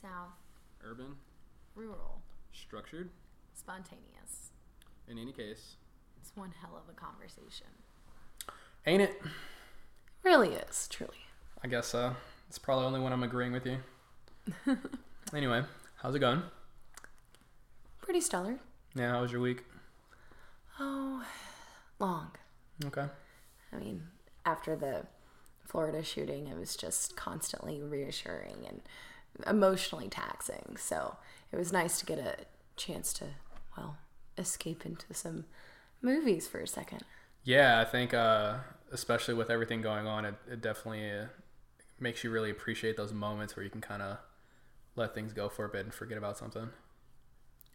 South, 0.00 0.34
Urban, 0.84 1.16
rural, 1.74 2.20
structured. 2.52 3.10
spontaneous. 3.54 4.50
In 5.08 5.18
any 5.18 5.32
case, 5.32 5.76
It's 6.20 6.32
one 6.36 6.52
hell 6.60 6.76
of 6.76 6.88
a 6.88 6.92
conversation. 6.98 7.66
ain't 8.86 9.02
it? 9.02 9.20
Really 10.22 10.54
is, 10.54 10.88
truly. 10.88 11.16
I 11.62 11.68
guess 11.68 11.86
so. 11.86 12.14
It's 12.48 12.58
probably 12.58 12.86
only 12.86 13.00
when 13.00 13.12
I'm 13.12 13.22
agreeing 13.22 13.52
with 13.52 13.64
you. 13.66 13.78
anyway, 15.34 15.62
how's 15.96 16.14
it 16.14 16.18
going? 16.20 16.42
Pretty 18.02 18.20
stellar. 18.20 18.58
Yeah, 18.94 19.10
how 19.12 19.22
was 19.22 19.32
your 19.32 19.40
week? 19.40 19.64
Oh, 20.78 21.24
long. 21.98 22.30
Okay. 22.84 23.06
I 23.72 23.76
mean, 23.76 24.02
after 24.44 24.76
the 24.76 25.06
Florida 25.64 26.02
shooting, 26.02 26.46
it 26.48 26.56
was 26.58 26.76
just 26.76 27.16
constantly 27.16 27.80
reassuring 27.82 28.64
and 28.68 28.82
emotionally 29.46 30.08
taxing. 30.08 30.76
So 30.78 31.16
it 31.52 31.56
was 31.56 31.72
nice 31.72 31.98
to 32.00 32.06
get 32.06 32.18
a 32.18 32.36
chance 32.76 33.12
to, 33.14 33.24
well, 33.76 33.96
escape 34.38 34.84
into 34.84 35.12
some 35.14 35.44
movies 36.02 36.46
for 36.46 36.60
a 36.60 36.66
second. 36.66 37.02
Yeah, 37.44 37.80
I 37.80 37.84
think 37.84 38.12
uh, 38.12 38.56
especially 38.92 39.34
with 39.34 39.50
everything 39.50 39.82
going 39.82 40.06
on, 40.06 40.24
it, 40.24 40.34
it 40.50 40.60
definitely 40.60 41.10
uh, 41.10 41.26
makes 42.00 42.24
you 42.24 42.30
really 42.30 42.50
appreciate 42.50 42.96
those 42.96 43.12
moments 43.12 43.56
where 43.56 43.64
you 43.64 43.70
can 43.70 43.80
kind 43.80 44.02
of 44.02 44.18
let 44.96 45.14
things 45.14 45.32
go 45.32 45.48
for 45.48 45.64
a 45.64 45.68
bit 45.68 45.84
and 45.84 45.94
forget 45.94 46.18
about 46.18 46.38
something. 46.38 46.70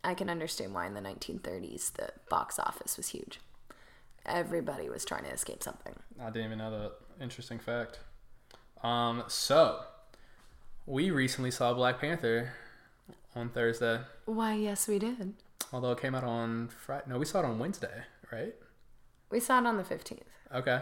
I 0.03 0.13
can 0.13 0.29
understand 0.29 0.73
why 0.73 0.87
in 0.87 0.93
the 0.93 1.01
1930s 1.01 1.93
the 1.93 2.09
box 2.29 2.57
office 2.57 2.98
was 2.98 3.09
huge. 3.09 3.39
Everybody 4.25 4.89
was 4.89 5.05
trying 5.05 5.23
to 5.23 5.31
escape 5.31 5.63
something. 5.63 5.93
I 6.20 6.29
didn't 6.29 6.45
even 6.45 6.57
know 6.57 6.71
that. 6.71 6.93
Interesting 7.21 7.59
fact. 7.59 7.99
Um, 8.84 9.23
so 9.27 9.81
we 10.85 11.12
recently 11.12 11.52
saw 11.52 11.73
Black 11.73 11.99
Panther 11.99 12.53
on 13.35 13.49
Thursday, 13.49 13.99
Why, 14.26 14.55
yes, 14.55 14.87
we 14.87 14.99
did. 14.99 15.34
although 15.71 15.91
it 15.91 16.01
came 16.01 16.15
out 16.15 16.24
on 16.24 16.68
Friday. 16.70 17.04
No, 17.07 17.18
we 17.18 17.26
saw 17.26 17.40
it 17.40 17.46
on 17.46 17.60
Wednesday, 17.60 18.04
right? 18.32 18.54
We 19.29 19.40
saw 19.40 19.59
it 19.59 19.65
on 19.65 19.77
the 19.77 19.84
15th. 19.84 20.20
Okay. 20.54 20.82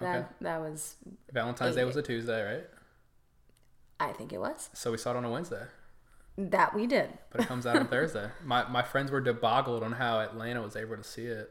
That, 0.00 0.34
that 0.40 0.60
was, 0.60 0.96
Valentine's 1.32 1.76
Day 1.76 1.84
was 1.84 1.96
a 1.96 2.02
Tuesday, 2.02 2.42
right? 2.42 2.64
I 4.00 4.12
think 4.12 4.32
it 4.32 4.38
was. 4.40 4.70
So 4.72 4.90
we 4.90 4.96
saw 4.98 5.10
it 5.12 5.16
on 5.16 5.24
a 5.24 5.30
Wednesday, 5.30 5.64
That 6.38 6.74
we 6.74 6.86
did. 6.86 7.10
but 7.30 7.42
it 7.42 7.46
comes 7.46 7.66
out 7.66 7.76
on 7.76 7.86
Thursday. 7.88 8.28
My 8.44 8.66
my 8.68 8.82
friends 8.82 9.10
were 9.10 9.22
deboggled 9.22 9.82
on 9.82 9.92
how 9.92 10.18
Atlanta 10.20 10.62
was 10.62 10.74
able 10.76 10.96
to 10.96 11.04
see 11.04 11.26
it 11.26 11.50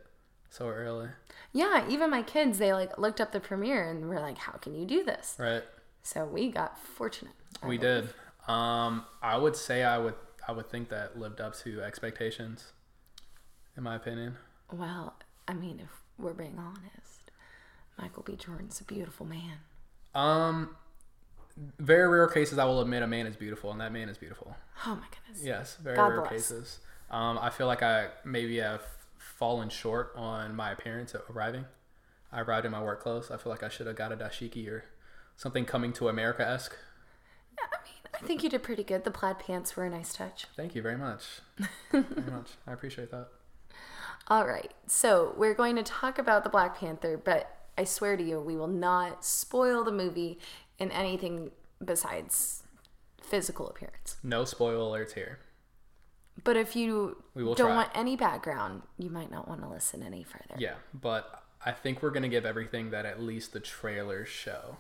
so 0.50 0.68
early. 0.68 1.10
Yeah, 1.54 1.88
even 1.88 2.10
my 2.10 2.24
kids, 2.24 2.58
they 2.58 2.74
like 2.74 2.98
looked 2.98 3.22
up 3.22 3.32
the 3.32 3.40
premiere 3.40 3.90
and 3.90 4.10
were 4.10 4.20
like, 4.20 4.38
how 4.40 4.54
can 4.54 4.74
you 4.76 4.86
do 4.86 5.04
this? 5.04 5.36
Right. 5.40 5.64
So 6.04 6.26
we 6.26 6.50
got 6.50 6.78
fortunate. 6.80 7.34
We 7.66 7.78
did. 7.78 8.10
Um, 8.48 9.06
I 9.22 9.38
would 9.38 9.56
say 9.56 9.84
I 9.84 9.98
would 9.98 10.16
I 10.48 10.52
would 10.52 10.70
think 10.70 10.90
that 10.90 11.18
lived 11.18 11.40
up 11.40 11.56
to 11.60 11.82
expectations, 11.82 12.74
in 13.78 13.84
my 13.84 13.96
opinion. 13.96 14.38
Well, 14.72 15.16
I 15.48 15.54
mean, 15.54 15.80
if 15.80 15.90
we're 16.18 16.34
being 16.34 16.58
honest, 16.58 17.32
Michael 17.98 18.24
B. 18.24 18.36
Jordan's 18.36 18.80
a 18.82 18.84
beautiful 18.84 19.26
man. 19.26 19.58
Um, 20.16 20.76
very 21.80 22.08
rare 22.08 22.28
cases 22.28 22.58
I 22.58 22.66
will 22.66 22.82
admit 22.82 23.04
a 23.04 23.08
man 23.08 23.28
is 23.28 23.36
beautiful, 23.36 23.72
and 23.72 23.80
that 23.82 23.92
man 23.92 24.10
is 24.10 24.18
beautiful. 24.18 24.56
Oh 24.86 24.96
my 24.96 25.06
goodness. 25.12 25.46
Yes, 25.46 25.78
very 25.82 25.96
God 25.96 26.08
rare 26.08 26.22
bless. 26.22 26.32
cases. 26.32 26.80
Um, 27.10 27.38
I 27.40 27.50
feel 27.50 27.68
like 27.68 27.84
I 27.84 28.08
maybe 28.26 28.58
have 28.58 28.82
fallen 29.18 29.70
short 29.70 30.14
on 30.16 30.56
my 30.56 30.72
appearance 30.72 31.14
at 31.14 31.22
arriving. 31.30 31.66
I 32.32 32.42
arrived 32.42 32.66
in 32.66 32.72
my 32.72 32.82
work 32.82 33.02
clothes. 33.02 33.30
I 33.30 33.38
feel 33.38 33.52
like 33.52 33.64
I 33.64 33.70
should 33.70 33.88
have 33.88 33.96
got 33.96 34.12
a 34.12 34.16
dashiki 34.16 34.68
or 34.70 34.86
something 35.36 35.66
coming 35.66 35.92
to 35.94 36.08
America 36.08 36.48
esque. 36.48 36.76
I 38.22 38.26
think 38.26 38.44
you 38.44 38.50
did 38.50 38.62
pretty 38.64 38.84
good. 38.84 39.04
The 39.04 39.12
plaid 39.12 39.40
pants 39.40 39.76
were 39.76 39.86
a 39.86 39.90
nice 39.90 40.14
touch. 40.14 40.46
Thank 40.56 40.76
you 40.76 40.82
very 40.82 40.98
much. 40.98 41.42
very 41.92 42.04
much. 42.32 42.52
I 42.68 42.74
appreciate 42.74 43.12
that. 43.12 43.30
All 44.28 44.46
right, 44.46 44.72
so 44.88 45.34
we're 45.36 45.56
going 45.56 45.76
to 45.76 45.84
talk 45.84 46.20
about 46.20 46.44
the 46.44 46.50
Black 46.50 46.78
Panther, 46.78 47.18
but 47.18 47.58
I 47.78 47.84
swear 47.84 48.16
to 48.16 48.24
you, 48.24 48.40
we 48.40 48.56
will 48.56 48.68
not 48.68 49.26
spoil 49.26 49.84
the 49.84 49.92
movie 49.92 50.40
in 50.78 50.92
anything 50.92 51.52
besides 51.84 52.64
physical 53.22 53.68
appearance. 53.68 54.18
No 54.24 54.46
spoil 54.46 54.92
alerts 54.92 55.14
here. 55.14 55.40
But 56.44 56.56
if 56.56 56.76
you 56.76 57.24
don't 57.36 57.58
try. 57.58 57.76
want 57.76 57.90
any 57.94 58.16
background, 58.16 58.84
you 58.98 59.10
might 59.10 59.32
not 59.32 59.48
want 59.48 59.62
to 59.62 59.68
listen 59.68 60.04
any 60.04 60.24
further. 60.24 60.56
Yeah, 60.58 60.76
but 60.94 61.44
I 61.66 61.72
think 61.72 62.02
we're 62.02 62.12
gonna 62.12 62.30
give 62.30 62.46
everything 62.46 62.92
that 62.92 63.06
at 63.06 63.22
least 63.22 63.54
the 63.54 63.60
trailers 63.60 64.30
show, 64.30 64.78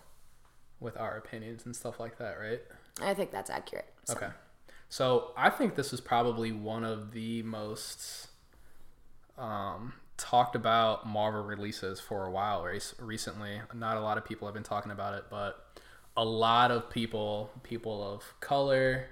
with 0.80 0.98
our 0.98 1.18
opinions 1.18 1.66
and 1.66 1.76
stuff 1.76 2.00
like 2.00 2.18
that, 2.20 2.40
right? 2.40 2.62
I 3.00 3.14
think 3.14 3.32
that's 3.32 3.50
accurate. 3.50 3.92
So. 4.06 4.16
Okay. 4.16 4.30
So 4.90 5.32
I 5.38 5.50
think 5.50 5.76
this 5.76 5.94
is 5.94 6.02
probably 6.02 6.52
one 6.52 6.84
of 6.84 7.12
the 7.14 7.44
most 7.44 8.28
um, 9.38 9.94
talked 10.18 10.56
about 10.56 11.08
Marvel 11.08 11.44
releases 11.44 12.00
for 12.00 12.26
a 12.26 12.32
while 12.32 12.64
rec- 12.64 12.82
recently. 13.00 13.62
Not 13.74 13.98
a 13.98 14.02
lot 14.02 14.18
of 14.18 14.26
people 14.26 14.48
have 14.48 14.54
been 14.54 14.64
talking 14.64 14.92
about 14.92 15.14
it, 15.14 15.26
but 15.30 15.80
a 16.18 16.26
lot 16.26 16.72
of 16.72 16.90
people, 16.90 17.52
people 17.64 18.04
of 18.04 18.34
color, 18.40 19.08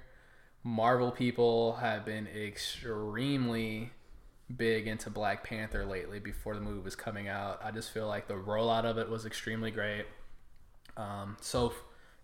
Marvel 0.62 1.10
people, 1.10 1.76
have 1.76 2.04
been 2.04 2.26
extremely 2.26 3.90
big 4.56 4.86
into 4.86 5.10
Black 5.10 5.44
Panther 5.44 5.84
lately 5.84 6.18
before 6.18 6.54
the 6.54 6.60
movie 6.60 6.80
was 6.80 6.96
coming 6.96 7.28
out. 7.28 7.60
I 7.64 7.70
just 7.70 7.92
feel 7.92 8.06
like 8.06 8.28
the 8.28 8.34
rollout 8.34 8.84
of 8.84 8.98
it 8.98 9.08
was 9.08 9.24
extremely 9.24 9.70
great. 9.70 10.06
Um, 10.96 11.36
so, 11.40 11.72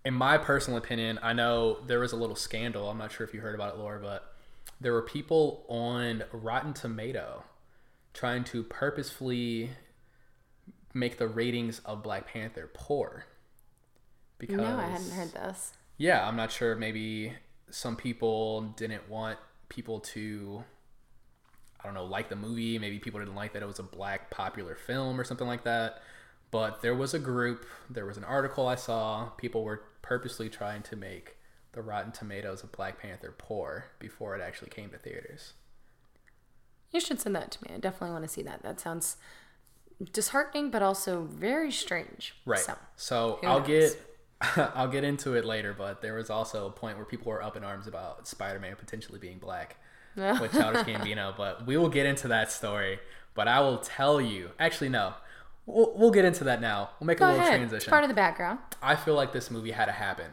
in 0.07 0.15
my 0.15 0.39
personal 0.39 0.79
opinion, 0.79 1.19
I 1.21 1.33
know 1.33 1.79
there 1.85 1.99
was 1.99 2.13
a 2.13 2.17
little 2.17 2.37
scandal. 2.37 2.89
I'm 2.89 2.97
not 2.97 3.11
sure 3.11 3.27
if 3.27 3.35
you 3.35 3.41
heard 3.41 3.57
about 3.57 3.75
it, 3.75 3.79
Laura, 3.79 3.99
but 4.01 4.33
there 4.81 4.93
were 4.93 5.03
people 5.03 5.65
on 5.69 6.23
Rotten 6.31 6.73
Tomato 6.73 7.43
trying 8.15 8.45
to 8.45 8.63
purposefully 8.63 9.71
make 10.95 11.19
the 11.19 11.27
ratings 11.27 11.81
of 11.81 12.05
Black 12.05 12.29
Panther 12.29 12.71
poor. 12.73 13.25
Because 14.39 14.59
No, 14.59 14.77
I 14.77 14.87
hadn't 14.87 15.11
heard 15.11 15.33
this. 15.33 15.73
yeah, 15.99 16.25
I'm 16.25 16.37
not 16.37 16.53
sure. 16.53 16.77
Maybe 16.77 17.33
some 17.71 17.97
people 17.97 18.61
didn't 18.77 19.09
want 19.09 19.41
people 19.69 19.99
to, 19.99 20.63
I 21.81 21.85
don't 21.85 21.95
know, 21.95 22.05
like 22.05 22.29
the 22.29 22.37
movie. 22.37 22.79
Maybe 22.79 23.01
people 23.01 23.19
didn't 23.19 23.35
like 23.35 23.55
that 23.55 23.63
it 23.63 23.67
was 23.67 23.81
a 23.81 23.83
black 23.83 24.31
popular 24.31 24.77
film 24.77 25.21
or 25.21 25.25
something 25.25 25.49
like 25.49 25.65
that. 25.65 26.01
But 26.53 26.81
there 26.81 26.95
was 26.95 27.13
a 27.13 27.19
group, 27.19 27.67
there 27.91 28.07
was 28.07 28.17
an 28.17 28.25
article 28.25 28.69
I 28.69 28.77
saw. 28.77 29.31
People 29.31 29.65
were 29.65 29.83
purposely 30.07 30.49
trying 30.49 30.83
to 30.83 30.97
make 30.97 31.37
the 31.73 31.83
Rotten 31.83 32.13
Tomatoes 32.13 32.63
of 32.63 32.73
Black 32.73 33.01
Panther 33.01 33.35
poor 33.37 33.87
before 33.99 34.35
it 34.37 34.43
actually 34.43 34.71
came 34.71 34.91
to 34.91 34.99
theaters. 34.99 35.53
You 36.93 37.01
should 37.01 37.21
send 37.21 37.35
that 37.37 37.51
to 37.53 37.65
me. 37.65 37.71
I 37.75 37.79
definitely 37.79 38.13
want 38.13 38.25
to 38.25 38.31
see 38.31 38.43
that. 38.43 38.63
That 38.63 38.81
sounds 38.81 39.17
disheartening, 40.13 40.71
but 40.71 40.83
also 40.83 41.23
very 41.25 41.71
strange. 41.73 42.35
Right. 42.45 42.61
So, 42.61 42.75
So, 42.97 43.41
I'll 43.43 43.59
knows? 43.61 43.67
get 43.69 44.01
I'll 44.75 44.89
get 44.89 45.03
into 45.03 45.35
it 45.35 45.45
later, 45.47 45.75
but 45.77 46.03
there 46.03 46.15
was 46.15 46.29
also 46.29 46.67
a 46.67 46.71
point 46.71 46.97
where 46.99 47.07
people 47.07 47.33
were 47.33 47.43
up 47.43 47.57
in 47.57 47.65
arms 47.65 47.87
about 47.87 48.29
Spider-Man 48.29 48.77
potentially 48.77 49.19
being 49.19 49.39
black 49.39 49.77
with 50.17 50.53
Childish 50.53 50.83
Gambino, 50.87 51.35
but 51.37 51.67
we 51.67 51.77
will 51.77 51.89
get 51.89 52.05
into 52.07 52.29
that 52.29 52.53
story. 52.53 52.99
But 53.35 53.49
I 53.49 53.61
will 53.61 53.79
tell 53.79 54.21
you, 54.21 54.51
actually, 54.59 54.91
no, 54.91 55.15
we'll, 55.67 55.93
we'll 55.97 56.11
get 56.11 56.25
into 56.25 56.45
that 56.45 56.61
now. 56.61 56.91
We'll 56.99 57.07
make 57.07 57.19
go 57.19 57.27
a 57.27 57.29
little 57.29 57.41
ahead. 57.41 57.61
It's 57.61 57.71
transition. 57.71 57.91
part 57.91 58.05
of 58.05 58.09
the 58.09 58.15
background. 58.15 58.61
I 58.83 58.97
feel 58.97 59.15
like 59.15 59.33
this 59.33 59.51
movie 59.51 59.73
had 59.73 59.87
to 59.87 59.93
happen. 59.93 60.33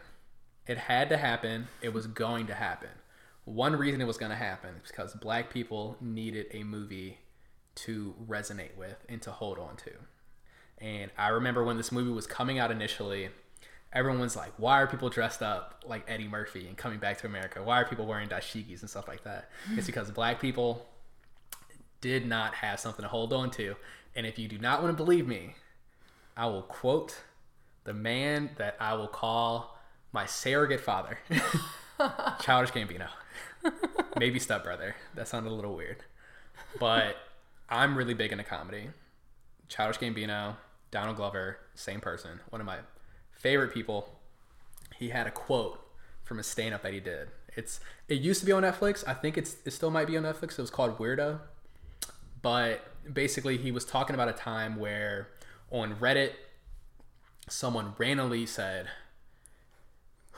It 0.66 0.78
had 0.78 1.10
to 1.10 1.18
happen. 1.18 1.68
It 1.82 1.94
was 1.94 2.08
going 2.08 2.48
to 2.48 2.54
happen. 2.54 2.90
One 3.46 3.76
reason 3.76 4.00
it 4.00 4.08
was 4.08 4.18
going 4.18 4.32
to 4.32 4.38
happen 4.38 4.76
is 4.84 4.92
because 4.92 5.14
black 5.16 5.52
people 5.52 5.98
needed 6.00 6.48
a 6.52 6.64
movie 6.64 7.18
to 7.76 8.16
resonate 8.28 8.78
with 8.78 9.04
and 9.10 9.22
to 9.24 9.32
hold 9.32 9.60
on 9.60 9.76
to. 9.78 9.92
And 10.78 11.12
I 11.18 11.30
remember 11.30 11.64
when 11.64 11.78
this 11.78 11.92
movie 11.92 12.12
was 12.12 12.28
coming 12.28 12.60
out 12.60 12.72
initially, 12.72 13.30
everyone 13.92 14.22
was 14.22 14.36
like, 14.36 14.54
why 14.58 14.82
are 14.82 14.88
people 14.88 15.10
dressed 15.10 15.42
up 15.42 15.84
like 15.86 16.04
Eddie 16.08 16.28
Murphy 16.28 16.68
and 16.68 16.78
coming 16.78 17.00
back 17.00 17.18
to 17.20 17.28
America? 17.28 17.62
Why 17.62 17.82
are 17.82 17.86
people 17.86 18.06
wearing 18.06 18.30
dashikis 18.30 18.82
and 18.82 18.90
stuff 18.90 19.08
like 19.08 19.24
that? 19.24 19.50
it's 19.72 19.88
because 19.88 20.12
black 20.12 20.40
people 20.40 20.86
did 22.02 22.26
not 22.26 22.54
have 22.56 22.80
something 22.80 23.04
to 23.04 23.10
hold 23.10 23.34
on 23.34 23.50
to. 23.52 23.76
And 24.16 24.26
if 24.26 24.38
you 24.38 24.48
do 24.48 24.58
not 24.58 24.82
want 24.82 24.96
to 24.96 25.04
believe 25.04 25.28
me, 25.28 25.56
I 26.38 26.46
will 26.48 26.62
quote 26.64 27.22
the 27.84 27.94
man 27.94 28.52
that 28.58 28.76
I 28.80 28.94
will 28.94 29.08
call 29.08 29.78
my 30.12 30.26
surrogate 30.26 30.80
father, 30.80 31.20
Childish 32.40 32.72
Gambino. 32.72 33.08
Maybe 34.20 34.40
stepbrother. 34.40 34.96
That 35.16 35.28
sounded 35.28 35.52
a 35.52 35.56
little 35.56 35.76
weird. 35.76 35.98
But 36.80 37.18
I'm 37.70 37.98
really 37.98 38.14
big 38.14 38.32
into 38.32 38.44
comedy. 38.44 38.90
Childish 39.68 40.00
Gambino, 40.00 40.58
Donald 40.92 41.18
Glover, 41.18 41.58
same 41.74 42.00
person. 42.00 42.40
One 42.50 42.62
of 42.62 42.68
my 42.68 42.78
favorite 43.32 43.74
people. 43.74 44.20
He 44.96 45.10
had 45.10 45.26
a 45.26 45.32
quote 45.32 45.80
from 46.24 46.40
a 46.40 46.44
stand 46.44 46.74
up 46.76 46.84
that 46.84 46.94
he 46.94 47.00
did. 47.00 47.30
It's 47.56 47.80
it 48.08 48.22
used 48.22 48.40
to 48.42 48.46
be 48.46 48.52
on 48.52 48.64
Netflix. 48.64 49.04
I 49.08 49.14
think 49.14 49.38
it's 49.38 49.56
it 49.66 49.72
still 49.72 49.92
might 49.92 50.08
be 50.08 50.18
on 50.18 50.24
Netflix. 50.24 50.52
It 50.52 50.60
was 50.60 50.70
called 50.70 50.98
Weirdo. 50.98 51.40
But 52.42 52.93
basically 53.12 53.58
he 53.58 53.72
was 53.72 53.86
talking 53.86 54.14
about 54.14 54.30
a 54.30 54.34
time 54.34 54.78
where 54.78 55.30
on 55.72 55.96
Reddit 55.96 56.32
someone 57.50 57.94
randomly 57.98 58.46
said 58.46 58.88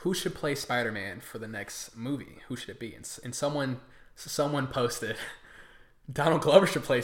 who 0.00 0.14
should 0.14 0.34
play 0.34 0.54
Spider-Man 0.54 1.20
for 1.20 1.38
the 1.38 1.48
next 1.48 1.96
movie? 1.96 2.38
Who 2.48 2.56
should 2.56 2.70
it 2.70 2.78
be? 2.78 2.94
And, 2.94 3.08
and 3.24 3.34
someone 3.34 3.80
someone 4.14 4.66
posted 4.66 5.16
Donald 6.12 6.42
Glover 6.42 6.66
should 6.66 6.84
play 6.84 7.02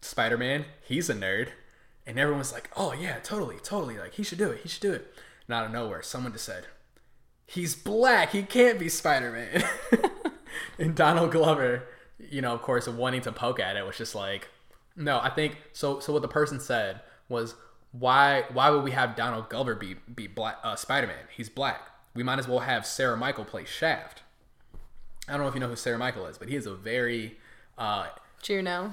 Spider-Man. 0.00 0.64
He's 0.82 1.08
a 1.08 1.14
nerd. 1.14 1.48
And 2.06 2.18
everyone 2.18 2.40
was 2.40 2.52
like, 2.52 2.70
"Oh 2.76 2.92
yeah, 2.92 3.18
totally, 3.20 3.56
totally. 3.62 3.98
Like 3.98 4.14
he 4.14 4.22
should 4.22 4.38
do 4.38 4.50
it. 4.50 4.60
He 4.62 4.68
should 4.68 4.82
do 4.82 4.92
it." 4.92 5.14
And 5.46 5.54
out 5.54 5.66
of 5.66 5.70
nowhere, 5.70 6.02
someone 6.02 6.32
just 6.32 6.46
said, 6.46 6.66
"He's 7.46 7.76
black. 7.76 8.32
He 8.32 8.42
can't 8.42 8.78
be 8.78 8.88
Spider-Man." 8.88 9.62
and 10.78 10.96
Donald 10.96 11.30
Glover, 11.30 11.84
you 12.18 12.40
know, 12.40 12.52
of 12.52 12.62
course, 12.62 12.88
wanting 12.88 13.20
to 13.22 13.32
poke 13.32 13.60
at 13.60 13.76
it 13.76 13.86
was 13.86 13.98
just 13.98 14.14
like, 14.14 14.48
"No, 14.96 15.20
I 15.20 15.30
think 15.30 15.56
so." 15.72 16.00
So 16.00 16.12
what 16.12 16.22
the 16.22 16.28
person 16.28 16.60
said 16.60 17.00
was, 17.28 17.54
"Why? 17.92 18.44
Why 18.52 18.70
would 18.70 18.84
we 18.84 18.90
have 18.92 19.16
Donald 19.16 19.48
Glover 19.48 19.74
be 19.74 19.94
be 20.14 20.26
black 20.26 20.58
uh, 20.62 20.76
Spider-Man? 20.76 21.26
He's 21.34 21.48
black. 21.48 21.90
We 22.14 22.22
might 22.22 22.38
as 22.38 22.48
well 22.48 22.60
have 22.60 22.84
Sarah 22.86 23.16
Michael 23.16 23.44
play 23.44 23.64
Shaft." 23.64 24.22
I 25.28 25.32
don't 25.32 25.42
know 25.42 25.48
if 25.48 25.54
you 25.54 25.60
know 25.60 25.68
who 25.68 25.76
Sarah 25.76 25.98
Michael 25.98 26.26
is, 26.26 26.38
but 26.38 26.48
he 26.48 26.56
is 26.56 26.66
a 26.66 26.74
very 26.74 27.38
uh, 27.78 28.08
Juno. 28.42 28.90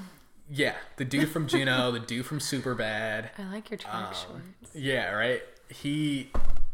yeah, 0.50 0.76
the 0.98 1.06
dude 1.06 1.30
from 1.30 1.48
Juno, 1.48 1.92
the 1.94 2.00
dude 2.00 2.26
from 2.26 2.40
Superbad. 2.40 3.30
I 3.38 3.44
like 3.52 3.72
your 3.72 3.78
track 3.80 4.14
shorts. 4.14 4.76
Yeah, 4.76 5.12
right. 5.14 5.42
He 5.70 6.30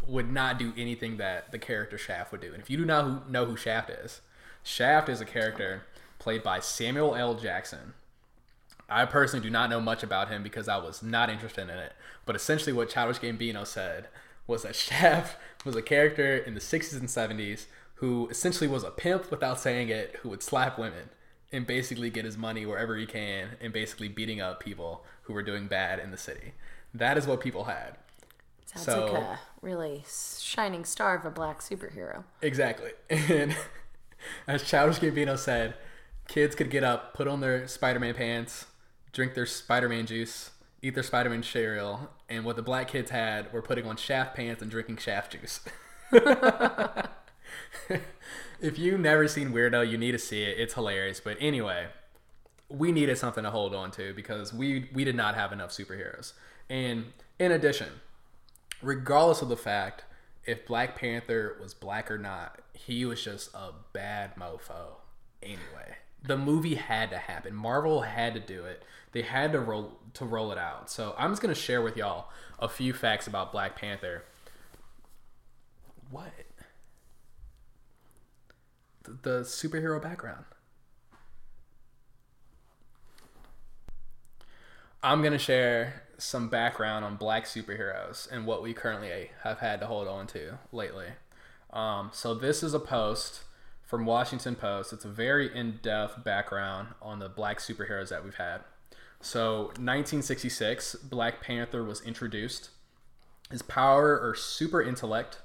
would 0.06 0.30
not 0.32 0.60
do 0.60 0.74
anything 0.76 1.16
that 1.18 1.52
the 1.54 1.60
character 1.60 1.98
Shaft 1.98 2.32
would 2.34 2.42
do. 2.42 2.52
And 2.54 2.62
if 2.62 2.70
you 2.70 2.76
do 2.78 2.84
not 2.86 3.30
know 3.32 3.46
who 3.46 3.56
Shaft 3.56 3.90
is, 3.90 4.20
Shaft 4.64 5.08
is 5.08 5.22
a 5.22 5.26
character 5.26 5.84
played 6.20 6.44
by 6.44 6.60
Samuel 6.60 7.16
L. 7.16 7.36
Jackson. 7.36 7.94
I 8.90 9.06
personally 9.06 9.44
do 9.44 9.50
not 9.50 9.70
know 9.70 9.80
much 9.80 10.04
about 10.04 10.30
him 10.30 10.44
because 10.44 10.68
I 10.68 10.78
was 10.78 11.02
not 11.02 11.30
interested 11.30 11.64
in 11.64 11.70
it. 11.70 11.94
But 12.26 12.36
essentially, 12.36 12.74
what 12.74 12.90
Childish 12.90 13.20
Gambino 13.20 13.66
said 13.66 14.08
was 14.48 14.64
that 14.64 14.76
Shaft 14.76 15.38
was 15.66 15.76
a 15.76 15.82
character 15.82 16.38
in 16.38 16.54
the 16.54 16.60
60s 16.60 17.00
and 17.00 17.08
70s 17.08 17.66
who 17.96 18.28
essentially 18.30 18.68
was 18.68 18.84
a 18.84 18.92
pimp 18.92 19.32
without 19.32 19.60
saying 19.60 19.90
it, 19.90 20.18
who 20.22 20.30
would 20.30 20.44
slap 20.44 20.78
women 20.78 21.10
and 21.52 21.66
basically 21.66 22.10
get 22.10 22.26
his 22.26 22.38
money 22.38 22.66
wherever 22.66 22.98
he 22.98 23.06
can 23.06 23.50
and 23.62 23.72
basically 23.72 24.10
beating 24.10 24.42
up 24.42 24.60
people 24.60 25.06
who 25.24 25.34
were 25.34 25.44
doing 25.44 25.68
bad 25.68 26.00
in 26.00 26.12
the 26.12 26.18
city. 26.18 26.54
That 26.94 27.18
is 27.18 27.26
what 27.26 27.40
people 27.40 27.66
had. 27.66 27.98
Sounds 28.66 28.86
so- 28.86 29.14
like 29.14 29.22
a 29.22 29.40
really 29.62 30.04
shining 30.08 30.84
star 30.84 31.16
of 31.16 31.26
a 31.26 31.32
black 31.32 31.60
superhero. 31.60 32.24
Exactly. 32.42 32.92
And 33.30 33.56
as 34.48 34.64
Childish 34.64 35.00
Gambino 35.00 35.38
said, 35.38 35.76
kids 36.30 36.56
could 36.56 36.70
get 36.70 36.84
up, 36.84 37.14
put 37.14 37.28
on 37.28 37.42
their 37.42 37.68
Spider-Man 37.68 38.14
pants, 38.14 38.66
drink 39.14 39.34
their 39.34 39.46
Spider-Man 39.46 40.06
juice, 40.06 40.52
eat 40.82 40.96
their 40.96 41.04
Spider-Man 41.04 41.44
cereal, 41.44 42.10
and 42.28 42.44
what 42.44 42.58
the 42.58 42.62
black 42.62 42.90
kids 42.90 43.12
had 43.12 43.54
were 43.54 43.62
putting 43.62 43.86
on 43.86 43.96
Shaft 43.96 44.36
pants 44.36 44.62
and 44.62 44.70
drinking 44.70 44.98
Shaft 44.98 45.32
juice. 45.32 45.62
if 48.60 48.78
you've 48.78 49.00
never 49.00 49.28
seen 49.28 49.54
Weirdo, 49.54 49.90
you 49.90 49.98
need 49.98 50.12
to 50.12 50.20
see 50.20 50.44
it. 50.44 50.60
It's 50.60 50.74
hilarious. 50.74 51.22
But 51.22 51.38
anyway, 51.40 51.88
we 52.70 52.92
needed 52.92 53.18
something 53.18 53.44
to 53.44 53.52
hold 53.52 53.74
on 53.74 53.92
to 53.92 54.14
because 54.14 54.54
we 54.54 54.90
we 54.94 55.04
did 55.04 55.16
not 55.16 55.36
have 55.36 55.52
enough 55.52 55.70
superheroes. 55.70 56.34
And 56.70 57.14
in 57.40 57.52
addition, 57.52 57.90
regardless 58.82 59.42
of 59.42 59.50
the 59.50 59.58
fact 59.58 60.04
if 60.46 60.66
Black 60.66 60.98
Panther 60.98 61.58
was 61.62 61.74
black 61.74 62.12
or 62.12 62.18
not, 62.18 62.60
he 62.74 63.06
was 63.06 63.24
just 63.24 63.54
a 63.54 63.72
bad 63.94 64.36
mofo. 64.36 64.98
Anyway, 65.42 65.98
the 66.24 66.38
movie 66.38 66.76
had 66.76 67.10
to 67.10 67.18
happen. 67.18 67.54
Marvel 67.54 68.02
had 68.02 68.34
to 68.34 68.40
do 68.40 68.64
it. 68.64 68.84
They 69.12 69.22
had 69.22 69.52
to 69.52 69.60
roll 69.60 70.00
to 70.16 70.26
roll 70.26 70.52
it 70.52 70.58
out. 70.58 70.90
So 70.90 71.14
I'm 71.18 71.32
just 71.32 71.42
gonna 71.42 71.54
share 71.54 71.82
with 71.82 71.98
y'all 71.98 72.30
a 72.60 72.70
few 72.70 72.94
facts 72.94 73.28
about 73.28 73.52
Black 73.52 73.76
Panther. 73.76 74.24
What? 76.10 76.32
The, 79.04 79.42
superhero 79.42 80.02
background. 80.02 80.46
I'm 85.02 85.22
to 85.24 85.38
share 85.38 86.04
some 86.18 86.48
background 86.48 87.04
on 87.04 87.18
black 87.18 87.44
superheroes 87.44 88.32
and 88.32 88.46
what 88.46 88.64
we 88.64 88.74
currently 88.74 89.32
have 89.42 89.60
had 89.60 89.82
to 89.82 89.88
hold 89.88 90.08
on 90.08 90.28
to 90.28 90.60
lately. 90.72 91.08
Um, 91.74 92.12
so, 92.14 92.34
this 92.34 92.64
is 92.64 92.74
a 92.74 92.80
post 92.80 93.42
from 93.94 94.08
Washington 94.08 94.56
Post. 94.56 94.92
It's 94.92 95.06
a 95.06 95.08
very 95.08 95.56
in 95.56 95.78
depth 95.84 96.24
background 96.24 96.88
on 97.00 97.20
the 97.20 97.30
black 97.30 97.60
superheroes 97.60 98.10
that 98.10 98.24
we've 98.24 98.34
had. 98.34 98.62
So, 99.22 99.66
1966, 99.78 100.96
Black 100.96 101.44
Panther 101.44 101.84
was 101.84 102.02
introduced. 102.02 102.72
His 103.52 103.62
power 103.62 104.20
or 104.20 104.34
super 104.34 104.82
intellect, 104.82 105.42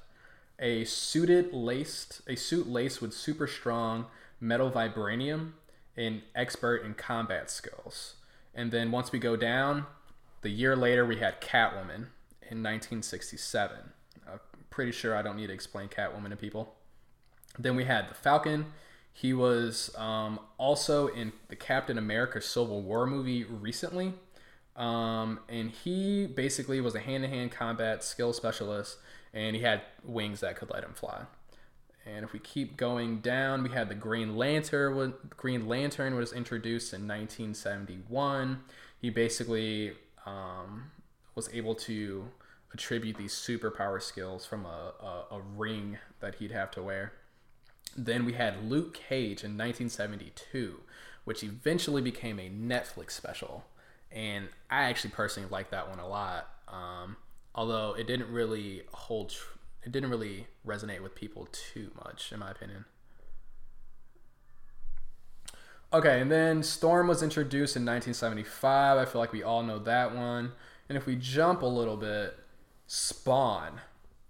a 0.57 0.83
suited 0.85 1.53
laced, 1.53 2.21
a 2.27 2.33
suit 2.35 2.67
laced 2.67 3.03
with 3.03 3.13
super 3.13 3.45
strong 3.45 4.07
metal 4.41 4.71
vibranium, 4.71 5.51
and 5.95 6.23
expert 6.33 6.77
in 6.77 6.95
combat 6.95 7.51
skills. 7.51 8.15
And 8.55 8.71
then 8.71 8.89
once 8.89 9.11
we 9.11 9.19
go 9.19 9.35
down, 9.35 9.85
the 10.41 10.49
year 10.49 10.75
later 10.75 11.05
we 11.05 11.17
had 11.17 11.39
Catwoman 11.39 12.07
in 12.41 12.63
1967. 12.63 13.77
I'm 14.27 14.39
pretty 14.71 14.91
sure 14.91 15.15
I 15.15 15.21
don't 15.21 15.37
need 15.37 15.47
to 15.47 15.53
explain 15.53 15.87
Catwoman 15.87 16.31
to 16.31 16.35
people. 16.35 16.78
Then 17.57 17.75
we 17.75 17.85
had 17.85 18.09
the 18.09 18.13
Falcon. 18.13 18.67
He 19.11 19.33
was 19.33 19.93
um, 19.97 20.39
also 20.57 21.07
in 21.07 21.33
the 21.49 21.55
Captain 21.55 21.97
America 21.97 22.41
Civil 22.41 22.81
War 22.81 23.05
movie 23.05 23.43
recently. 23.43 24.13
Um, 24.75 25.39
and 25.49 25.71
he 25.71 26.25
basically 26.25 26.79
was 26.79 26.95
a 26.95 26.99
hand 26.99 27.23
to 27.23 27.29
hand 27.29 27.51
combat 27.51 28.01
skill 28.01 28.31
specialist, 28.31 28.97
and 29.33 29.55
he 29.55 29.61
had 29.61 29.81
wings 30.03 30.39
that 30.39 30.55
could 30.55 30.69
let 30.69 30.85
him 30.85 30.93
fly. 30.93 31.23
And 32.05 32.23
if 32.23 32.31
we 32.31 32.39
keep 32.39 32.77
going 32.77 33.19
down, 33.19 33.61
we 33.61 33.69
had 33.69 33.89
the 33.89 33.95
Green 33.95 34.37
Lantern. 34.37 35.13
Green 35.35 35.67
Lantern 35.67 36.15
was 36.15 36.31
introduced 36.31 36.93
in 36.93 37.01
1971. 37.01 38.63
He 39.01 39.09
basically 39.09 39.93
um, 40.25 40.91
was 41.35 41.49
able 41.53 41.75
to 41.75 42.25
attribute 42.73 43.17
these 43.17 43.33
superpower 43.33 44.01
skills 44.01 44.45
from 44.45 44.65
a, 44.65 44.93
a, 45.01 45.35
a 45.35 45.41
ring 45.55 45.97
that 46.19 46.35
he'd 46.35 46.51
have 46.51 46.71
to 46.71 46.81
wear. 46.81 47.13
Then 47.95 48.25
we 48.25 48.33
had 48.33 48.69
Luke 48.69 48.93
Cage 48.93 49.43
in 49.43 49.57
1972, 49.57 50.81
which 51.23 51.43
eventually 51.43 52.01
became 52.01 52.39
a 52.39 52.49
Netflix 52.49 53.11
special. 53.11 53.65
And 54.11 54.49
I 54.69 54.83
actually 54.83 55.11
personally 55.11 55.49
like 55.49 55.69
that 55.71 55.89
one 55.89 55.99
a 55.99 56.07
lot. 56.07 56.49
Um, 56.67 57.17
although 57.53 57.95
it 57.97 58.07
didn't 58.07 58.31
really 58.31 58.83
hold, 58.91 59.31
tr- 59.31 59.57
it 59.83 59.91
didn't 59.91 60.09
really 60.09 60.47
resonate 60.65 61.01
with 61.01 61.15
people 61.15 61.47
too 61.51 61.91
much, 62.03 62.31
in 62.31 62.39
my 62.39 62.51
opinion. 62.51 62.85
Okay, 65.91 66.21
and 66.21 66.31
then 66.31 66.61
Storm 66.61 67.07
was 67.07 67.23
introduced 67.23 67.75
in 67.75 67.81
1975. 67.81 68.97
I 68.97 69.05
feel 69.05 69.19
like 69.19 69.33
we 69.33 69.41
all 69.41 69.63
know 69.63 69.79
that 69.79 70.15
one. 70.15 70.51
And 70.87 70.97
if 70.97 71.07
we 71.07 71.15
jump 71.15 71.63
a 71.63 71.67
little 71.67 71.97
bit, 71.97 72.37
Spawn 72.85 73.81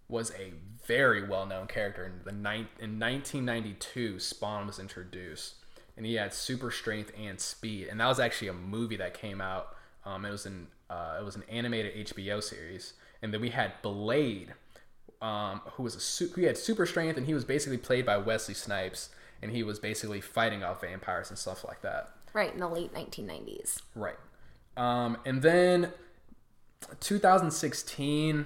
was 0.07 0.31
a 0.31 0.53
very 0.89 1.23
well-known 1.23 1.67
character 1.67 2.03
in 2.03 2.13
the 2.25 2.31
ni- 2.31 2.67
in 2.79 2.99
1992. 2.99 4.19
Spawn 4.19 4.65
was 4.65 4.79
introduced, 4.79 5.53
and 5.95 6.03
he 6.03 6.15
had 6.15 6.33
super 6.33 6.71
strength 6.71 7.11
and 7.15 7.39
speed. 7.39 7.87
And 7.87 7.99
that 7.99 8.07
was 8.07 8.19
actually 8.19 8.47
a 8.47 8.53
movie 8.53 8.97
that 8.97 9.13
came 9.13 9.39
out. 9.39 9.75
Um, 10.03 10.25
it 10.25 10.31
was 10.31 10.47
an 10.47 10.67
uh, 10.89 11.17
it 11.19 11.23
was 11.23 11.35
an 11.35 11.43
animated 11.47 12.07
HBO 12.07 12.41
series. 12.41 12.93
And 13.21 13.31
then 13.31 13.39
we 13.39 13.49
had 13.49 13.73
Blade, 13.83 14.53
um, 15.21 15.61
who 15.73 15.83
was 15.83 15.93
a 15.95 15.99
su- 15.99 16.31
he 16.35 16.45
had 16.45 16.57
super 16.57 16.87
strength, 16.87 17.17
and 17.17 17.27
he 17.27 17.35
was 17.35 17.45
basically 17.45 17.77
played 17.77 18.05
by 18.05 18.17
Wesley 18.17 18.55
Snipes, 18.55 19.09
and 19.43 19.51
he 19.51 19.61
was 19.61 19.77
basically 19.77 20.21
fighting 20.21 20.63
off 20.63 20.81
vampires 20.81 21.29
and 21.29 21.37
stuff 21.37 21.63
like 21.63 21.83
that. 21.83 22.09
Right 22.33 22.51
in 22.51 22.59
the 22.59 22.67
late 22.67 22.93
1990s. 22.93 23.83
Right. 23.93 24.17
Um, 24.75 25.17
and 25.23 25.43
then 25.43 25.91
2016, 26.99 28.45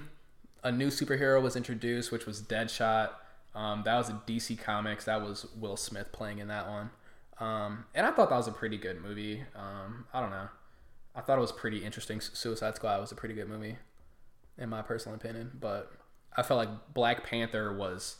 a 0.64 0.72
new 0.72 0.88
superhero 0.88 1.40
was 1.40 1.54
introduced, 1.54 2.10
which 2.10 2.26
was 2.26 2.42
Deadshot. 2.42 3.10
Um, 3.54 3.82
that 3.84 3.94
was 3.96 4.08
a 4.08 4.20
DC 4.26 4.58
Comics. 4.58 5.04
That 5.04 5.22
was 5.22 5.46
Will 5.54 5.76
Smith 5.76 6.10
playing 6.10 6.38
in 6.38 6.48
that 6.48 6.66
one. 6.66 6.90
Um, 7.38 7.84
and 7.94 8.06
I 8.06 8.10
thought 8.10 8.30
that 8.30 8.36
was 8.36 8.48
a 8.48 8.52
pretty 8.52 8.78
good 8.78 9.00
movie. 9.00 9.44
Um, 9.54 10.06
I 10.12 10.20
don't 10.20 10.30
know. 10.30 10.48
I 11.14 11.20
thought 11.20 11.38
it 11.38 11.42
was 11.42 11.52
pretty 11.52 11.84
interesting. 11.84 12.20
Suicide 12.20 12.74
Squad 12.74 13.00
was 13.00 13.12
a 13.12 13.14
pretty 13.14 13.34
good 13.34 13.48
movie, 13.48 13.76
in 14.58 14.68
my 14.68 14.82
personal 14.82 15.14
opinion. 15.14 15.52
But 15.60 15.92
I 16.36 16.42
felt 16.42 16.58
like 16.58 16.94
Black 16.94 17.24
Panther 17.24 17.72
was 17.72 18.16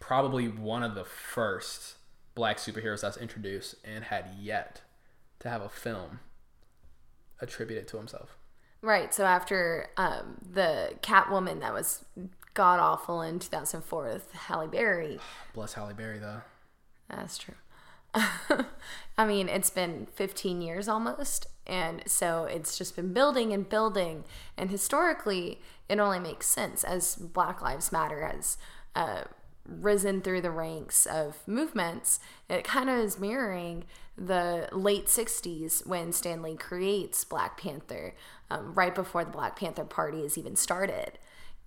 probably 0.00 0.48
one 0.48 0.82
of 0.82 0.94
the 0.94 1.04
first 1.04 1.94
black 2.34 2.58
superheroes 2.58 3.02
that's 3.02 3.16
introduced 3.16 3.76
and 3.84 4.04
had 4.04 4.30
yet 4.38 4.82
to 5.38 5.48
have 5.48 5.62
a 5.62 5.68
film 5.68 6.18
attributed 7.40 7.86
to 7.88 7.96
himself. 7.96 8.36
Right. 8.84 9.14
So 9.14 9.24
after 9.24 9.86
um, 9.96 10.36
the 10.52 10.90
Catwoman 11.00 11.60
that 11.60 11.72
was 11.72 12.04
god 12.52 12.78
awful 12.78 13.22
in 13.22 13.38
2004 13.38 14.04
with 14.04 14.30
Halle 14.32 14.68
Berry, 14.68 15.18
Bless 15.54 15.72
Halle 15.72 15.94
Berry, 15.94 16.18
though. 16.18 16.42
That's 17.08 17.38
true. 17.38 17.54
I 19.18 19.26
mean, 19.26 19.48
it's 19.48 19.70
been 19.70 20.06
15 20.14 20.60
years 20.60 20.86
almost. 20.86 21.46
And 21.66 22.02
so 22.06 22.44
it's 22.44 22.76
just 22.76 22.94
been 22.94 23.14
building 23.14 23.54
and 23.54 23.66
building. 23.66 24.24
And 24.58 24.70
historically, 24.70 25.60
it 25.88 25.98
only 25.98 26.20
makes 26.20 26.46
sense 26.46 26.84
as 26.84 27.16
Black 27.16 27.62
Lives 27.62 27.90
Matter 27.90 28.26
has 28.26 28.58
uh, 28.94 29.22
risen 29.66 30.20
through 30.20 30.42
the 30.42 30.50
ranks 30.50 31.06
of 31.06 31.38
movements. 31.46 32.20
It 32.48 32.64
kind 32.64 32.90
of 32.90 32.98
is 32.98 33.18
mirroring 33.18 33.84
the 34.16 34.68
late 34.72 35.06
60s 35.06 35.86
when 35.86 36.12
Stan 36.12 36.42
Lee 36.42 36.56
creates 36.56 37.24
Black 37.24 37.58
Panther, 37.58 38.14
um, 38.50 38.74
right 38.74 38.94
before 38.94 39.24
the 39.24 39.30
Black 39.30 39.56
Panther 39.56 39.84
Party 39.84 40.20
is 40.20 40.38
even 40.38 40.56
started. 40.56 41.18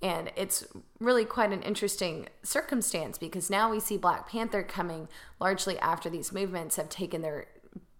And 0.01 0.31
it's 0.35 0.65
really 0.99 1.25
quite 1.25 1.51
an 1.51 1.63
interesting 1.63 2.27
circumstance 2.43 3.17
because 3.17 3.49
now 3.49 3.71
we 3.71 3.79
see 3.79 3.97
Black 3.97 4.29
Panther 4.29 4.61
coming 4.61 5.07
largely 5.39 5.77
after 5.79 6.09
these 6.09 6.31
movements 6.31 6.75
have 6.75 6.89
taken 6.89 7.21
their 7.21 7.47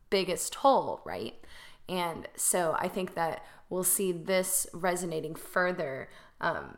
biggest 0.09 0.53
toll, 0.53 1.01
right? 1.03 1.35
And 1.89 2.27
so 2.35 2.75
I 2.77 2.87
think 2.87 3.15
that 3.15 3.43
we'll 3.69 3.83
see 3.83 4.11
this 4.11 4.67
resonating 4.73 5.33
further. 5.35 6.09
Um, 6.39 6.77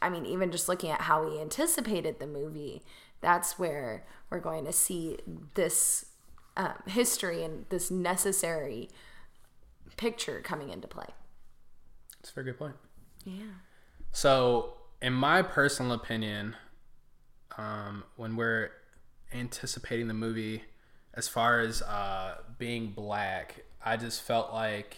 I 0.00 0.08
mean, 0.08 0.26
even 0.26 0.50
just 0.50 0.68
looking 0.68 0.90
at 0.90 1.02
how 1.02 1.28
we 1.28 1.40
anticipated 1.40 2.18
the 2.18 2.26
movie, 2.26 2.82
that's 3.20 3.58
where 3.58 4.04
we're 4.30 4.40
going 4.40 4.64
to 4.64 4.72
see 4.72 5.18
this 5.54 6.06
um, 6.56 6.74
history 6.86 7.42
and 7.42 7.66
this 7.68 7.90
necessary 7.90 8.88
picture 9.96 10.40
coming 10.40 10.70
into 10.70 10.88
play. 10.88 11.08
That's 12.18 12.30
a 12.30 12.34
very 12.34 12.46
good 12.46 12.58
point. 12.58 12.76
Yeah. 13.24 13.42
So, 14.12 14.74
in 15.02 15.12
my 15.12 15.42
personal 15.42 15.92
opinion, 15.92 16.56
um, 17.58 18.04
when 18.16 18.36
we're 18.36 18.70
anticipating 19.32 20.08
the 20.08 20.14
movie, 20.14 20.62
as 21.14 21.28
far 21.28 21.60
as 21.60 21.82
uh, 21.82 22.36
being 22.58 22.92
black, 22.92 23.64
I 23.84 23.96
just 23.96 24.22
felt 24.22 24.52
like 24.52 24.96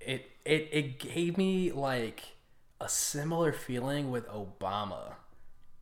it 0.00 0.30
it 0.44 0.68
it 0.72 0.98
gave 0.98 1.36
me 1.36 1.72
like 1.72 2.22
a 2.80 2.88
similar 2.88 3.52
feeling 3.52 4.10
with 4.10 4.26
Obama. 4.28 5.14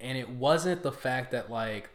And 0.00 0.17
it 0.19 0.29
wasn't 0.29 0.83
the 0.83 0.93
fact 0.93 1.33
that 1.33 1.50
like 1.50 1.91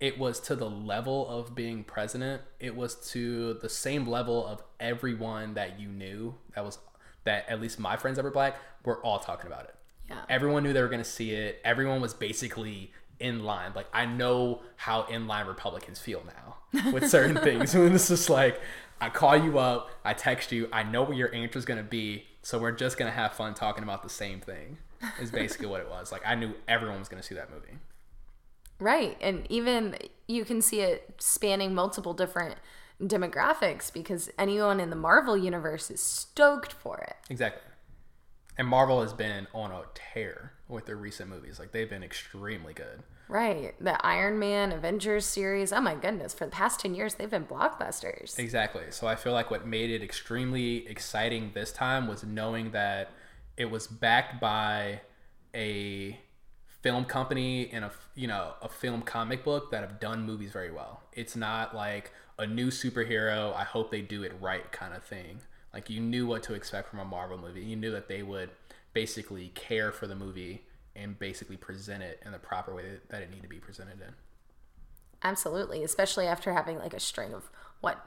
it 0.00 0.18
was 0.18 0.40
to 0.40 0.56
the 0.56 0.68
level 0.68 1.28
of 1.28 1.54
being 1.54 1.84
president, 1.84 2.42
it 2.58 2.74
was 2.74 2.94
to 3.10 3.54
the 3.54 3.68
same 3.68 4.06
level 4.06 4.46
of 4.46 4.62
everyone 4.80 5.54
that 5.54 5.78
you 5.78 5.88
knew 5.88 6.34
that 6.54 6.64
was 6.64 6.78
that 7.24 7.48
at 7.48 7.60
least 7.60 7.78
my 7.78 7.96
friends 7.96 8.16
that 8.16 8.24
were 8.24 8.30
black 8.30 8.56
were 8.84 8.98
all 8.98 9.18
talking 9.18 9.46
about 9.46 9.64
it. 9.64 9.74
Yeah. 10.08 10.20
Everyone 10.28 10.62
knew 10.62 10.72
they 10.72 10.82
were 10.82 10.88
going 10.88 11.02
to 11.02 11.08
see 11.08 11.30
it. 11.30 11.60
Everyone 11.64 12.00
was 12.00 12.12
basically 12.12 12.92
in 13.18 13.44
line. 13.44 13.72
Like 13.74 13.86
I 13.92 14.04
know 14.04 14.62
how 14.76 15.04
in 15.04 15.26
line 15.26 15.46
Republicans 15.46 15.98
feel 15.98 16.22
now 16.26 16.90
with 16.92 17.08
certain 17.10 17.36
things. 17.36 17.74
When 17.84 17.94
it's 17.94 18.08
just 18.08 18.28
like 18.28 18.60
I 19.00 19.08
call 19.10 19.36
you 19.36 19.58
up, 19.58 19.90
I 20.04 20.14
text 20.14 20.52
you, 20.52 20.68
I 20.72 20.82
know 20.82 21.02
what 21.02 21.16
your 21.16 21.34
answer 21.34 21.58
is 21.58 21.64
going 21.64 21.78
to 21.78 21.84
be, 21.84 22.26
so 22.44 22.58
we're 22.58 22.72
just 22.72 22.98
going 22.98 23.10
to 23.10 23.16
have 23.16 23.32
fun 23.32 23.54
talking 23.54 23.82
about 23.82 24.02
the 24.02 24.08
same 24.10 24.38
thing. 24.38 24.76
Is 25.20 25.30
basically 25.30 25.66
what 25.66 25.80
it 25.80 25.88
was. 25.88 26.12
Like 26.12 26.22
I 26.26 26.34
knew 26.34 26.54
everyone 26.68 26.98
was 26.98 27.08
going 27.08 27.20
to 27.20 27.26
see 27.26 27.34
that 27.34 27.50
movie. 27.50 27.78
Right. 28.78 29.16
And 29.20 29.46
even 29.50 29.96
you 30.26 30.44
can 30.44 30.60
see 30.62 30.80
it 30.80 31.14
spanning 31.18 31.74
multiple 31.74 32.14
different 32.14 32.56
demographics 33.02 33.92
because 33.92 34.30
anyone 34.38 34.80
in 34.80 34.90
the 34.90 34.96
Marvel 34.96 35.36
universe 35.36 35.90
is 35.90 36.02
stoked 36.02 36.72
for 36.72 36.98
it. 36.98 37.16
Exactly. 37.28 37.62
And 38.56 38.68
Marvel 38.68 39.02
has 39.02 39.12
been 39.12 39.46
on 39.52 39.72
a 39.72 39.82
tear 39.94 40.52
with 40.68 40.86
their 40.86 40.96
recent 40.96 41.28
movies. 41.28 41.58
Like 41.58 41.72
they've 41.72 41.90
been 41.90 42.04
extremely 42.04 42.72
good. 42.72 43.02
Right. 43.28 43.74
The 43.80 44.04
Iron 44.06 44.38
Man 44.38 44.72
Avengers 44.72 45.24
series. 45.24 45.72
Oh 45.72 45.80
my 45.80 45.94
goodness. 45.94 46.34
For 46.34 46.44
the 46.44 46.50
past 46.50 46.80
10 46.80 46.94
years, 46.94 47.14
they've 47.14 47.30
been 47.30 47.46
blockbusters. 47.46 48.38
Exactly. 48.38 48.84
So 48.90 49.06
I 49.06 49.16
feel 49.16 49.32
like 49.32 49.50
what 49.50 49.66
made 49.66 49.90
it 49.90 50.02
extremely 50.02 50.86
exciting 50.88 51.52
this 51.54 51.72
time 51.72 52.06
was 52.06 52.22
knowing 52.24 52.72
that 52.72 53.10
it 53.56 53.70
was 53.70 53.86
backed 53.86 54.40
by 54.40 55.00
a 55.54 56.18
film 56.82 57.04
company 57.06 57.70
and 57.72 57.82
a 57.84 57.90
you 58.14 58.26
know 58.26 58.52
a 58.60 58.68
film 58.68 59.00
comic 59.00 59.42
book 59.42 59.70
that 59.70 59.80
have 59.80 60.00
done 60.00 60.22
movies 60.22 60.52
very 60.52 60.70
well. 60.70 61.00
It's 61.12 61.34
not 61.34 61.74
like 61.74 62.12
a 62.38 62.46
new 62.46 62.68
superhero. 62.68 63.54
I 63.54 63.64
hope 63.64 63.90
they 63.90 64.02
do 64.02 64.22
it 64.22 64.32
right 64.40 64.70
kind 64.70 64.92
of 64.92 65.02
thing. 65.02 65.40
Like 65.72 65.88
you 65.88 66.00
knew 66.00 66.26
what 66.26 66.42
to 66.44 66.54
expect 66.54 66.90
from 66.90 66.98
a 66.98 67.04
Marvel 67.04 67.38
movie. 67.38 67.62
You 67.62 67.76
knew 67.76 67.90
that 67.92 68.08
they 68.08 68.22
would 68.22 68.50
basically 68.92 69.48
care 69.54 69.92
for 69.92 70.06
the 70.06 70.14
movie 70.14 70.66
and 70.96 71.18
basically 71.18 71.56
present 71.56 72.02
it 72.02 72.20
in 72.24 72.32
the 72.32 72.38
proper 72.38 72.74
way 72.74 72.84
that 73.08 73.22
it 73.22 73.30
needed 73.30 73.42
to 73.42 73.48
be 73.48 73.58
presented 73.58 74.00
in. 74.00 74.14
Absolutely, 75.22 75.82
especially 75.82 76.26
after 76.26 76.52
having 76.52 76.78
like 76.78 76.94
a 76.94 77.00
string 77.00 77.32
of 77.32 77.50
what 77.80 78.04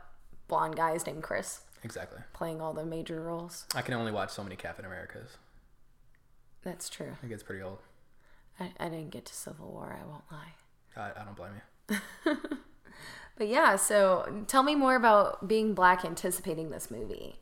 blonde 0.48 0.76
guys 0.76 1.06
named 1.06 1.24
Chris 1.24 1.62
Exactly. 1.84 2.20
playing 2.34 2.62
all 2.62 2.74
the 2.74 2.86
major 2.86 3.22
roles. 3.22 3.66
I 3.76 3.82
can 3.82 3.94
only 3.94 4.12
watch 4.12 4.32
so 4.32 4.44
many 4.44 4.56
Captain 4.56 4.86
Americas. 4.86 5.38
That's 6.64 6.90
true. 6.90 7.18
It 7.24 7.30
gets 7.30 7.44
pretty 7.44 7.62
old. 7.62 7.80
I, 8.60 8.72
I 8.80 8.90
didn't 8.90 9.10
get 9.12 9.26
to 9.26 9.34
Civil 9.34 9.72
War, 9.72 9.98
I 10.02 10.06
won't 10.06 10.24
lie. 10.32 10.54
I, 10.96 11.22
I 11.22 11.26
don't 11.26 11.36
blame 11.36 11.52
you. 11.90 12.38
But 13.38 13.50
yeah, 13.50 13.76
so 13.76 14.44
tell 14.48 14.64
me 14.64 14.74
more 14.74 14.96
about 14.96 15.48
being 15.48 15.76
black 15.76 16.04
anticipating 16.04 16.72
this 16.72 16.90
movie. 16.90 17.36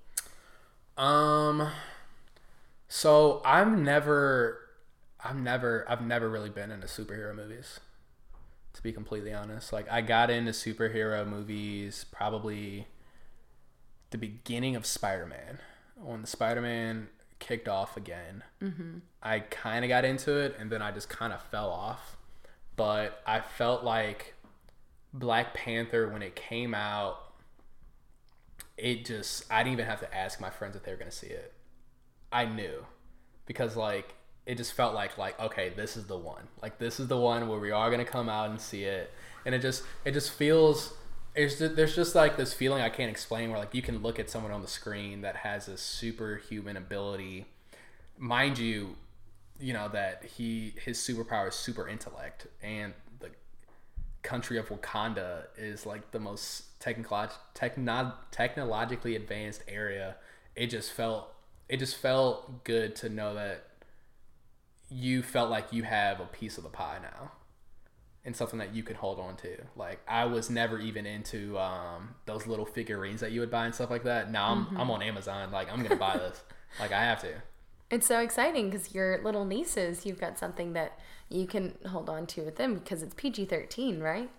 Um, 0.97 1.69
so 2.89 3.41
I'm 3.45 3.81
never, 3.81 4.59
I'm 5.25 5.43
never, 5.43 5.85
I've 5.89 6.05
never 6.05 6.29
really 6.29 6.49
been 6.49 6.71
into 6.71 6.87
superhero 6.87 7.35
movies. 7.35 7.79
To 8.73 8.83
be 8.83 8.91
completely 8.91 9.33
honest, 9.33 9.71
like 9.71 9.89
I 9.89 10.01
got 10.01 10.29
into 10.29 10.51
superhero 10.51 11.25
movies 11.25 12.05
probably 12.11 12.87
the 14.09 14.17
beginning 14.17 14.75
of 14.75 14.85
Spider-Man. 14.85 15.59
When 15.95 16.21
the 16.21 16.27
Spider-Man 16.27 17.07
kicked 17.39 17.69
off 17.69 17.95
again, 17.95 18.43
mm-hmm. 18.61 18.97
I 19.23 19.39
kind 19.39 19.85
of 19.85 19.89
got 19.89 20.03
into 20.03 20.35
it, 20.35 20.57
and 20.59 20.69
then 20.69 20.81
I 20.81 20.91
just 20.91 21.07
kind 21.07 21.31
of 21.31 21.41
fell 21.43 21.69
off. 21.69 22.17
But 22.75 23.21
I 23.25 23.39
felt 23.39 23.85
like 23.85 24.33
Black 25.13 25.53
Panther 25.53 26.09
when 26.09 26.21
it 26.21 26.35
came 26.35 26.73
out 26.73 27.25
it 28.77 29.05
just 29.05 29.51
I 29.51 29.63
didn't 29.63 29.73
even 29.73 29.85
have 29.85 30.01
to 30.01 30.15
ask 30.15 30.41
my 30.41 30.49
friends 30.49 30.75
if 30.75 30.83
they 30.83 30.91
were 30.91 30.97
gonna 30.97 31.11
see 31.11 31.27
it. 31.27 31.53
I 32.31 32.45
knew 32.45 32.85
because 33.45 33.75
like 33.75 34.15
it 34.45 34.55
just 34.57 34.73
felt 34.73 34.93
like 34.93 35.17
like 35.17 35.39
okay 35.39 35.69
this 35.75 35.97
is 35.97 36.05
the 36.05 36.17
one. 36.17 36.47
Like 36.61 36.77
this 36.77 36.99
is 36.99 37.07
the 37.07 37.17
one 37.17 37.47
where 37.47 37.59
we 37.59 37.71
are 37.71 37.89
gonna 37.89 38.05
come 38.05 38.29
out 38.29 38.49
and 38.49 38.59
see 38.59 38.83
it. 38.83 39.11
And 39.45 39.55
it 39.55 39.61
just 39.61 39.83
it 40.03 40.11
just 40.11 40.31
feels 40.31 40.93
it's 41.35 41.59
just, 41.59 41.75
there's 41.75 41.95
just 41.95 42.15
like 42.15 42.37
this 42.37 42.53
feeling 42.53 42.81
I 42.81 42.89
can't 42.89 43.11
explain 43.11 43.49
where 43.49 43.59
like 43.59 43.73
you 43.73 43.81
can 43.81 44.01
look 44.01 44.19
at 44.19 44.29
someone 44.29 44.51
on 44.51 44.61
the 44.61 44.67
screen 44.67 45.21
that 45.21 45.37
has 45.37 45.67
a 45.67 45.77
superhuman 45.77 46.77
ability. 46.77 47.45
Mind 48.17 48.57
you 48.57 48.95
you 49.59 49.73
know 49.73 49.87
that 49.89 50.23
he 50.37 50.73
his 50.83 50.97
superpower 50.99 51.49
is 51.49 51.55
super 51.55 51.87
intellect. 51.87 52.47
And 52.61 52.93
the 53.19 53.31
country 54.21 54.57
of 54.57 54.69
Wakanda 54.69 55.45
is 55.57 55.85
like 55.85 56.11
the 56.11 56.19
most 56.19 56.79
technical 56.79 57.29
techno- 57.53 58.13
technologically 58.31 59.15
advanced 59.15 59.63
area. 59.67 60.17
It 60.55 60.67
just 60.67 60.91
felt 60.91 61.33
it 61.67 61.77
just 61.77 61.97
felt 61.97 62.63
good 62.63 62.95
to 62.97 63.09
know 63.09 63.33
that 63.33 63.65
you 64.95 65.21
felt 65.21 65.49
like 65.49 65.73
you 65.73 65.83
have 65.83 66.21
a 66.21 66.25
piece 66.25 66.57
of 66.57 66.63
the 66.63 66.69
pie 66.69 66.99
now 67.01 67.31
and 68.23 68.35
something 68.35 68.59
that 68.59 68.73
you 68.73 68.81
can 68.81 68.95
hold 68.95 69.19
on 69.19 69.35
to. 69.37 69.57
Like 69.75 69.99
I 70.07 70.25
was 70.25 70.49
never 70.49 70.79
even 70.79 71.05
into 71.05 71.59
um, 71.59 72.15
those 72.25 72.47
little 72.47 72.65
figurines 72.65 73.19
that 73.19 73.31
you 73.31 73.41
would 73.41 73.51
buy 73.51 73.65
and 73.65 73.75
stuff 73.75 73.89
like 73.89 74.03
that. 74.03 74.31
Now 74.31 74.51
I'm 74.51 74.77
I'm 74.77 74.89
on 74.89 75.01
Amazon. 75.01 75.51
Like 75.51 75.71
I'm 75.71 75.83
gonna 75.83 75.97
buy 75.97 76.17
this. 76.17 76.41
like 76.79 76.93
I 76.93 77.01
have 77.01 77.21
to. 77.21 77.33
It's 77.91 78.07
so 78.07 78.19
exciting 78.19 78.69
because 78.69 78.95
your 78.95 79.21
little 79.23 79.45
nieces, 79.45 80.05
you've 80.05 80.19
got 80.19 80.39
something 80.39 80.73
that 80.73 80.97
you 81.29 81.45
can 81.45 81.77
hold 81.87 82.09
on 82.09 82.25
to 82.27 82.41
with 82.41 82.55
them 82.55 82.73
because 82.75 83.03
it's 83.03 83.13
PG 83.13 83.45
13, 83.45 83.99
right? 83.99 84.29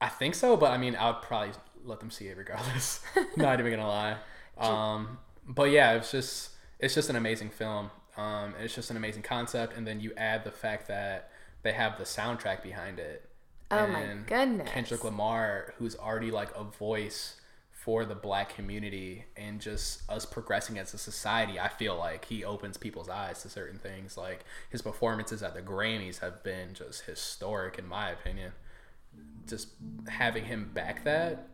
I 0.00 0.08
think 0.08 0.36
so, 0.36 0.56
but 0.56 0.70
I 0.70 0.78
mean, 0.78 0.94
I 0.94 1.10
would 1.10 1.22
probably 1.22 1.52
let 1.84 1.98
them 1.98 2.10
see 2.10 2.28
it 2.28 2.36
regardless. 2.36 3.00
Not 3.36 3.58
even 3.60 3.72
gonna 3.72 3.88
lie. 3.88 4.16
Um, 4.56 5.18
but 5.48 5.72
yeah, 5.72 5.94
it's 5.94 6.12
just 6.12 6.50
it's 6.78 6.94
just 6.94 7.10
an 7.10 7.16
amazing 7.16 7.50
film. 7.50 7.90
Um, 8.16 8.54
it's 8.60 8.74
just 8.74 8.90
an 8.90 8.96
amazing 8.96 9.22
concept, 9.22 9.76
and 9.76 9.86
then 9.86 10.00
you 10.00 10.12
add 10.16 10.44
the 10.44 10.50
fact 10.50 10.88
that 10.88 11.30
they 11.62 11.72
have 11.72 11.98
the 11.98 12.04
soundtrack 12.04 12.62
behind 12.62 12.98
it. 12.98 13.28
Oh 13.70 13.86
my 13.86 14.06
goodness. 14.26 14.70
Kendrick 14.70 15.02
Lamar, 15.04 15.74
who's 15.78 15.96
already 15.96 16.30
like 16.30 16.54
a 16.54 16.64
voice 16.64 17.40
for 17.72 18.06
the 18.06 18.14
black 18.14 18.54
community 18.54 19.24
and 19.36 19.60
just 19.60 20.08
us 20.08 20.24
progressing 20.24 20.78
as 20.78 20.94
a 20.94 20.98
society, 20.98 21.58
I 21.58 21.68
feel 21.68 21.96
like 21.96 22.24
he 22.24 22.44
opens 22.44 22.76
people's 22.76 23.08
eyes 23.08 23.42
to 23.42 23.50
certain 23.50 23.78
things. 23.78 24.16
Like 24.16 24.44
his 24.70 24.80
performances 24.80 25.42
at 25.42 25.54
the 25.54 25.60
Grammys 25.60 26.20
have 26.20 26.42
been 26.42 26.72
just 26.72 27.02
historic, 27.02 27.78
in 27.78 27.86
my 27.86 28.10
opinion. 28.10 28.52
Just 29.46 29.68
having 30.08 30.44
him 30.44 30.70
back 30.72 31.04
that, 31.04 31.48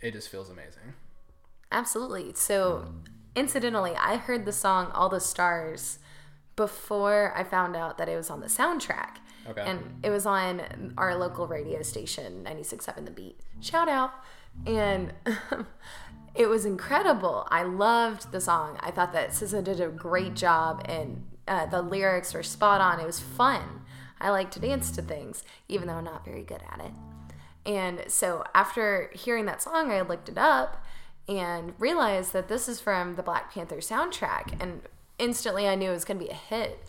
it 0.00 0.12
just 0.12 0.28
feels 0.28 0.48
amazing. 0.48 0.94
Absolutely. 1.72 2.34
So, 2.34 2.92
incidentally, 3.38 3.94
I 3.96 4.16
heard 4.16 4.44
the 4.44 4.52
song 4.52 4.90
All 4.92 5.08
the 5.08 5.20
Stars 5.20 5.98
before 6.56 7.32
I 7.36 7.44
found 7.44 7.76
out 7.76 7.98
that 7.98 8.08
it 8.08 8.16
was 8.16 8.30
on 8.30 8.40
the 8.40 8.48
soundtrack. 8.48 9.18
Okay. 9.48 9.62
And 9.64 10.00
it 10.02 10.10
was 10.10 10.26
on 10.26 10.92
our 10.98 11.14
local 11.14 11.46
radio 11.46 11.82
station, 11.82 12.44
96.7 12.44 13.04
The 13.04 13.10
Beat. 13.10 13.40
Shout 13.60 13.88
out. 13.88 14.12
And 14.66 15.14
it 16.34 16.46
was 16.46 16.66
incredible. 16.66 17.46
I 17.50 17.62
loved 17.62 18.32
the 18.32 18.40
song. 18.40 18.76
I 18.80 18.90
thought 18.90 19.12
that 19.12 19.30
SZA 19.30 19.64
did 19.64 19.80
a 19.80 19.88
great 19.88 20.34
job, 20.34 20.82
and 20.86 21.24
uh, 21.46 21.66
the 21.66 21.80
lyrics 21.80 22.34
were 22.34 22.42
spot 22.42 22.80
on. 22.80 23.00
It 23.00 23.06
was 23.06 23.20
fun. 23.20 23.82
I 24.20 24.30
like 24.30 24.50
to 24.50 24.60
dance 24.60 24.90
to 24.92 25.02
things, 25.02 25.44
even 25.68 25.86
though 25.86 25.94
I'm 25.94 26.04
not 26.04 26.24
very 26.24 26.42
good 26.42 26.62
at 26.70 26.80
it. 26.84 26.92
And 27.64 28.04
so 28.08 28.44
after 28.54 29.10
hearing 29.14 29.46
that 29.46 29.62
song, 29.62 29.92
I 29.92 30.00
looked 30.00 30.28
it 30.28 30.38
up 30.38 30.84
and 31.28 31.74
realized 31.78 32.32
that 32.32 32.48
this 32.48 32.68
is 32.68 32.80
from 32.80 33.16
the 33.16 33.22
Black 33.22 33.52
Panther 33.52 33.76
soundtrack. 33.76 34.60
And 34.60 34.82
instantly 35.18 35.68
I 35.68 35.74
knew 35.74 35.90
it 35.90 35.94
was 35.94 36.04
going 36.04 36.18
to 36.18 36.24
be 36.24 36.30
a 36.30 36.34
hit. 36.34 36.82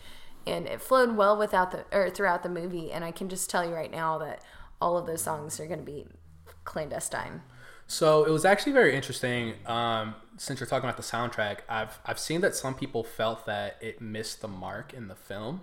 And 0.46 0.66
it 0.66 0.80
flowed 0.80 1.16
well 1.16 1.36
without 1.36 1.70
the 1.70 1.84
or 1.92 2.08
throughout 2.08 2.42
the 2.42 2.48
movie. 2.48 2.90
And 2.90 3.04
I 3.04 3.12
can 3.12 3.28
just 3.28 3.50
tell 3.50 3.64
you 3.64 3.74
right 3.74 3.90
now 3.90 4.18
that 4.18 4.42
all 4.80 4.96
of 4.96 5.06
those 5.06 5.22
songs 5.22 5.60
are 5.60 5.66
going 5.66 5.80
to 5.80 5.84
be 5.84 6.06
clandestine. 6.64 7.42
So 7.86 8.24
it 8.24 8.30
was 8.30 8.44
actually 8.44 8.72
very 8.72 8.94
interesting. 8.94 9.54
Um, 9.66 10.14
since 10.38 10.60
you're 10.60 10.66
talking 10.68 10.88
about 10.88 10.96
the 10.96 11.02
soundtrack, 11.02 11.58
I've 11.68 11.98
I've 12.06 12.18
seen 12.18 12.40
that 12.40 12.54
some 12.54 12.74
people 12.74 13.04
felt 13.04 13.44
that 13.46 13.76
it 13.80 14.00
missed 14.00 14.40
the 14.40 14.48
mark 14.48 14.94
in 14.94 15.08
the 15.08 15.16
film 15.16 15.62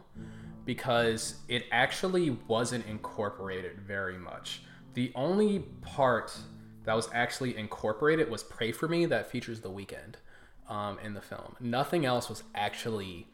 because 0.66 1.36
it 1.48 1.66
actually 1.72 2.38
wasn't 2.48 2.86
incorporated 2.86 3.80
very 3.80 4.18
much. 4.18 4.62
The 4.94 5.12
only 5.16 5.60
part 5.82 6.38
that 6.88 6.96
was 6.96 7.10
actually 7.14 7.58
incorporated 7.58 8.32
was 8.32 8.44
"Pray 8.44 8.72
for 8.72 8.88
Me" 8.88 9.06
that 9.06 9.30
features 9.30 9.60
The 9.60 9.70
Weeknd 9.70 10.16
um, 10.70 10.98
in 11.04 11.14
the 11.14 11.22
film. 11.22 11.58
Nothing 11.60 12.06
else 12.06 12.30
was 12.30 12.44
actually 12.56 13.28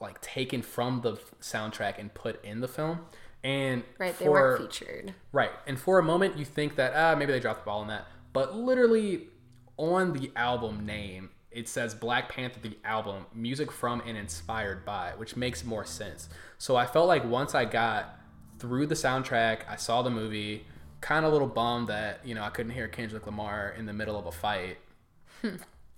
like 0.00 0.20
taken 0.20 0.60
from 0.60 1.02
the 1.02 1.12
soundtrack 1.40 1.98
and 1.98 2.12
put 2.12 2.44
in 2.44 2.60
the 2.60 2.68
film. 2.68 3.00
And 3.44 3.84
right, 3.98 4.18
they 4.18 4.28
weren't 4.28 4.60
featured. 4.60 5.14
Right. 5.30 5.52
And 5.68 5.78
for 5.78 6.00
a 6.00 6.02
moment, 6.02 6.36
you 6.36 6.44
think 6.44 6.74
that, 6.76 6.94
ah, 6.96 7.14
maybe 7.16 7.30
they 7.30 7.38
dropped 7.38 7.60
the 7.60 7.66
ball 7.66 7.80
on 7.80 7.88
that. 7.88 8.06
But 8.32 8.56
literally, 8.56 9.28
on 9.76 10.12
the 10.12 10.32
album 10.34 10.84
name, 10.84 11.30
it 11.52 11.68
says 11.68 11.94
Black 11.94 12.28
Panther, 12.28 12.58
the 12.60 12.76
album, 12.84 13.26
music 13.32 13.70
from 13.70 14.02
and 14.04 14.18
inspired 14.18 14.84
by, 14.84 15.12
which 15.16 15.36
makes 15.36 15.64
more 15.64 15.84
sense. 15.84 16.28
So 16.58 16.74
I 16.74 16.86
felt 16.86 17.06
like 17.06 17.24
once 17.24 17.54
I 17.54 17.66
got 17.66 18.18
through 18.58 18.86
the 18.88 18.96
soundtrack, 18.96 19.60
I 19.68 19.76
saw 19.76 20.02
the 20.02 20.10
movie, 20.10 20.66
kind 21.06 21.24
of 21.24 21.30
a 21.30 21.32
little 21.32 21.46
bummed 21.46 21.86
that, 21.86 22.18
you 22.24 22.34
know, 22.34 22.42
I 22.42 22.50
couldn't 22.50 22.72
hear 22.72 22.88
Kendrick 22.88 23.26
Lamar 23.26 23.72
in 23.78 23.86
the 23.86 23.92
middle 23.92 24.18
of 24.18 24.26
a 24.26 24.32
fight. 24.32 24.78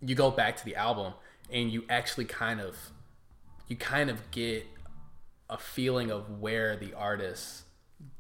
you 0.03 0.15
go 0.15 0.31
back 0.31 0.55
to 0.59 0.65
the 0.67 0.77
album 0.77 1.15
and 1.51 1.73
you 1.73 1.85
actually 1.89 2.27
kind 2.27 2.61
of 2.61 2.77
you 3.69 3.77
kind 3.77 4.11
of 4.11 4.31
get 4.31 4.67
a 5.49 5.57
feeling 5.57 6.11
of 6.11 6.41
where 6.41 6.77
the 6.77 6.93
artists 6.93 7.63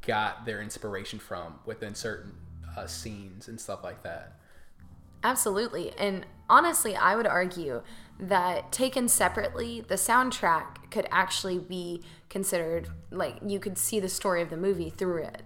got 0.07 0.47
their 0.47 0.62
inspiration 0.62 1.18
from 1.18 1.59
within 1.66 1.95
certain 1.95 2.33
uh, 2.75 2.87
scenes 2.87 3.49
and 3.49 3.61
stuff 3.61 3.85
like 3.85 4.02
that. 4.02 4.38
Absolutely. 5.23 5.92
And 5.99 6.25
honestly, 6.49 6.97
I 6.97 7.16
would 7.16 7.26
argue 7.26 7.83
that 8.18 8.73
taken 8.73 9.09
separately, 9.09 9.85
the 9.87 9.97
soundtrack 9.97 10.90
could 10.90 11.07
actually 11.11 11.59
be 11.59 12.02
considered 12.30 12.88
like 13.11 13.37
you 13.47 13.61
could 13.61 13.76
see 13.76 14.00
the 14.00 14.09
story 14.09 14.40
of 14.40 14.49
the 14.49 14.57
movie 14.57 14.88
through 14.88 15.25
it. 15.25 15.42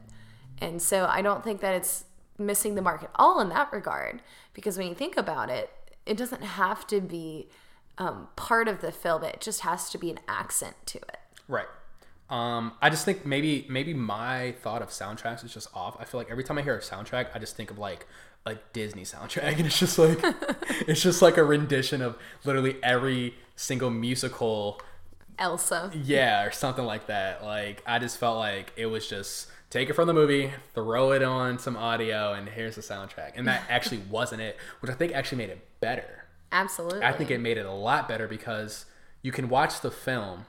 And 0.62 0.81
so 0.81 1.07
I 1.07 1.23
don't 1.23 1.42
think 1.42 1.61
that 1.61 1.75
it's 1.75 2.04
missing 2.38 2.76
the 2.76 2.83
mark 2.83 3.02
at 3.02 3.11
all 3.16 3.40
in 3.40 3.49
that 3.49 3.73
regard 3.73 4.23
because 4.54 4.78
when 4.78 4.87
you 4.87 4.95
think 4.95 5.16
about 5.16 5.50
it, 5.50 5.71
it 6.07 6.16
doesn't 6.16 6.42
have 6.42 6.87
to 6.87 7.00
be 7.00 7.49
um, 7.99 8.28
part 8.37 8.69
of 8.69 8.81
the 8.81 8.92
film, 8.92 9.25
it 9.25 9.40
just 9.40 9.61
has 9.61 9.90
to 9.90 9.99
be 9.99 10.11
an 10.11 10.21
accent 10.28 10.76
to 10.87 10.99
it. 10.99 11.19
Right. 11.49 11.66
Um, 12.31 12.73
I 12.81 12.90
just 12.90 13.04
think 13.04 13.26
maybe 13.26 13.66
maybe 13.69 13.92
my 13.92 14.52
thought 14.62 14.81
of 14.83 14.88
soundtracks 14.88 15.45
is 15.45 15.52
just 15.52 15.69
off. 15.75 15.97
I 16.00 16.04
feel 16.04 16.19
like 16.19 16.31
every 16.31 16.45
time 16.45 16.57
I 16.57 16.62
hear 16.62 16.76
a 16.76 16.81
soundtrack, 16.81 17.26
I 17.35 17.38
just 17.38 17.57
think 17.57 17.71
of 17.71 17.78
like 17.78 18.07
a 18.47 18.54
Disney 18.73 19.02
soundtrack, 19.02 19.42
and 19.59 19.66
it's 19.66 19.78
just 19.78 19.99
like 19.99 20.19
it's 20.88 21.02
just 21.02 21.21
like 21.21 21.37
a 21.37 21.45
rendition 21.45 22.00
of 22.00 22.16
literally 22.45 22.76
every 22.83 23.35
single 23.57 23.90
musical. 23.90 24.81
Elsa. 25.38 25.90
Yeah, 25.92 26.45
or 26.45 26.52
something 26.52 26.85
like 26.85 27.09
that. 27.09 27.42
Like 27.45 27.83
I 27.85 27.99
just 27.99 28.16
felt 28.16 28.38
like 28.38 28.73
it 28.76 28.87
was 28.87 29.07
just 29.09 29.49
take 29.73 29.88
it 29.88 29.95
from 29.95 30.07
the 30.07 30.12
movie, 30.12 30.52
throw 30.75 31.13
it 31.13 31.23
on 31.23 31.58
some 31.58 31.78
audio, 31.78 32.35
and 32.35 32.47
here's 32.47 32.76
the 32.76 32.82
soundtrack. 32.82 33.32
And 33.37 33.49
that 33.49 33.63
actually 33.71 34.02
wasn't 34.11 34.43
it, 34.43 34.58
which 34.80 34.93
I 34.93 34.95
think 34.95 35.15
actually 35.15 35.39
made 35.39 35.49
it 35.49 35.67
better. 35.80 36.26
Absolutely. 36.52 37.02
I 37.02 37.13
think 37.13 37.30
it 37.30 37.41
made 37.41 37.56
it 37.56 37.65
a 37.65 37.73
lot 37.73 38.06
better 38.06 38.28
because 38.28 38.85
you 39.23 39.32
can 39.32 39.49
watch 39.49 39.80
the 39.80 39.91
film 39.91 40.45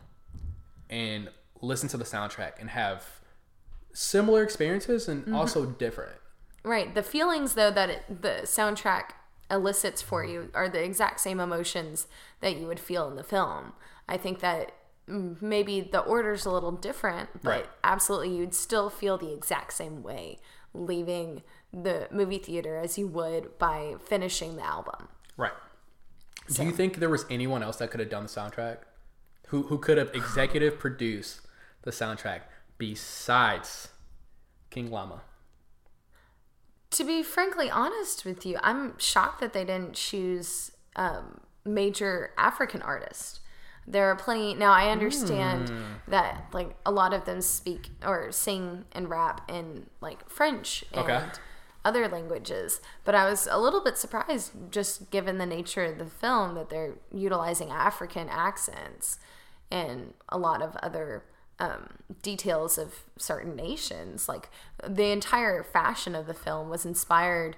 and 0.90 1.30
listen 1.62 1.88
to 1.88 1.98
the 1.98 2.04
soundtrack 2.04 2.54
and 2.60 2.70
have 2.72 3.06
similar 3.94 4.44
experiences 4.44 5.08
and 5.08 5.24
mm-hmm. 5.24 5.36
also 5.36 5.66
different. 5.68 6.18
Right. 6.64 6.94
The 6.94 7.04
feelings 7.04 7.54
though 7.54 7.72
that 7.72 7.90
it, 7.90 8.22
the 8.22 8.42
soundtrack 8.44 9.12
elicits 9.50 10.02
for 10.02 10.26
you 10.26 10.50
are 10.54 10.68
the 10.68 10.84
exact 10.84 11.22
same 11.22 11.40
emotions 11.40 12.08
that 12.42 12.58
you 12.58 12.68
would 12.68 12.80
feel 12.80 13.08
in 13.08 13.16
the 13.16 13.24
film. 13.24 13.72
I 14.10 14.18
think 14.18 14.40
that 14.40 14.74
maybe 15.08 15.82
the 15.82 16.00
order's 16.00 16.46
a 16.46 16.52
little 16.52 16.72
different, 16.72 17.30
but 17.42 17.50
right. 17.50 17.66
absolutely 17.84 18.36
you'd 18.36 18.54
still 18.54 18.90
feel 18.90 19.18
the 19.18 19.34
exact 19.34 19.74
same 19.74 20.04
way 20.04 20.40
leaving 20.74 21.44
the 21.72 22.08
movie 22.12 22.38
theater 22.38 22.78
as 22.78 22.98
you 22.98 23.08
would 23.08 23.58
by 23.58 23.96
finishing 24.06 24.56
the 24.56 24.66
album. 24.66 25.08
Right. 25.38 25.52
So. 26.48 26.64
Do 26.64 26.70
you 26.70 26.76
think 26.76 26.98
there 26.98 27.10
was 27.10 27.26
anyone 27.30 27.64
else 27.64 27.78
that 27.78 27.92
could 27.92 28.00
have 28.00 28.10
done 28.10 28.24
the 28.24 28.30
soundtrack? 28.30 28.80
Who 29.48 29.64
who 29.64 29.78
could 29.78 29.98
have 29.98 30.12
executive 30.14 30.80
produced 30.80 31.42
the 31.84 31.92
soundtrack 31.92 32.42
besides 32.78 33.90
King 34.70 34.92
Llama? 34.92 35.22
To 36.92 37.04
be 37.04 37.24
frankly 37.24 37.70
honest 37.72 38.24
with 38.24 38.46
you, 38.46 38.58
I'm 38.62 38.98
shocked 39.00 39.40
that 39.40 39.54
they 39.54 39.66
didn't 39.66 39.94
choose 39.94 40.72
um, 40.96 41.42
major 41.66 42.32
African 42.38 42.82
artists. 42.84 43.40
There 43.88 44.10
are 44.10 44.16
plenty. 44.16 44.54
Now 44.54 44.72
I 44.72 44.90
understand 44.90 45.70
mm. 45.70 45.84
that 46.08 46.46
like 46.54 46.76
a 46.86 46.92
lot 46.92 47.14
of 47.14 47.26
them 47.26 47.42
speak 47.42 47.90
or 48.04 48.32
sing 48.32 48.86
and 48.92 49.10
rap 49.10 49.50
in 49.50 49.88
like 50.02 50.30
French 50.30 50.84
and 50.94 51.02
okay. 51.04 51.26
other 51.84 52.08
languages, 52.08 52.82
but 53.04 53.16
I 53.16 53.30
was 53.30 53.48
a 53.50 53.60
little 53.60 53.84
bit 53.84 53.98
surprised 53.98 54.52
just 54.72 55.12
given 55.12 55.38
the 55.38 55.46
nature 55.46 55.84
of 55.84 55.98
the 55.98 56.06
film 56.06 56.56
that 56.56 56.70
they're 56.70 56.96
utilizing 57.14 57.72
African 57.72 58.30
accents 58.30 59.20
and 59.70 60.14
a 60.30 60.38
lot 60.38 60.62
of 60.62 60.76
other 60.78 61.24
um, 61.60 61.98
details 62.22 62.78
of 62.78 63.04
certain 63.18 63.56
nations. 63.56 64.30
Like 64.30 64.50
the 64.88 65.12
entire 65.12 65.64
fashion 65.64 66.16
of 66.16 66.28
the 66.28 66.34
film 66.34 66.70
was 66.70 66.86
inspired 66.86 67.56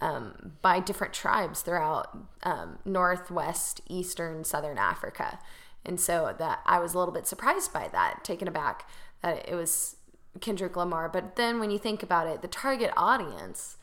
um, 0.00 0.52
by 0.62 0.80
different 0.80 1.12
tribes 1.12 1.60
throughout 1.60 2.16
um, 2.42 2.78
northwest, 2.84 3.80
eastern, 3.88 4.44
southern 4.44 4.78
Africa. 4.78 5.38
And 5.84 5.98
so 5.98 6.34
that 6.38 6.60
I 6.66 6.78
was 6.78 6.94
a 6.94 6.98
little 6.98 7.14
bit 7.14 7.26
surprised 7.26 7.72
by 7.72 7.88
that, 7.88 8.22
taken 8.22 8.48
aback 8.48 8.88
that 9.22 9.48
it 9.48 9.54
was 9.54 9.96
Kendrick 10.40 10.76
Lamar. 10.76 11.08
But 11.08 11.36
then 11.36 11.58
when 11.58 11.70
you 11.70 11.78
think 11.78 12.02
about 12.02 12.26
it, 12.26 12.42
the 12.42 12.48
target 12.48 12.92
audience 12.96 13.76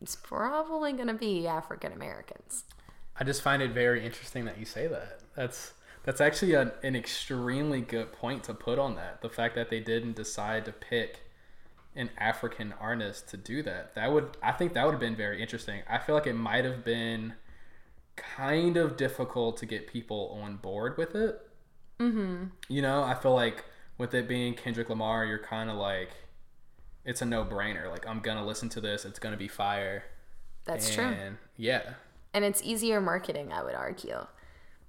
is 0.00 0.16
probably 0.16 0.92
going 0.92 1.08
to 1.08 1.14
be 1.14 1.46
African 1.46 1.92
Americans. 1.92 2.64
I 3.18 3.24
just 3.24 3.42
find 3.42 3.62
it 3.62 3.70
very 3.70 4.04
interesting 4.04 4.44
that 4.44 4.58
you 4.58 4.64
say 4.64 4.86
that. 4.86 5.20
That's 5.34 5.72
that's 6.04 6.20
actually 6.20 6.52
a, 6.52 6.74
an 6.82 6.94
extremely 6.94 7.80
good 7.80 8.12
point 8.12 8.44
to 8.44 8.54
put 8.54 8.78
on 8.78 8.96
that. 8.96 9.22
The 9.22 9.30
fact 9.30 9.54
that 9.54 9.70
they 9.70 9.80
didn't 9.80 10.16
decide 10.16 10.66
to 10.66 10.72
pick 10.72 11.20
an 11.96 12.10
African 12.18 12.74
artist 12.80 13.28
to 13.28 13.36
do 13.36 13.62
that. 13.62 13.94
That 13.94 14.12
would 14.12 14.36
I 14.42 14.52
think 14.52 14.74
that 14.74 14.84
would 14.84 14.92
have 14.92 15.00
been 15.00 15.16
very 15.16 15.40
interesting. 15.40 15.82
I 15.88 15.98
feel 15.98 16.14
like 16.14 16.26
it 16.26 16.34
might 16.34 16.64
have 16.64 16.84
been 16.84 17.34
kind 18.16 18.76
of 18.76 18.96
difficult 18.96 19.56
to 19.58 19.66
get 19.66 19.86
people 19.86 20.38
on 20.42 20.56
board 20.56 20.96
with 20.96 21.14
it. 21.14 21.40
Mm-hmm. 22.00 22.44
You 22.68 22.82
know, 22.82 23.02
I 23.02 23.14
feel 23.14 23.34
like 23.34 23.64
with 23.98 24.14
it 24.14 24.28
being 24.28 24.54
Kendrick 24.54 24.88
Lamar, 24.88 25.24
you're 25.24 25.38
kind 25.38 25.70
of 25.70 25.76
like, 25.76 26.10
it's 27.04 27.22
a 27.22 27.26
no 27.26 27.44
brainer. 27.44 27.90
Like, 27.90 28.06
I'm 28.06 28.20
going 28.20 28.36
to 28.36 28.44
listen 28.44 28.68
to 28.70 28.80
this, 28.80 29.04
it's 29.04 29.18
going 29.18 29.32
to 29.32 29.38
be 29.38 29.48
fire. 29.48 30.04
That's 30.64 30.86
and, 30.88 31.16
true. 31.16 31.36
Yeah. 31.56 31.94
And 32.32 32.44
it's 32.44 32.62
easier 32.62 33.00
marketing, 33.00 33.52
I 33.52 33.62
would 33.62 33.74
argue. 33.74 34.26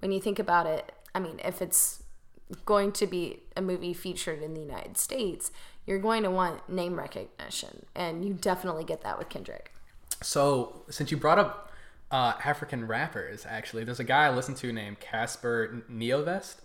When 0.00 0.12
you 0.12 0.20
think 0.20 0.38
about 0.38 0.66
it, 0.66 0.92
I 1.14 1.20
mean, 1.20 1.40
if 1.44 1.62
it's 1.62 2.02
going 2.64 2.92
to 2.92 3.06
be 3.06 3.40
a 3.56 3.62
movie 3.62 3.94
featured 3.94 4.42
in 4.42 4.54
the 4.54 4.60
United 4.60 4.96
States, 4.96 5.50
you're 5.86 5.98
going 5.98 6.22
to 6.24 6.30
want 6.30 6.68
name 6.68 6.98
recognition, 6.98 7.86
and 7.94 8.24
you 8.24 8.34
definitely 8.34 8.84
get 8.84 9.02
that 9.02 9.18
with 9.18 9.28
Kendrick. 9.28 9.72
So, 10.22 10.82
since 10.90 11.10
you 11.10 11.16
brought 11.16 11.38
up 11.38 11.70
uh, 12.10 12.34
African 12.44 12.86
rappers, 12.86 13.44
actually, 13.48 13.84
there's 13.84 14.00
a 14.00 14.04
guy 14.04 14.26
I 14.26 14.30
listen 14.30 14.54
to 14.56 14.72
named 14.72 14.98
Cassper 15.00 15.82
Nyovest, 15.90 16.56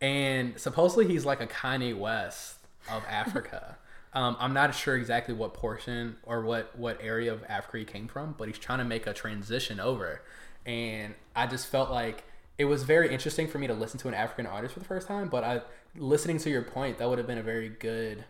and 0.00 0.58
supposedly 0.58 1.06
he's 1.06 1.24
like 1.24 1.40
a 1.40 1.46
Kanye 1.46 1.96
West 1.96 2.58
of 2.90 3.02
Africa. 3.08 3.78
um, 4.12 4.36
I'm 4.40 4.52
not 4.52 4.74
sure 4.74 4.96
exactly 4.96 5.34
what 5.34 5.54
portion 5.54 6.16
or 6.22 6.42
what 6.42 6.76
what 6.76 6.98
area 7.02 7.32
of 7.32 7.44
Africa 7.48 7.78
he 7.78 7.84
came 7.84 8.08
from, 8.08 8.34
but 8.36 8.48
he's 8.48 8.58
trying 8.58 8.78
to 8.78 8.84
make 8.84 9.06
a 9.06 9.12
transition 9.12 9.78
over, 9.78 10.22
and 10.66 11.14
I 11.36 11.46
just 11.46 11.68
felt 11.68 11.90
like 11.90 12.24
it 12.58 12.64
was 12.64 12.82
very 12.82 13.12
interesting 13.12 13.46
for 13.46 13.58
me 13.58 13.68
to 13.68 13.74
listen 13.74 14.00
to 14.00 14.08
an 14.08 14.14
African 14.14 14.46
artist 14.46 14.74
for 14.74 14.80
the 14.80 14.86
first 14.86 15.06
time. 15.06 15.28
But 15.28 15.44
I, 15.44 15.60
listening 15.96 16.38
to 16.38 16.50
your 16.50 16.62
point, 16.62 16.98
that 16.98 17.08
would 17.08 17.18
have 17.18 17.26
been 17.26 17.38
a 17.38 17.42
very 17.42 17.68
good, 17.68 18.24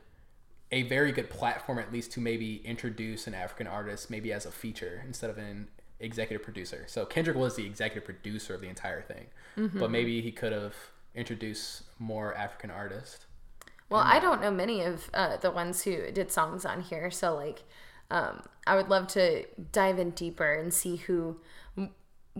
a 0.71 0.83
very 0.83 1.13
good 1.13 1.31
platform 1.31 1.79
at 1.79 1.91
least 1.91 2.13
to 2.13 2.21
maybe 2.21 2.57
introduce 2.57 3.27
an 3.27 3.33
African 3.33 3.67
artist 3.67 4.11
maybe 4.11 4.31
as 4.31 4.45
a 4.45 4.51
feature 4.51 5.03
instead 5.07 5.31
of 5.31 5.39
an 5.39 5.69
executive 6.01 6.45
producer. 6.45 6.85
So 6.87 7.05
Kendrick 7.05 7.37
was 7.37 7.57
the 7.57 7.67
executive 7.67 8.05
producer 8.05 8.55
of 8.55 8.61
the 8.61 8.69
entire 8.69 9.03
thing, 9.03 9.27
mm-hmm. 9.57 9.79
but 9.79 9.91
maybe 9.91 10.21
he 10.21 10.31
could 10.31 10.53
have 10.53 10.75
introduced 11.15 11.83
more 11.99 12.35
African 12.35 12.71
artists. 12.71 13.27
Well, 13.91 14.03
I 14.05 14.21
don't 14.21 14.41
know 14.41 14.51
many 14.51 14.83
of 14.83 15.09
uh, 15.15 15.39
the 15.39 15.51
ones 15.51 15.83
who 15.83 16.11
did 16.13 16.31
songs 16.31 16.65
on 16.65 16.83
here, 16.83 17.11
so 17.11 17.35
like, 17.35 17.63
um, 18.11 18.43
I 18.67 18.77
would 18.77 18.89
love 18.89 19.07
to 19.09 19.45
dive 19.73 19.99
in 19.99 20.11
deeper 20.11 20.53
and 20.53 20.73
see 20.73 20.97
who, 20.97 21.41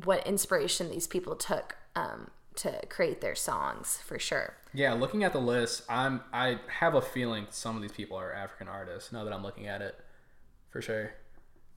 what 0.05 0.27
inspiration 0.27 0.91
these 0.91 1.07
people 1.07 1.37
took 1.37 1.77
um, 1.97 2.31
to 2.57 2.87
create 2.89 3.21
their 3.21 3.35
songs 3.35 3.99
for 4.05 4.19
sure. 4.19 4.55
Yeah, 4.75 4.93
looking 4.93 5.25
at 5.25 5.33
the 5.33 5.41
list, 5.41 5.85
I'm 5.89 6.21
I 6.33 6.59
have 6.81 6.95
a 6.95 7.01
feeling 7.01 7.47
some 7.51 7.77
of 7.77 7.83
these 7.83 7.93
people 7.93 8.17
are 8.19 8.33
African 8.33 8.69
artists. 8.69 9.13
Now 9.13 9.25
that 9.25 9.33
I'm 9.33 9.43
looking 9.43 9.67
at 9.67 9.81
it, 9.81 9.99
for 10.71 10.83
sure. 10.83 11.13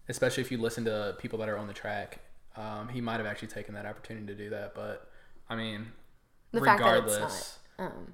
Especially 0.09 0.41
if 0.41 0.51
you 0.51 0.57
listen 0.57 0.85
to 0.85 1.15
people 1.19 1.39
that 1.39 1.49
are 1.49 1.57
on 1.57 1.67
the 1.67 1.73
track, 1.73 2.19
um, 2.55 2.89
he 2.89 2.99
might 3.01 3.17
have 3.17 3.25
actually 3.25 3.47
taken 3.47 3.73
that 3.75 3.85
opportunity 3.85 4.25
to 4.27 4.35
do 4.35 4.49
that. 4.49 4.73
But 4.75 5.09
I 5.49 5.55
mean, 5.55 5.87
The 6.51 6.61
fact 6.61 6.81
that 6.81 7.03
it's 7.05 7.17
not 7.77 7.85
um, 7.85 8.13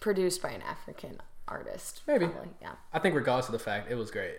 produced 0.00 0.42
by 0.42 0.50
an 0.50 0.62
African 0.62 1.18
artist, 1.48 2.02
Maybe. 2.06 2.26
probably, 2.26 2.50
yeah, 2.60 2.72
I 2.92 2.98
think 2.98 3.14
regardless 3.14 3.46
of 3.46 3.52
the 3.52 3.58
fact, 3.58 3.90
it 3.90 3.94
was 3.96 4.10
great. 4.10 4.38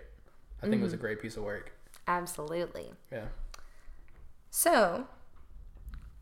I 0.62 0.68
think 0.68 0.82
it 0.82 0.84
was 0.84 0.94
a 0.94 0.98
great 0.98 1.22
piece 1.22 1.38
of 1.38 1.44
work. 1.44 1.72
absolutely. 2.08 2.92
Yeah. 3.12 3.26
So, 4.50 5.08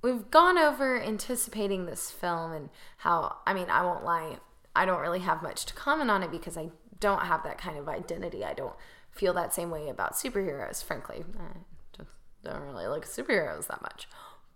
we've 0.01 0.29
gone 0.29 0.57
over 0.57 1.01
anticipating 1.01 1.85
this 1.85 2.11
film 2.11 2.51
and 2.51 2.69
how, 2.97 3.37
I 3.47 3.53
mean, 3.53 3.69
I 3.69 3.81
won't 3.83 4.03
lie, 4.03 4.37
I 4.75 4.85
don't 4.85 4.99
really 4.99 5.19
have 5.19 5.41
much 5.41 5.65
to 5.65 5.73
comment 5.73 6.11
on 6.11 6.21
it 6.21 6.31
because 6.31 6.57
I 6.57 6.69
don't 6.99 7.21
have 7.25 7.43
that 7.43 7.57
kind 7.57 7.77
of 7.77 7.87
identity. 7.87 8.43
I 8.43 8.53
don't 8.53 8.75
feel 9.15 9.33
that 9.33 9.53
same 9.53 9.69
way 9.69 9.89
about 9.89 10.13
superheroes, 10.13 10.83
frankly. 10.83 11.23
I 11.39 11.57
just 11.97 12.09
don't 12.43 12.61
really 12.61 12.87
like 12.87 13.05
superheroes 13.05 13.67
that 13.67 13.81
much. 13.81 14.07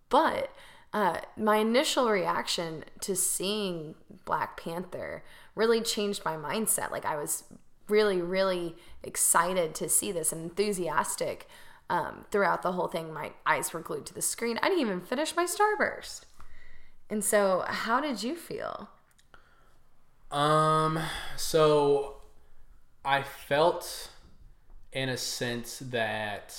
But 0.10 0.54
uh, 0.94 1.20
my 1.38 1.58
initial 1.58 2.10
reaction 2.10 2.84
to 3.02 3.16
seeing 3.16 3.96
Black 4.26 4.62
Panther 4.62 5.24
really 5.56 5.82
changed 5.82 6.26
my 6.26 6.36
mindset. 6.36 6.92
Like, 6.92 7.06
I 7.06 7.16
was 7.16 7.44
really, 7.88 8.22
really 8.22 8.76
excited 9.04 9.74
to 9.76 9.90
see 9.90 10.12
this 10.12 10.32
and 10.32 10.44
enthusiastic 10.44 11.48
um, 11.90 12.26
throughout 12.32 12.62
the 12.62 12.74
whole 12.74 12.88
thing. 12.88 13.14
My 13.14 13.32
eyes 13.46 13.74
were 13.74 13.82
glued 13.82 14.06
to 14.08 14.14
the 14.14 14.22
screen. 14.22 14.60
I 14.62 14.70
didn't 14.70 14.82
even 14.82 15.02
finish 15.02 15.36
my 15.36 15.46
Starburst. 15.46 16.22
And 17.10 17.24
so, 17.24 17.64
how 17.68 18.00
did 18.00 18.22
you 18.22 18.36
feel? 18.36 18.90
Um, 20.32 21.00
so 21.36 22.18
I 23.04 23.24
felt 23.24 24.12
in 24.92 25.10
a 25.10 25.18
sense 25.18 25.80
that 25.80 26.56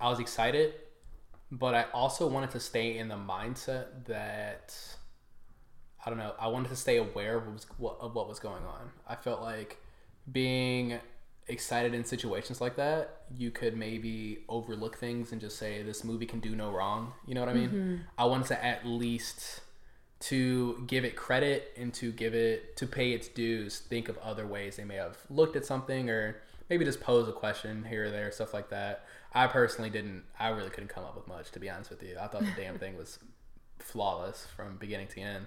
I 0.00 0.08
was 0.08 0.20
excited, 0.20 0.74
but 1.50 1.74
I 1.74 1.86
also 1.92 2.26
wanted 2.28 2.50
to 2.52 2.60
stay 2.60 2.98
in 2.98 3.08
the 3.08 3.16
mindset 3.16 4.06
that 4.06 4.76
I 6.04 6.10
don't 6.10 6.18
know, 6.18 6.34
I 6.38 6.48
wanted 6.48 6.68
to 6.70 6.76
stay 6.76 6.96
aware 6.96 7.36
of 7.36 7.46
what 7.46 7.52
was, 7.54 7.66
what, 7.78 7.96
of 8.00 8.14
what 8.14 8.28
was 8.28 8.40
going 8.40 8.64
on. 8.64 8.90
I 9.06 9.14
felt 9.14 9.40
like 9.40 9.78
being 10.30 10.98
excited 11.48 11.94
in 11.94 12.04
situations 12.04 12.60
like 12.60 12.76
that, 12.76 13.22
you 13.36 13.50
could 13.50 13.76
maybe 13.76 14.44
overlook 14.48 14.98
things 14.98 15.32
and 15.32 15.40
just 15.40 15.58
say 15.58 15.82
this 15.82 16.02
movie 16.02 16.26
can 16.26 16.40
do 16.40 16.56
no 16.56 16.70
wrong. 16.70 17.12
You 17.26 17.34
know 17.34 17.40
what 17.40 17.50
I 17.50 17.54
mean? 17.54 17.68
Mm-hmm. 17.68 17.96
I 18.18 18.24
wanted 18.24 18.48
to 18.48 18.64
at 18.64 18.86
least 18.86 19.60
to 20.20 20.84
give 20.86 21.04
it 21.04 21.16
credit 21.16 21.72
and 21.76 21.92
to 21.94 22.12
give 22.12 22.34
it 22.34 22.76
to 22.76 22.86
pay 22.86 23.10
its 23.10 23.26
dues 23.26 23.80
think 23.80 24.08
of 24.08 24.16
other 24.18 24.46
ways 24.46 24.76
they 24.76 24.84
may 24.84 24.94
have 24.94 25.18
looked 25.28 25.56
at 25.56 25.66
something 25.66 26.08
or 26.08 26.36
maybe 26.72 26.86
just 26.86 27.02
pose 27.02 27.28
a 27.28 27.32
question 27.32 27.84
here 27.86 28.06
or 28.06 28.10
there 28.10 28.32
stuff 28.32 28.54
like 28.54 28.70
that. 28.70 29.04
I 29.34 29.46
personally 29.46 29.90
didn't 29.90 30.24
i 30.40 30.48
really 30.48 30.70
couldn't 30.70 30.88
come 30.88 31.04
up 31.04 31.14
with 31.14 31.28
much 31.28 31.50
to 31.50 31.60
be 31.60 31.68
honest 31.68 31.90
with 31.90 32.02
you. 32.02 32.16
I 32.18 32.28
thought 32.28 32.40
the 32.40 32.54
damn 32.56 32.78
thing 32.78 32.96
was 32.96 33.18
flawless 33.78 34.46
from 34.56 34.78
beginning 34.78 35.08
to 35.08 35.20
end. 35.20 35.46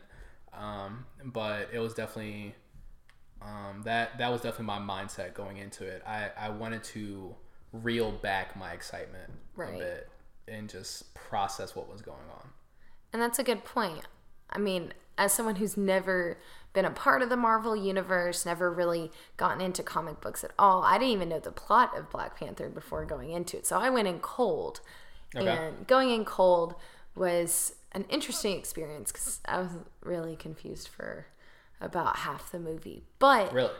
Um, 0.54 1.06
but 1.24 1.70
it 1.74 1.80
was 1.80 1.96
definitely 1.96 2.54
um, 3.42 3.82
that 3.86 4.20
that 4.20 4.32
was 4.32 4.42
definitely 4.42 4.68
my 4.68 4.78
mindset 4.78 5.34
going 5.34 5.58
into 5.58 5.84
it. 5.84 6.04
I 6.06 6.30
i 6.38 6.50
wanted 6.50 6.84
to 6.96 7.36
reel 7.72 8.12
back 8.12 8.56
my 8.56 8.72
excitement 8.74 9.32
Right. 9.56 9.74
a 9.74 9.78
bit 9.80 10.10
and 10.48 10.70
just 10.70 11.12
process 11.16 11.76
what 11.76 11.92
was 11.92 12.04
going 12.04 12.30
on. 12.40 12.50
And 13.12 13.20
that's 13.20 13.40
a 13.40 13.44
good 13.44 13.64
point. 13.66 14.06
I 14.52 14.60
mean, 14.60 14.94
as 15.18 15.34
someone 15.34 15.56
who's 15.56 15.76
never 15.76 16.38
been 16.76 16.86
a 16.86 16.92
part 16.92 17.24
of 17.24 17.30
the 17.30 17.38
Marvel 17.38 17.76
universe, 17.76 18.46
never 18.46 18.72
really 18.72 19.12
gotten 19.38 19.62
into 19.62 19.82
comic 19.82 20.22
books 20.22 20.44
at 20.44 20.52
all, 20.60 20.84
I 20.84 21.00
didn't 21.00 21.14
even 21.14 21.30
know 21.30 21.40
the 21.40 21.52
plot 21.52 21.98
of 21.98 22.12
Black 22.12 22.38
Panther 22.40 22.70
before 22.70 23.06
going 23.06 23.32
into 23.32 23.58
it. 23.58 23.66
So 23.66 23.80
I 23.80 23.90
went 23.90 24.08
in 24.08 24.20
cold. 24.20 24.82
Okay. 25.36 25.48
And 25.48 25.88
going 25.88 26.12
in 26.12 26.24
cold 26.26 26.76
was 27.16 27.74
an 27.94 28.06
interesting 28.10 28.58
experience 28.58 29.12
because 29.12 29.40
I 29.46 29.60
was 29.62 29.72
really 30.04 30.36
confused 30.36 30.88
for 30.90 31.26
about 31.82 32.18
half 32.18 32.52
the 32.52 32.60
movie. 32.60 33.04
But 33.20 33.52
really 33.52 33.72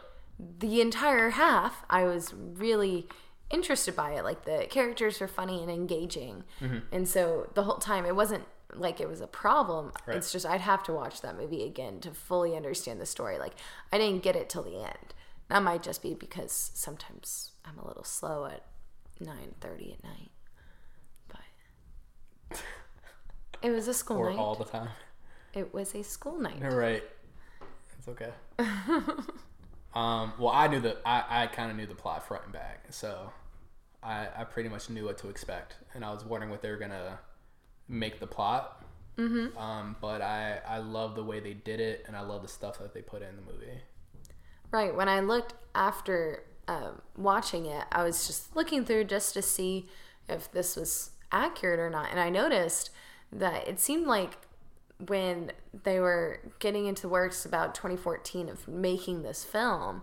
the 0.60 0.82
entire 0.82 1.30
half, 1.32 1.84
I 1.90 2.04
was 2.06 2.34
really 2.34 3.08
interested 3.50 3.96
by 3.96 4.12
it. 4.14 4.24
Like 4.24 4.44
the 4.46 4.68
characters 4.70 5.20
were 5.20 5.28
funny 5.28 5.62
and 5.62 5.72
engaging, 5.72 6.44
Mm-hmm. 6.60 6.80
and 6.92 7.08
so 7.08 7.50
the 7.54 7.64
whole 7.64 7.78
time 7.78 8.06
it 8.06 8.16
wasn't 8.16 8.44
like 8.74 9.00
it 9.00 9.08
was 9.08 9.22
a 9.22 9.28
problem. 9.28 9.92
Right. 10.06 10.18
It's 10.18 10.32
just 10.32 10.46
I'd 10.46 10.62
have 10.62 10.84
to 10.84 10.94
watch 10.94 11.22
that 11.22 11.38
movie 11.38 11.64
again 11.64 12.00
to 12.02 12.12
fully 12.12 12.56
understand 12.56 13.00
the 13.00 13.06
story. 13.06 13.38
Like 13.38 13.54
I 13.92 13.98
didn't 13.98 14.24
get 14.24 14.36
it 14.36 14.50
till 14.50 14.64
the 14.64 14.78
end. 14.78 15.14
That 15.50 15.62
might 15.62 15.84
just 15.84 16.02
be 16.02 16.14
because 16.14 16.72
sometimes 16.74 17.52
I'm 17.64 17.78
a 17.78 17.88
little 17.88 18.04
slow 18.04 18.46
at 18.46 18.64
nine 19.20 19.54
thirty 19.62 19.94
at 19.94 20.04
night, 20.04 20.32
but 22.50 22.64
it 23.62 23.70
was 23.70 23.88
a 23.88 23.94
school 23.94 24.18
or 24.18 24.30
night. 24.32 24.40
all 24.40 24.56
the 24.56 24.66
time 24.66 24.90
it 25.56 25.74
was 25.74 25.96
a 25.96 26.04
school 26.04 26.38
night. 26.38 26.62
Right. 26.62 27.04
It's 27.98 28.08
okay. 28.08 28.32
um, 29.96 30.34
well, 30.38 30.52
I 30.54 30.68
knew 30.68 30.82
the 30.82 30.98
I, 31.06 31.44
I 31.44 31.48
kind 31.48 31.72
of 31.72 31.78
knew 31.78 31.88
the 31.88 31.96
plot 31.96 32.28
front 32.28 32.44
and 32.44 32.54
back, 32.54 32.88
so 32.92 33.32
I 34.04 34.28
I 34.38 34.44
pretty 34.44 34.70
much 34.70 34.90
knew 34.90 35.06
what 35.06 35.18
to 35.20 35.30
expect, 35.30 35.76
and 35.94 36.06
I 36.06 36.14
was 36.14 36.24
wondering 36.24 36.52
what 36.52 36.62
they 36.62 36.70
were 36.70 36.78
gonna 36.78 37.20
make 37.88 38.20
the 38.20 38.28
plot. 38.28 38.84
Mm-hmm. 39.18 39.58
Um, 39.58 39.96
but 40.02 40.22
I 40.22 40.60
I 40.68 40.80
love 40.80 41.16
the 41.16 41.24
way 41.24 41.40
they 41.40 41.54
did 41.54 41.80
it, 41.80 42.04
and 42.08 42.16
I 42.16 42.22
love 42.22 42.42
the 42.42 42.48
stuff 42.48 42.80
that 42.80 42.94
they 42.94 43.02
put 43.02 43.22
in 43.22 43.36
the 43.36 43.54
movie. 43.54 43.82
Right. 44.72 44.94
When 44.94 45.08
I 45.08 45.22
looked 45.22 45.54
after 45.74 46.44
um, 46.68 47.02
watching 47.16 47.66
it, 47.66 47.86
I 47.92 48.04
was 48.04 48.28
just 48.28 48.56
looking 48.56 48.84
through 48.84 49.06
just 49.06 49.34
to 49.36 49.42
see 49.42 49.86
if 50.28 50.52
this 50.52 50.76
was 50.76 51.12
accurate 51.32 51.80
or 51.80 51.90
not. 51.90 52.10
And 52.12 52.20
I 52.20 52.30
noticed 52.30 52.90
that 53.32 53.68
it 53.68 53.80
seemed 53.80 54.08
like 54.08 54.38
when 55.06 55.52
they 55.84 56.00
were 56.00 56.40
getting 56.60 56.88
into 56.88 57.04
the 57.04 57.10
works 57.10 57.46
about 57.46 57.76
2014 57.76 58.50
of 58.50 58.68
making 58.68 59.24
this 59.24 59.44
film, 59.44 60.02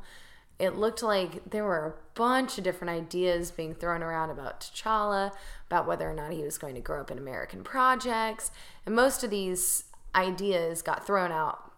it 0.63 0.77
looked 0.77 1.03
like 1.03 1.51
there 1.51 1.65
were 1.65 1.87
a 1.87 1.95
bunch 2.15 2.57
of 2.57 2.63
different 2.63 2.93
ideas 2.93 3.51
being 3.51 3.75
thrown 3.75 4.01
around 4.01 4.31
about 4.31 4.61
T'Challa, 4.61 5.33
about 5.67 5.89
whether 5.89 6.09
or 6.09 6.15
not 6.15 6.31
he 6.31 6.45
was 6.45 6.57
going 6.57 6.77
to 6.77 6.81
grow 6.81 7.01
up 7.01 7.11
in 7.11 7.19
American 7.19 7.65
projects. 7.65 8.53
And 8.87 8.95
most 8.95 9.25
of 9.25 9.31
these 9.31 9.87
ideas 10.15 10.81
got 10.81 11.05
thrown 11.05 11.33
out 11.33 11.73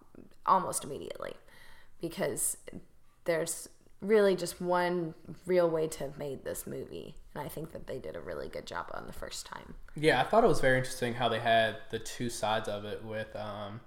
almost 0.45 0.85
immediately 0.85 1.33
because 2.03 2.59
there's 3.25 3.71
really 4.03 4.37
just 4.37 4.61
one 4.61 5.15
real 5.47 5.71
way 5.71 5.89
to 5.89 6.01
have 6.01 6.19
made 6.19 6.45
this 6.45 6.67
movie. 6.67 7.15
And 7.35 7.43
I 7.43 7.49
think 7.49 7.73
that 7.73 7.87
they 7.87 7.99
did 7.99 8.17
a 8.17 8.21
really 8.21 8.49
good 8.49 8.67
job 8.67 8.91
on 8.93 9.07
the 9.07 9.15
first 9.15 9.47
time. 9.47 9.77
Yeah, 9.97 10.21
I 10.21 10.25
thought 10.25 10.45
it 10.45 10.49
was 10.49 10.61
very 10.61 10.77
interesting 10.77 11.15
how 11.15 11.31
they 11.31 11.41
had 11.41 11.77
the 11.91 12.01
two 12.01 12.29
sides 12.29 12.69
of 12.69 12.85
it 12.85 13.03
with 13.03 13.35
um, 13.35 13.81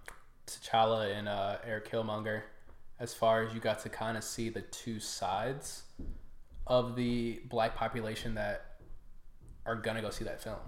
T'Challa 0.48 1.16
and 1.16 1.30
uh, 1.30 1.58
Eric 1.64 1.92
Killmonger, 1.92 2.42
as 3.00 3.14
far 3.14 3.44
as 3.44 3.54
you 3.54 3.60
got 3.60 3.80
to 3.80 3.90
kind 3.90 4.18
of 4.18 4.24
see 4.24 4.50
the 4.50 4.62
two 4.62 5.00
sides 5.00 5.84
of 6.66 6.96
the 6.96 7.42
black 7.46 7.76
population 7.76 8.36
that 8.36 8.78
are 9.66 9.76
gonna 9.76 10.02
go 10.02 10.10
see 10.10 10.24
that 10.24 10.42
film. 10.42 10.60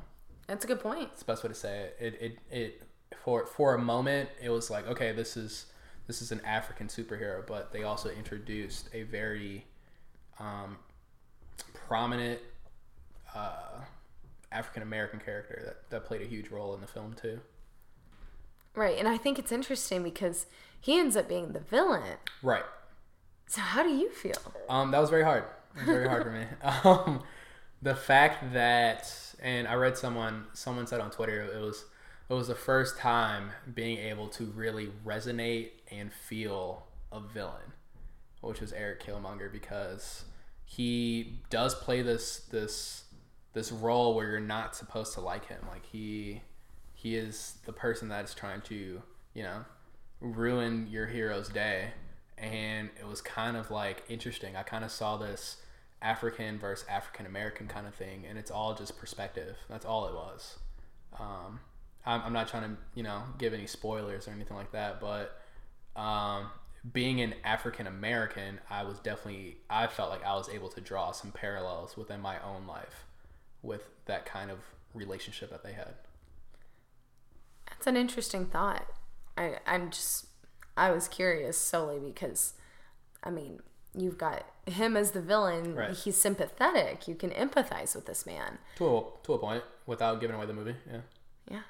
That's 0.47 0.65
a 0.65 0.67
good 0.67 0.79
point. 0.79 1.09
It's 1.13 1.19
the 1.19 1.25
best 1.25 1.43
way 1.43 1.49
to 1.49 1.55
say 1.55 1.89
it. 1.99 1.99
It 1.99 2.21
it, 2.21 2.37
it 2.51 2.83
for 3.23 3.45
for 3.45 3.75
a 3.75 3.79
moment 3.79 4.29
it 4.41 4.49
was 4.49 4.69
like 4.69 4.87
okay 4.87 5.11
this 5.11 5.35
is 5.35 5.65
this 6.09 6.23
is 6.23 6.31
an 6.31 6.41
African 6.43 6.87
superhero, 6.87 7.45
but 7.45 7.71
they 7.71 7.83
also 7.83 8.09
introduced 8.09 8.89
a 8.93 9.03
very 9.03 9.67
um, 10.39 10.77
prominent 11.73 12.39
uh, 13.35 13.81
African 14.51 14.81
American 14.81 15.19
character 15.19 15.61
that, 15.63 15.89
that 15.91 16.05
played 16.05 16.23
a 16.23 16.25
huge 16.25 16.49
role 16.49 16.73
in 16.73 16.81
the 16.81 16.87
film 16.87 17.13
too. 17.13 17.39
Right. 18.75 18.97
And 18.97 19.07
I 19.07 19.17
think 19.17 19.39
it's 19.39 19.51
interesting 19.51 20.03
because 20.03 20.45
he 20.79 20.97
ends 20.99 21.15
up 21.15 21.27
being 21.27 21.51
the 21.51 21.59
villain. 21.59 22.17
Right. 22.41 22.63
So 23.47 23.61
how 23.61 23.83
do 23.83 23.89
you 23.89 24.11
feel? 24.11 24.37
Um, 24.69 24.91
that 24.91 24.99
was 24.99 25.09
very 25.09 25.23
hard. 25.23 25.43
It 25.75 25.79
was 25.79 25.85
very 25.85 26.07
hard 26.07 26.23
for 26.23 26.31
me. 26.31 26.45
Um, 26.83 27.23
the 27.81 27.95
fact 27.95 28.53
that, 28.53 29.11
and 29.41 29.67
I 29.67 29.75
read 29.75 29.97
someone, 29.97 30.45
someone 30.53 30.85
said 30.85 30.99
on 30.99 31.11
Twitter, 31.11 31.41
it 31.41 31.59
was, 31.59 31.85
it 32.29 32.33
was 32.33 32.47
the 32.47 32.55
first 32.55 32.97
time 32.97 33.51
being 33.73 33.97
able 33.97 34.27
to 34.29 34.45
really 34.45 34.91
resonate 35.05 35.69
and 35.89 36.11
feel 36.11 36.85
a 37.11 37.19
villain, 37.19 37.73
which 38.41 38.59
was 38.59 38.73
Eric 38.73 39.03
Killmonger, 39.03 39.51
because 39.51 40.25
he 40.65 41.39
does 41.49 41.73
play 41.73 42.01
this, 42.01 42.41
this, 42.51 43.05
this 43.53 43.71
role 43.71 44.13
where 44.13 44.29
you're 44.29 44.39
not 44.39 44.75
supposed 44.75 45.13
to 45.13 45.21
like 45.21 45.47
him. 45.47 45.59
Like 45.69 45.85
he, 45.85 46.41
he 47.01 47.15
is 47.15 47.53
the 47.65 47.71
person 47.71 48.09
that 48.09 48.25
is 48.25 48.33
trying 48.33 48.59
to, 48.59 49.01
you 49.33 49.43
know, 49.43 49.63
ruin 50.19 50.85
your 50.91 51.07
hero's 51.07 51.47
day. 51.47 51.91
And 52.37 52.89
it 52.99 53.07
was 53.07 53.21
kind 53.21 53.55
of 53.55 53.71
like 53.71 54.03
interesting. 54.09 54.57
I 54.57 54.63
kind 54.63 54.83
of 54.83 54.91
saw 54.91 55.15
this 55.15 55.57
African 56.01 56.59
versus 56.59 56.85
African 56.89 57.25
American 57.25 57.67
kind 57.67 57.87
of 57.87 57.95
thing, 57.95 58.25
and 58.27 58.37
it's 58.37 58.51
all 58.51 58.73
just 58.73 58.97
perspective. 58.99 59.55
That's 59.69 59.85
all 59.85 60.07
it 60.07 60.13
was. 60.13 60.59
Um, 61.17 61.61
I'm, 62.05 62.21
I'm 62.21 62.33
not 62.33 62.49
trying 62.49 62.63
to, 62.63 62.77
you 62.95 63.03
know, 63.03 63.23
give 63.37 63.53
any 63.53 63.67
spoilers 63.67 64.27
or 64.27 64.31
anything 64.31 64.57
like 64.57 64.73
that, 64.73 64.99
but 64.99 65.41
um, 65.95 66.49
being 66.91 67.21
an 67.21 67.33
African 67.45 67.87
American, 67.87 68.59
I 68.69 68.83
was 68.83 68.99
definitely, 68.99 69.57
I 69.69 69.87
felt 69.87 70.09
like 70.09 70.25
I 70.25 70.35
was 70.35 70.49
able 70.49 70.69
to 70.69 70.81
draw 70.81 71.13
some 71.13 71.31
parallels 71.31 71.95
within 71.95 72.19
my 72.19 72.35
own 72.43 72.67
life 72.67 73.05
with 73.61 73.83
that 74.05 74.25
kind 74.25 74.51
of 74.51 74.59
relationship 74.93 75.49
that 75.51 75.63
they 75.63 75.73
had. 75.73 75.95
That's 77.79 77.87
an 77.87 77.95
interesting 77.95 78.45
thought. 78.45 78.85
I, 79.37 79.59
I'm 79.65 79.89
just, 79.89 80.25
I 80.75 80.91
was 80.91 81.07
curious 81.07 81.57
solely 81.57 81.97
because, 81.97 82.55
I 83.23 83.29
mean, 83.29 83.61
you've 83.95 84.17
got 84.17 84.45
him 84.65 84.97
as 84.97 85.11
the 85.11 85.21
villain. 85.21 85.75
Right. 85.75 85.95
He's 85.95 86.17
sympathetic. 86.17 87.07
You 87.07 87.15
can 87.15 87.29
empathize 87.29 87.95
with 87.95 88.05
this 88.05 88.25
man. 88.25 88.57
To 88.75 88.97
a, 88.97 89.03
to 89.23 89.33
a 89.33 89.37
point, 89.37 89.63
without 89.85 90.19
giving 90.19 90.35
away 90.35 90.45
the 90.45 90.53
movie, 90.53 90.75
yeah. 90.91 90.99
Yeah. 91.49 91.61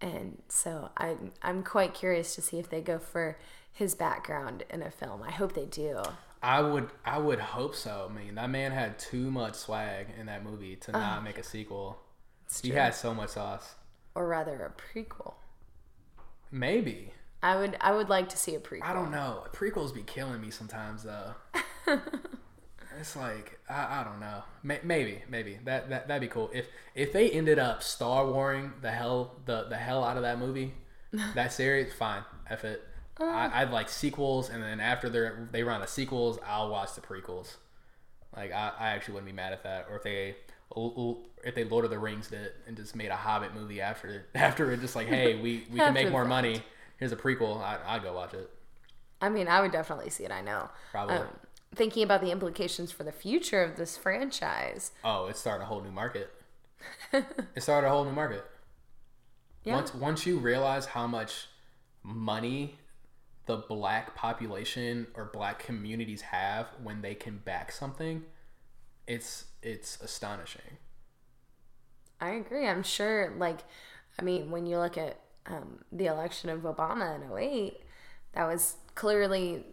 And 0.00 0.42
so 0.48 0.90
I, 0.96 1.16
I'm 1.42 1.64
quite 1.64 1.92
curious 1.92 2.36
to 2.36 2.40
see 2.40 2.60
if 2.60 2.70
they 2.70 2.80
go 2.80 3.00
for 3.00 3.36
his 3.72 3.96
background 3.96 4.62
in 4.70 4.80
a 4.80 4.92
film. 4.92 5.24
I 5.24 5.32
hope 5.32 5.54
they 5.54 5.66
do. 5.66 6.02
I 6.40 6.60
would 6.60 6.90
I 7.04 7.18
would 7.18 7.40
hope 7.40 7.74
so. 7.74 8.08
I 8.08 8.14
mean, 8.14 8.36
that 8.36 8.48
man 8.48 8.70
had 8.70 9.00
too 9.00 9.28
much 9.32 9.56
swag 9.56 10.06
in 10.16 10.26
that 10.26 10.44
movie 10.44 10.76
to 10.76 10.92
not 10.92 11.24
make 11.24 11.36
a 11.36 11.42
sequel. 11.42 11.98
He 12.62 12.70
had 12.70 12.94
so 12.94 13.12
much 13.12 13.30
sauce. 13.30 13.74
Or 14.16 14.26
rather, 14.26 14.72
a 14.74 14.98
prequel. 14.98 15.34
Maybe. 16.50 17.12
I 17.42 17.56
would, 17.56 17.76
I 17.82 17.92
would 17.92 18.08
like 18.08 18.30
to 18.30 18.36
see 18.38 18.54
a 18.54 18.58
prequel. 18.58 18.82
I 18.82 18.94
don't 18.94 19.10
know. 19.10 19.44
Prequels 19.52 19.94
be 19.94 20.02
killing 20.02 20.40
me 20.40 20.50
sometimes 20.50 21.02
though. 21.02 21.34
it's 22.98 23.14
like 23.14 23.60
I, 23.68 24.00
I 24.00 24.04
don't 24.04 24.20
know. 24.20 24.42
May, 24.62 24.80
maybe 24.82 25.22
maybe 25.28 25.58
that 25.64 25.90
that 25.90 26.08
that'd 26.08 26.22
be 26.22 26.28
cool 26.28 26.50
if 26.54 26.66
if 26.94 27.12
they 27.12 27.30
ended 27.30 27.58
up 27.58 27.82
Star 27.82 28.26
Warring 28.26 28.72
the 28.80 28.90
hell 28.90 29.36
the 29.44 29.66
the 29.68 29.76
hell 29.76 30.02
out 30.02 30.16
of 30.16 30.22
that 30.22 30.38
movie, 30.38 30.72
that 31.34 31.52
series. 31.52 31.92
Fine, 31.92 32.22
f 32.48 32.64
it. 32.64 32.82
I, 33.18 33.24
uh. 33.24 33.50
I'd 33.52 33.70
like 33.70 33.90
sequels, 33.90 34.48
and 34.48 34.62
then 34.62 34.80
after 34.80 35.10
they 35.10 35.30
they 35.52 35.62
run 35.62 35.82
the 35.82 35.86
sequels, 35.86 36.38
I'll 36.46 36.70
watch 36.70 36.94
the 36.94 37.02
prequels. 37.02 37.56
Like 38.34 38.50
I, 38.50 38.72
I 38.78 38.88
actually 38.88 39.14
wouldn't 39.14 39.30
be 39.30 39.36
mad 39.36 39.52
at 39.52 39.62
that. 39.64 39.88
Or 39.90 39.96
if 39.96 40.02
they 40.02 40.36
if 40.74 41.54
they 41.54 41.64
Lord 41.64 41.84
of 41.84 41.90
the 41.90 41.98
Rings 41.98 42.28
did 42.28 42.52
and 42.66 42.76
just 42.76 42.96
made 42.96 43.08
a 43.08 43.16
Hobbit 43.16 43.54
movie 43.54 43.80
after 43.80 44.08
it, 44.08 44.28
after 44.34 44.70
it, 44.72 44.80
just 44.80 44.96
like 44.96 45.08
hey 45.08 45.36
we 45.36 45.64
we 45.70 45.78
can 45.78 45.94
make 45.94 46.10
more 46.10 46.24
the 46.24 46.28
money. 46.28 46.62
Here's 46.98 47.12
a 47.12 47.16
prequel. 47.16 47.60
I 47.60 47.78
I'd 47.86 48.02
go 48.02 48.14
watch 48.14 48.34
it. 48.34 48.50
I 49.20 49.28
mean, 49.28 49.48
I 49.48 49.60
would 49.60 49.72
definitely 49.72 50.10
see 50.10 50.24
it. 50.24 50.30
I 50.30 50.42
know. 50.42 50.68
Probably. 50.90 51.16
Um, 51.16 51.28
thinking 51.74 52.02
about 52.02 52.20
the 52.20 52.30
implications 52.30 52.92
for 52.92 53.04
the 53.04 53.12
future 53.12 53.62
of 53.62 53.76
this 53.76 53.96
franchise. 53.96 54.92
Oh, 55.04 55.26
it 55.26 55.36
started 55.36 55.64
a 55.64 55.66
whole 55.66 55.80
new 55.80 55.90
market. 55.90 56.30
it 57.12 57.62
started 57.62 57.86
a 57.86 57.90
whole 57.90 58.04
new 58.04 58.12
market. 58.12 58.44
Yeah. 59.64 59.74
Once 59.74 59.94
once 59.94 60.26
you 60.26 60.38
realize 60.38 60.86
how 60.86 61.06
much 61.06 61.48
money 62.02 62.78
the 63.46 63.56
black 63.56 64.14
population 64.14 65.06
or 65.14 65.30
black 65.32 65.58
communities 65.60 66.20
have 66.20 66.66
when 66.82 67.00
they 67.00 67.14
can 67.14 67.38
back 67.38 67.72
something, 67.72 68.24
it's 69.06 69.44
it's 69.62 70.00
astonishing. 70.00 70.78
I 72.20 72.30
agree. 72.30 72.66
I'm 72.66 72.82
sure, 72.82 73.34
like, 73.36 73.60
I 74.18 74.22
mean, 74.22 74.50
when 74.50 74.66
you 74.66 74.78
look 74.78 74.96
at 74.96 75.20
um, 75.46 75.84
the 75.92 76.06
election 76.06 76.48
of 76.48 76.60
Obama 76.60 77.14
in 77.14 77.36
08, 77.36 77.78
that 78.32 78.46
was 78.46 78.76
clearly 78.94 79.64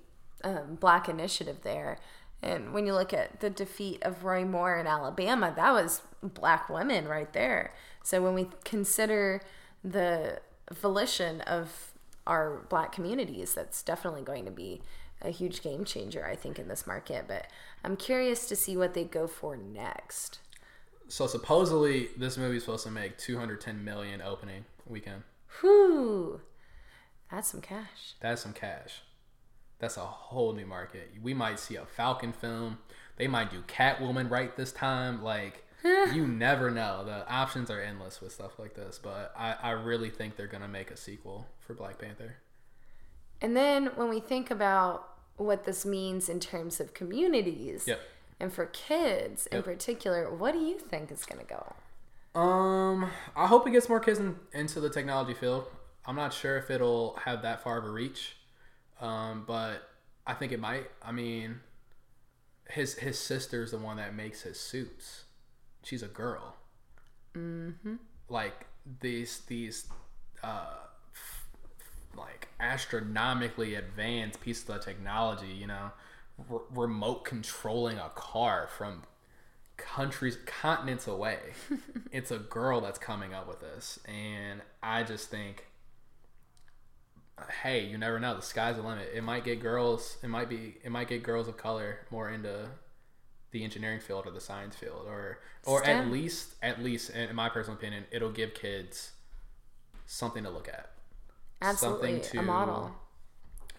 um, 0.44 0.78
black 0.80 1.08
initiative 1.08 1.60
there. 1.64 2.00
And 2.42 2.74
when 2.74 2.86
you 2.86 2.94
look 2.94 3.14
at 3.14 3.40
the 3.40 3.50
defeat 3.50 4.04
of 4.04 4.26
Roy 4.26 4.44
Moore 4.44 4.78
in 4.78 4.88
Alabama, 4.88 5.54
that 5.56 5.72
was 5.72 6.02
black 6.22 6.70
women 6.70 7.08
right 7.08 7.32
there. 7.32 7.74
So 8.04 8.22
when 8.22 8.34
we 8.34 8.50
consider 8.66 9.42
the 9.84 10.42
volition 10.72 11.40
of 11.42 11.94
our 12.28 12.66
black 12.70 12.92
communities, 12.92 13.54
that's 13.54 13.82
definitely 13.82 14.24
going 14.24 14.44
to 14.46 14.52
be 14.52 14.82
a 15.22 15.30
huge 15.30 15.62
game 15.62 15.86
changer, 15.86 16.26
I 16.26 16.36
think, 16.36 16.60
in 16.60 16.68
this 16.68 16.86
market. 16.86 17.26
But 17.28 17.48
I'm 17.84 17.98
curious 17.98 18.48
to 18.48 18.56
see 18.56 18.78
what 18.78 18.94
they 18.94 19.04
go 19.04 19.28
for 19.28 19.58
next. 19.58 20.40
So 21.08 21.28
supposedly 21.28 22.10
this 22.18 22.38
movie's 22.38 22.64
supposed 22.64 22.86
to 22.86 22.92
make 22.92 23.18
210 23.18 23.84
million 23.84 24.22
opening 24.22 24.66
weekend. 24.88 25.24
Whew. 25.62 26.42
That's 27.30 27.50
some 27.50 27.62
cash. 27.62 28.16
That's 28.22 28.42
some 28.42 28.54
cash. 28.54 29.02
That's 29.80 29.98
a 29.98 30.06
whole 30.06 30.54
new 30.54 30.66
market. 30.66 31.12
We 31.22 31.34
might 31.34 31.60
see 31.60 31.76
a 31.76 31.86
Falcon 31.86 32.32
film. 32.32 32.78
They 33.18 33.28
might 33.28 33.52
do 33.52 33.62
Catwoman 33.68 34.30
right 34.30 34.56
this 34.56 34.72
time. 34.72 35.22
Like 35.24 35.66
you 35.84 36.26
never 36.26 36.72
know. 36.72 37.04
The 37.04 37.30
options 37.30 37.70
are 37.70 37.82
endless 37.82 38.22
with 38.22 38.32
stuff 38.32 38.58
like 38.58 38.76
this. 38.76 39.00
But 39.02 39.34
I, 39.38 39.56
I 39.62 39.72
really 39.72 40.10
think 40.10 40.36
they're 40.36 40.48
gonna 40.48 40.68
make 40.68 40.92
a 40.92 40.98
sequel 40.98 41.48
for 41.60 41.74
Black 41.74 42.00
Panther. 42.00 42.38
And 43.42 43.58
then 43.58 43.88
when 43.96 44.10
we 44.10 44.22
think 44.22 44.50
about 44.50 45.13
what 45.38 45.66
this 45.66 45.86
means 45.86 46.30
in 46.30 46.40
terms 46.40 46.80
of 46.80 46.94
communities 46.94 47.88
Yep. 47.88 48.00
and 48.40 48.54
for 48.54 48.66
kids 48.68 49.48
in 49.48 49.64
particular, 49.64 50.34
what 50.34 50.52
do 50.54 50.60
you 50.60 50.78
think 50.78 51.12
is 51.12 51.26
going 51.26 51.40
to 51.40 51.46
go? 51.46 52.40
Um, 52.40 53.10
I 53.36 53.48
hope 53.48 53.68
it 53.68 53.72
gets 53.72 53.90
more 53.90 54.00
kids 54.00 54.20
in, 54.20 54.36
into 54.54 54.80
the 54.80 54.90
technology 54.90 55.34
field. 55.34 55.66
I'm 56.06 56.16
not 56.16 56.34
sure 56.34 56.58
if 56.58 56.70
it'll 56.72 57.16
have 57.26 57.42
that 57.44 57.64
far 57.64 57.78
of 57.78 57.86
a 57.86 57.90
reach, 57.92 58.36
um, 59.00 59.44
but 59.48 59.88
I 60.26 60.34
think 60.34 60.52
it 60.52 60.60
might. 60.60 60.90
I 61.02 61.12
mean, 61.12 61.60
his 62.70 62.96
his 62.96 63.20
sister's 63.20 63.72
the 63.72 63.78
one 63.78 63.98
that 63.98 64.16
makes 64.16 64.42
his 64.42 64.60
suits. 64.60 65.26
She's 65.84 66.02
a 66.04 66.08
girl. 66.08 66.56
Mm-hmm. 67.36 67.96
Like 68.30 68.66
these 69.02 69.42
these 69.48 69.88
uh, 70.44 70.74
astronomically 72.64 73.76
advanced 73.76 74.42
pieces 74.42 74.68
of 74.70 74.82
technology. 74.84 75.48
You 75.48 75.68
know, 75.68 75.92
R- 76.52 76.62
remote 76.74 77.26
controlling 77.26 77.98
a 77.98 78.10
car 78.16 78.68
from 78.78 79.04
countries 79.78 80.38
continents 80.46 81.08
away. 81.08 81.40
It's 82.12 82.30
a 82.30 82.38
girl 82.38 82.80
that's 82.80 83.00
coming 83.00 83.34
up 83.34 83.48
with 83.48 83.60
this 83.60 84.00
and 84.06 84.62
i 84.84 85.02
just 85.02 85.32
think 85.32 85.66
hey 87.64 87.84
you 87.86 87.98
never 87.98 88.20
know 88.20 88.36
the 88.36 88.42
sky's 88.42 88.76
the 88.76 88.84
limit. 88.84 89.10
It 89.14 89.24
might 89.24 89.44
get 89.44 89.60
girls 89.60 90.18
it 90.24 90.28
might 90.28 90.48
be 90.50 90.76
it 90.84 90.92
might 90.92 91.08
get 91.08 91.24
girls 91.24 91.48
of 91.48 91.58
color 91.58 92.00
more 92.12 92.30
into 92.30 92.70
the 93.52 93.64
engineering 93.64 94.00
field 94.00 94.28
or 94.28 94.32
the 94.32 94.42
science 94.42 94.76
field 94.76 95.06
or 95.08 95.40
or 95.66 95.84
at 95.86 96.08
least 96.08 96.54
at 96.62 96.84
least 96.84 97.10
in 97.10 97.36
my 97.36 97.50
personal 97.50 97.78
opinion 97.78 98.06
it'll 98.12 98.32
give 98.32 98.54
kids 98.54 99.14
something 100.06 100.44
to 100.44 100.50
look 100.50 100.68
at 100.68 100.92
Absolutely, 101.64 102.22
something 102.22 102.40
a 102.40 102.44
model. 102.44 102.92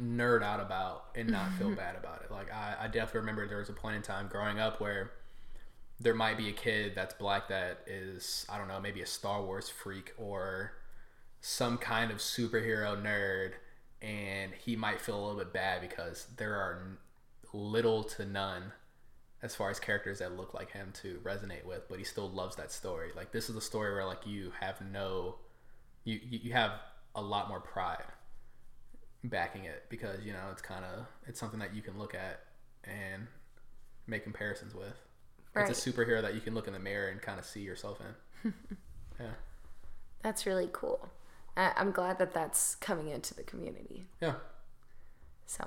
nerd 0.02 0.42
out 0.42 0.60
about 0.60 1.06
and 1.14 1.28
not 1.28 1.52
feel 1.52 1.68
mm-hmm. 1.68 1.76
bad 1.76 1.96
about 1.96 2.22
it. 2.22 2.30
Like 2.30 2.52
I, 2.52 2.76
I 2.80 2.86
definitely 2.86 3.20
remember 3.20 3.46
there 3.46 3.58
was 3.58 3.68
a 3.68 3.74
point 3.74 3.96
in 3.96 4.02
time 4.02 4.28
growing 4.28 4.58
up 4.58 4.80
where 4.80 5.12
there 6.00 6.14
might 6.14 6.36
be 6.36 6.48
a 6.48 6.52
kid 6.52 6.92
that's 6.94 7.14
black 7.14 7.48
that 7.48 7.80
is 7.86 8.46
I 8.48 8.58
don't 8.58 8.68
know 8.68 8.80
maybe 8.80 9.02
a 9.02 9.06
Star 9.06 9.42
Wars 9.42 9.68
freak 9.68 10.12
or 10.16 10.72
some 11.40 11.76
kind 11.76 12.10
of 12.10 12.18
superhero 12.18 13.00
nerd, 13.00 13.52
and 14.00 14.52
he 14.52 14.76
might 14.76 15.00
feel 15.00 15.16
a 15.16 15.22
little 15.22 15.38
bit 15.38 15.52
bad 15.52 15.80
because 15.82 16.26
there 16.36 16.54
are 16.54 16.80
n- 16.86 16.96
little 17.52 18.02
to 18.02 18.24
none 18.24 18.72
as 19.42 19.54
far 19.54 19.68
as 19.68 19.78
characters 19.78 20.20
that 20.20 20.36
look 20.38 20.54
like 20.54 20.72
him 20.72 20.90
to 21.02 21.20
resonate 21.22 21.66
with, 21.66 21.86
but 21.88 21.98
he 21.98 22.04
still 22.04 22.30
loves 22.30 22.56
that 22.56 22.72
story. 22.72 23.10
Like 23.14 23.30
this 23.30 23.50
is 23.50 23.56
a 23.56 23.60
story 23.60 23.92
where 23.92 24.06
like 24.06 24.26
you 24.26 24.52
have 24.58 24.80
no, 24.80 25.36
you 26.04 26.18
you 26.22 26.52
have 26.54 26.72
a 27.14 27.22
lot 27.22 27.48
more 27.48 27.60
pride 27.60 28.04
backing 29.22 29.64
it 29.64 29.84
because 29.88 30.22
you 30.24 30.32
know 30.32 30.48
it's 30.52 30.60
kind 30.62 30.84
of 30.84 31.06
it's 31.26 31.40
something 31.40 31.58
that 31.60 31.74
you 31.74 31.80
can 31.82 31.98
look 31.98 32.14
at 32.14 32.40
and 32.84 33.26
make 34.06 34.22
comparisons 34.24 34.74
with. 34.74 34.94
Right. 35.54 35.68
It's 35.70 35.86
a 35.86 35.90
superhero 35.92 36.20
that 36.20 36.34
you 36.34 36.40
can 36.40 36.54
look 36.54 36.66
in 36.66 36.72
the 36.72 36.78
mirror 36.80 37.08
and 37.08 37.22
kind 37.22 37.38
of 37.38 37.44
see 37.46 37.60
yourself 37.60 38.00
in. 38.44 38.52
yeah, 39.20 39.30
That's 40.22 40.46
really 40.46 40.68
cool. 40.72 41.08
I- 41.56 41.72
I'm 41.76 41.92
glad 41.92 42.18
that 42.18 42.32
that's 42.34 42.74
coming 42.74 43.08
into 43.08 43.34
the 43.34 43.44
community. 43.44 44.04
yeah, 44.20 44.34
So, 45.46 45.66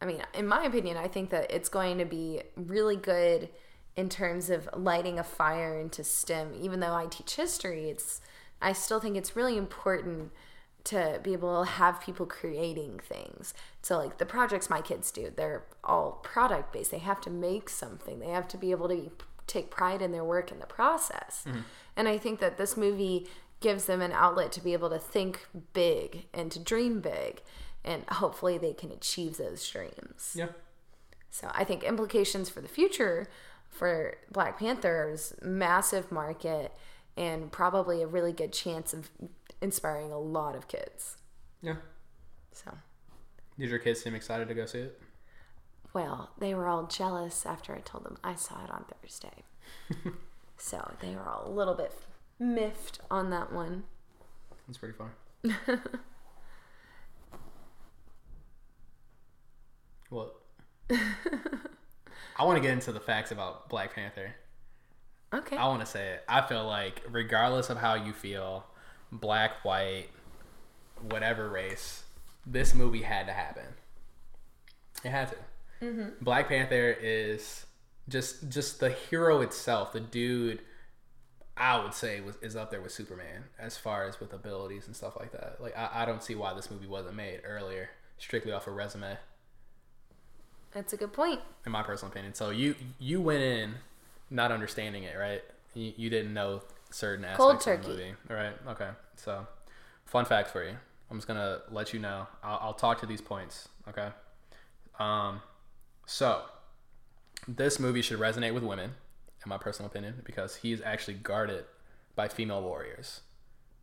I 0.00 0.06
mean, 0.06 0.22
in 0.32 0.46
my 0.46 0.64
opinion, 0.64 0.96
I 0.96 1.08
think 1.08 1.30
that 1.30 1.50
it's 1.50 1.68
going 1.68 1.98
to 1.98 2.04
be 2.04 2.42
really 2.54 2.96
good 2.96 3.48
in 3.96 4.08
terms 4.08 4.48
of 4.48 4.68
lighting 4.74 5.18
a 5.18 5.24
fire 5.24 5.78
into 5.78 6.04
STEM. 6.04 6.54
Even 6.60 6.80
though 6.80 6.94
I 6.94 7.06
teach 7.06 7.34
history, 7.34 7.90
it's 7.90 8.20
I 8.62 8.72
still 8.72 9.00
think 9.00 9.16
it's 9.16 9.34
really 9.36 9.56
important 9.56 10.30
to 10.86 11.20
be 11.22 11.32
able 11.32 11.64
to 11.64 11.70
have 11.70 12.00
people 12.00 12.26
creating 12.26 13.00
things. 13.00 13.54
So 13.82 13.98
like 13.98 14.18
the 14.18 14.26
projects 14.26 14.70
my 14.70 14.80
kids 14.80 15.10
do, 15.10 15.32
they're 15.34 15.64
all 15.82 16.20
product 16.22 16.72
based. 16.72 16.90
They 16.90 16.98
have 16.98 17.20
to 17.22 17.30
make 17.30 17.68
something. 17.68 18.20
They 18.20 18.28
have 18.28 18.48
to 18.48 18.56
be 18.56 18.70
able 18.70 18.88
to 18.88 18.94
be, 18.94 19.10
take 19.46 19.70
pride 19.70 20.00
in 20.00 20.12
their 20.12 20.24
work 20.24 20.52
in 20.52 20.60
the 20.60 20.66
process. 20.66 21.44
Mm-hmm. 21.46 21.60
And 21.96 22.08
I 22.08 22.18
think 22.18 22.40
that 22.40 22.56
this 22.56 22.76
movie 22.76 23.26
gives 23.60 23.86
them 23.86 24.00
an 24.00 24.12
outlet 24.12 24.52
to 24.52 24.60
be 24.60 24.74
able 24.74 24.90
to 24.90 24.98
think 24.98 25.46
big 25.72 26.26
and 26.32 26.52
to 26.52 26.58
dream 26.58 27.00
big 27.00 27.42
and 27.84 28.04
hopefully 28.08 28.58
they 28.58 28.72
can 28.72 28.90
achieve 28.90 29.36
those 29.36 29.66
dreams. 29.68 30.34
Yeah. 30.34 30.48
So 31.30 31.50
I 31.54 31.64
think 31.64 31.84
implications 31.84 32.48
for 32.48 32.60
the 32.60 32.68
future 32.68 33.28
for 33.68 34.18
Black 34.30 34.58
Panther's 34.58 35.34
massive 35.42 36.10
market 36.10 36.72
and 37.16 37.50
probably 37.50 38.02
a 38.02 38.06
really 38.06 38.32
good 38.32 38.52
chance 38.52 38.92
of 38.92 39.10
inspiring 39.60 40.12
a 40.12 40.18
lot 40.18 40.54
of 40.56 40.68
kids. 40.68 41.16
Yeah. 41.62 41.76
So, 42.52 42.72
Did 43.58 43.70
your 43.70 43.78
kids 43.78 44.00
seem 44.02 44.14
excited 44.14 44.48
to 44.48 44.54
go 44.54 44.66
see 44.66 44.80
it? 44.80 45.00
well, 45.92 46.30
they 46.38 46.54
were 46.54 46.66
all 46.68 46.86
jealous 46.86 47.46
after 47.46 47.74
I 47.74 47.78
told 47.80 48.04
them 48.04 48.18
I 48.22 48.34
saw 48.34 48.62
it 48.64 48.70
on 48.70 48.84
Thursday. 49.02 49.44
so 50.58 50.94
they 51.00 51.14
were 51.14 51.26
all 51.26 51.46
a 51.46 51.50
little 51.50 51.74
bit 51.74 51.90
miffed 52.38 53.00
on 53.10 53.30
that 53.30 53.50
one. 53.52 53.84
That's 54.66 54.76
pretty 54.78 54.94
fun. 54.94 55.80
What? 60.08 60.34
I 60.90 62.44
want 62.44 62.56
to 62.56 62.60
get 62.62 62.72
into 62.72 62.92
the 62.92 63.00
facts 63.00 63.30
about 63.32 63.68
Black 63.68 63.94
Panther. 63.94 64.34
Okay. 65.34 65.56
I 65.56 65.66
want 65.66 65.80
to 65.80 65.86
say 65.86 66.12
it. 66.14 66.24
I 66.28 66.42
feel 66.42 66.64
like, 66.64 67.02
regardless 67.10 67.70
of 67.70 67.78
how 67.78 67.94
you 67.94 68.12
feel, 68.12 68.66
black, 69.12 69.64
white, 69.64 70.08
whatever 71.00 71.48
race, 71.48 72.04
this 72.46 72.74
movie 72.74 73.02
had 73.02 73.26
to 73.26 73.32
happen. 73.32 73.66
It 75.04 75.10
had 75.10 75.28
to. 75.28 75.36
Mm-hmm. 75.84 76.24
Black 76.24 76.48
Panther 76.48 76.96
is 77.00 77.66
just 78.08 78.48
just 78.48 78.80
the 78.80 78.90
hero 78.90 79.40
itself. 79.42 79.92
The 79.92 80.00
dude, 80.00 80.60
I 81.56 81.78
would 81.82 81.92
say, 81.94 82.20
was 82.20 82.36
is 82.40 82.56
up 82.56 82.70
there 82.70 82.80
with 82.80 82.92
Superman 82.92 83.44
as 83.58 83.76
far 83.76 84.04
as 84.06 84.18
with 84.20 84.32
abilities 84.32 84.86
and 84.86 84.96
stuff 84.96 85.16
like 85.18 85.32
that. 85.32 85.58
Like 85.60 85.76
I, 85.76 85.90
I 86.02 86.04
don't 86.06 86.22
see 86.22 86.34
why 86.34 86.54
this 86.54 86.70
movie 86.70 86.86
wasn't 86.86 87.14
made 87.16 87.40
earlier, 87.44 87.90
strictly 88.18 88.52
off 88.52 88.66
a 88.66 88.70
resume, 88.70 89.18
That's 90.72 90.92
a 90.94 90.96
good 90.96 91.12
point. 91.12 91.40
in 91.66 91.72
my 91.72 91.82
personal 91.82 92.10
opinion. 92.10 92.32
So 92.34 92.50
you 92.50 92.74
you 92.98 93.20
went 93.20 93.42
in 93.42 93.74
not 94.30 94.50
understanding 94.50 95.02
it, 95.04 95.16
right? 95.18 95.42
You, 95.74 95.92
you 95.96 96.08
didn't 96.10 96.32
know 96.32 96.62
certain 96.90 97.24
aspects 97.24 97.64
Cold 97.64 97.78
of 97.78 97.82
the 97.84 97.88
movie, 97.90 98.14
all 98.30 98.36
right? 98.36 98.54
Okay, 98.68 98.88
so 99.16 99.46
fun 100.04 100.24
fact 100.24 100.50
for 100.50 100.64
you. 100.64 100.76
I'm 101.10 101.16
just 101.18 101.28
gonna 101.28 101.60
let 101.70 101.92
you 101.92 102.00
know. 102.00 102.26
I'll, 102.42 102.58
I'll 102.62 102.74
talk 102.74 103.00
to 103.00 103.06
these 103.06 103.20
points, 103.20 103.68
okay? 103.88 104.08
Um, 104.98 105.40
so 106.06 106.42
this 107.46 107.78
movie 107.78 108.02
should 108.02 108.18
resonate 108.18 108.54
with 108.54 108.62
women, 108.62 108.92
in 109.44 109.48
my 109.48 109.58
personal 109.58 109.90
opinion, 109.90 110.22
because 110.24 110.56
he's 110.56 110.80
actually 110.80 111.14
guarded 111.14 111.64
by 112.14 112.28
female 112.28 112.62
warriors 112.62 113.20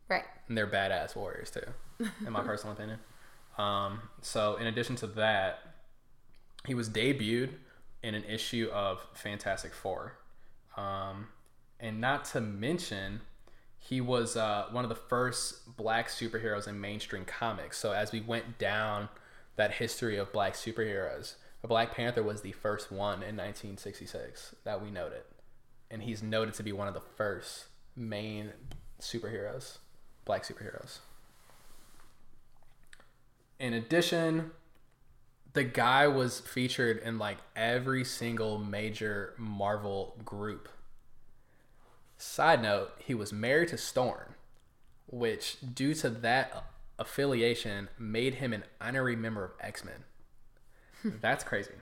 Right. 0.10 0.24
and 0.48 0.58
they're 0.58 0.68
badass 0.68 1.16
warriors 1.16 1.50
too, 1.52 2.06
in 2.26 2.34
my 2.34 2.42
personal 2.44 2.74
opinion. 2.74 3.00
Um, 3.58 4.02
so 4.22 4.56
in 4.58 4.68
addition 4.68 4.96
to 4.98 5.08
that, 5.08 5.60
he 6.66 6.74
was 6.74 6.90
debuted 6.90 7.52
in 8.02 8.16
an 8.16 8.24
issue 8.26 8.70
of 8.74 9.06
Fantastic 9.14 9.74
Four, 9.74 10.14
um, 10.76 11.28
and 11.80 12.00
not 12.00 12.26
to 12.26 12.42
mention, 12.42 13.22
he 13.80 14.02
was 14.02 14.38
uh, 14.38 14.68
one 14.72 14.86
of 14.86 14.90
the 14.90 14.96
first 14.96 15.76
black 15.76 16.08
superheroes 16.08 16.68
in 16.68 16.80
mainstream 16.80 17.26
comics. 17.26 17.78
So 17.78 17.92
as 17.92 18.12
we 18.12 18.22
went 18.22 18.58
down 18.58 19.10
that 19.56 19.72
history 19.72 20.18
of 20.18 20.32
black 20.32 20.54
superheroes, 20.54 21.36
Black 21.68 21.96
Panther 21.96 22.24
was 22.24 22.42
the 22.42 22.52
first 22.52 22.92
one 22.92 23.24
in 23.24 23.38
1966 23.38 24.56
that 24.66 24.84
we 24.84 24.92
noted, 24.92 25.22
and 25.90 26.04
he's 26.04 26.22
noted 26.22 26.54
to 26.56 26.64
be 26.64 26.74
one 26.74 26.90
of 26.90 26.94
the 26.94 27.00
first 27.00 27.68
main 27.96 28.52
superheroes, 29.00 29.78
black 30.26 30.44
superheroes. 30.44 31.00
In 33.60 33.74
addition, 33.74 34.52
the 35.54 35.64
guy 35.64 36.06
was 36.06 36.42
featured 36.42 36.98
in 36.98 37.18
like 37.18 37.38
every 37.56 38.04
single 38.04 38.58
major 38.58 39.34
Marvel 39.38 40.18
group. 40.26 40.68
Side 42.18 42.62
note, 42.62 42.92
he 43.00 43.14
was 43.14 43.34
married 43.34 43.70
to 43.70 43.78
Storm, 43.78 44.36
which, 45.08 45.58
due 45.74 45.94
to 45.96 46.10
that 46.10 46.66
affiliation, 46.98 47.90
made 47.98 48.36
him 48.36 48.54
an 48.54 48.64
honorary 48.80 49.16
member 49.16 49.44
of 49.44 49.52
X 49.60 49.84
Men. 49.84 50.04
That's 51.22 51.44
crazy. 51.44 51.74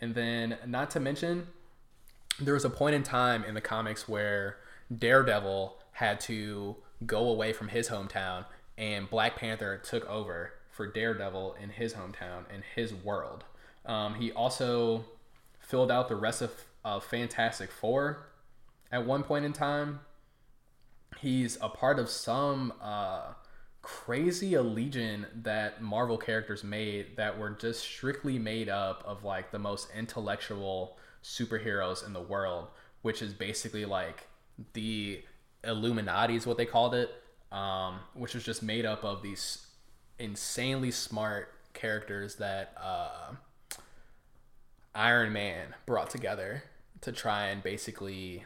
And 0.00 0.14
then, 0.14 0.58
not 0.66 0.90
to 0.90 1.00
mention, 1.00 1.48
there 2.38 2.54
was 2.54 2.64
a 2.64 2.70
point 2.70 2.94
in 2.94 3.02
time 3.02 3.44
in 3.44 3.54
the 3.54 3.60
comics 3.60 4.08
where 4.08 4.58
Daredevil 4.96 5.78
had 5.92 6.20
to 6.20 6.76
go 7.04 7.28
away 7.28 7.52
from 7.52 7.68
his 7.68 7.88
hometown, 7.88 8.44
and 8.76 9.08
Black 9.08 9.36
Panther 9.36 9.78
took 9.78 10.08
over 10.08 10.52
for 10.70 10.86
Daredevil 10.86 11.56
in 11.60 11.70
his 11.70 11.94
hometown 11.94 12.44
in 12.54 12.62
his 12.74 12.92
world. 12.92 13.44
Um, 13.86 14.14
he 14.14 14.30
also 14.32 15.04
filled 15.58 15.90
out 15.90 16.08
the 16.08 16.16
rest 16.16 16.42
of, 16.42 16.52
of 16.84 17.04
Fantastic 17.04 17.70
Four 17.70 18.26
at 18.90 19.06
one 19.06 19.22
point 19.22 19.44
in 19.44 19.52
time. 19.52 20.00
He's 21.18 21.56
a 21.60 21.68
part 21.68 21.98
of 21.98 22.08
some 22.08 22.72
uh, 22.80 23.32
crazy 23.82 24.58
legion 24.58 25.26
that 25.42 25.80
Marvel 25.80 26.18
characters 26.18 26.64
made 26.64 27.16
that 27.16 27.38
were 27.38 27.50
just 27.50 27.80
strictly 27.80 28.38
made 28.38 28.68
up 28.68 29.02
of 29.06 29.24
like 29.24 29.50
the 29.50 29.58
most 29.58 29.88
intellectual 29.96 30.98
superheroes 31.22 32.04
in 32.04 32.12
the 32.12 32.20
world, 32.20 32.68
which 33.02 33.22
is 33.22 33.32
basically 33.32 33.84
like 33.84 34.26
the 34.72 35.22
Illuminati 35.64 36.36
is 36.36 36.46
what 36.46 36.56
they 36.56 36.66
called 36.66 36.94
it, 36.94 37.10
um, 37.52 38.00
which 38.14 38.34
was 38.34 38.44
just 38.44 38.62
made 38.62 38.84
up 38.84 39.04
of 39.04 39.22
these 39.22 39.66
insanely 40.18 40.90
smart 40.90 41.52
characters 41.72 42.36
that 42.36 42.74
uh, 42.82 43.32
Iron 44.94 45.32
Man 45.32 45.74
brought 45.86 46.10
together 46.10 46.64
to 47.02 47.12
try 47.12 47.48
and 47.48 47.62
basically 47.62 48.44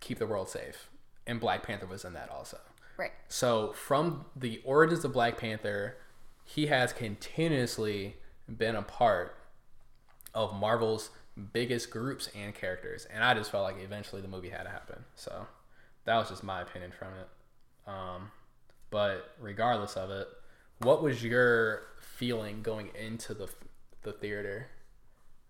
keep 0.00 0.18
the 0.18 0.26
world 0.26 0.48
safe. 0.48 0.88
And 1.26 1.40
Black 1.40 1.62
Panther 1.62 1.86
was 1.86 2.04
in 2.04 2.14
that 2.14 2.30
also. 2.30 2.58
Right. 2.96 3.12
So 3.28 3.72
from 3.72 4.24
the 4.34 4.60
origins 4.64 5.04
of 5.04 5.12
Black 5.12 5.38
Panther, 5.38 5.96
he 6.44 6.66
has 6.66 6.92
continuously 6.92 8.16
been 8.48 8.74
a 8.74 8.82
part 8.82 9.36
of 10.34 10.54
Marvel's 10.54 11.10
biggest 11.52 11.90
groups 11.90 12.30
and 12.34 12.54
characters, 12.54 13.06
and 13.12 13.22
I 13.22 13.34
just 13.34 13.50
felt 13.50 13.64
like 13.64 13.76
eventually 13.82 14.22
the 14.22 14.28
movie 14.28 14.48
had 14.48 14.64
to 14.64 14.70
happen. 14.70 15.04
So 15.14 15.46
that 16.04 16.16
was 16.16 16.28
just 16.30 16.42
my 16.42 16.62
opinion 16.62 16.92
from 16.98 17.08
it. 17.08 17.90
Um, 17.90 18.30
but 18.90 19.34
regardless 19.40 19.96
of 19.96 20.10
it, 20.10 20.26
what 20.78 21.02
was 21.02 21.22
your 21.22 21.82
feeling 22.00 22.62
going 22.62 22.90
into 22.98 23.34
the 23.34 23.48
the 24.02 24.12
theater, 24.12 24.68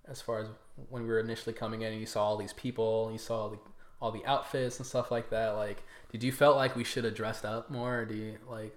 as 0.06 0.20
far 0.20 0.40
as 0.40 0.48
when 0.88 1.02
we 1.02 1.08
were 1.08 1.20
initially 1.20 1.52
coming 1.52 1.82
in 1.82 1.92
and 1.92 2.00
you 2.00 2.06
saw 2.06 2.24
all 2.24 2.36
these 2.36 2.54
people, 2.54 3.10
you 3.12 3.18
saw 3.18 3.48
the, 3.48 3.58
all 4.00 4.10
the 4.10 4.24
outfits 4.24 4.78
and 4.78 4.86
stuff 4.86 5.10
like 5.10 5.30
that? 5.30 5.50
Like, 5.50 5.82
did 6.10 6.22
you 6.22 6.32
felt 6.32 6.56
like 6.56 6.76
we 6.76 6.84
should 6.84 7.04
have 7.04 7.14
dressed 7.14 7.44
up 7.44 7.70
more? 7.70 8.00
Or 8.00 8.04
do 8.04 8.14
you 8.14 8.38
like? 8.48 8.76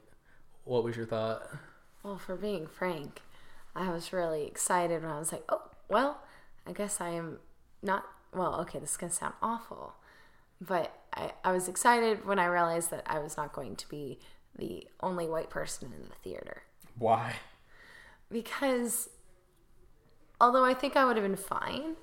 What 0.64 0.84
was 0.84 0.96
your 0.96 1.06
thought? 1.06 1.48
Well, 2.04 2.18
for 2.18 2.36
being 2.36 2.68
frank, 2.68 3.22
I 3.76 3.90
was 3.90 4.14
really 4.14 4.46
excited 4.46 5.04
when 5.04 5.12
I 5.12 5.20
was 5.20 5.32
like, 5.32 5.44
oh, 5.50 5.70
well, 5.90 6.22
I 6.66 6.72
guess 6.72 7.02
I 7.02 7.10
am 7.10 7.40
not. 7.82 8.06
Well, 8.34 8.62
okay, 8.62 8.80
this 8.80 8.92
is 8.92 8.98
going 8.98 9.10
to 9.10 9.16
sound 9.16 9.34
awful. 9.42 9.96
But 10.60 10.96
I, 11.14 11.32
I 11.44 11.52
was 11.52 11.68
excited 11.68 12.26
when 12.26 12.40
I 12.40 12.46
realized 12.46 12.92
that 12.92 13.04
I 13.06 13.20
was 13.20 13.36
not 13.36 13.54
going 13.54 13.76
to 13.76 13.90
be 13.90 14.20
the 14.56 14.88
only 15.02 15.28
white 15.28 15.50
person 15.50 15.92
in 15.94 16.08
the 16.08 16.16
theater. 16.24 16.64
Why? 16.98 17.36
Because 18.32 19.10
although 20.40 20.64
I 20.64 20.74
think 20.74 20.96
I 20.96 21.06
would 21.06 21.18
have 21.18 21.26
been 21.26 21.36
fine, 21.36 21.96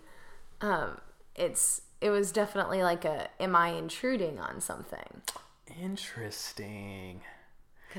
um, 0.60 1.00
it's 1.34 1.82
it 2.00 2.10
was 2.10 2.32
definitely 2.32 2.82
like 2.82 3.04
a 3.04 3.28
am 3.40 3.54
I 3.56 3.68
intruding 3.70 4.38
on 4.38 4.60
something? 4.60 5.22
Interesting. 5.80 7.22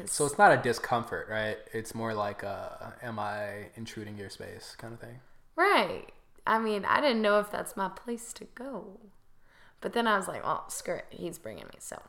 So 0.06 0.26
it's 0.26 0.38
not 0.38 0.52
a 0.52 0.58
discomfort, 0.58 1.28
right? 1.30 1.58
It's 1.74 1.94
more 1.96 2.14
like 2.14 2.44
a 2.44 2.94
"Am 3.02 3.18
I 3.20 3.70
intruding 3.76 4.18
your 4.18 4.30
space?" 4.30 4.76
kind 4.78 4.94
of 4.94 5.00
thing. 5.00 5.20
Right. 5.56 6.06
I 6.48 6.58
mean, 6.60 6.86
I 6.86 7.02
didn't 7.02 7.22
know 7.22 7.40
if 7.40 7.52
that's 7.52 7.76
my 7.76 7.90
place 7.90 8.32
to 8.34 8.46
go. 8.56 9.00
But 9.82 9.94
then 9.94 10.08
I 10.08 10.18
was 10.18 10.28
like, 10.28 10.44
well, 10.44 10.70
screw 10.70 10.96
it. 10.96 11.06
He's 11.10 11.38
bringing 11.38 11.66
me. 11.66 11.76
So, 11.80 12.02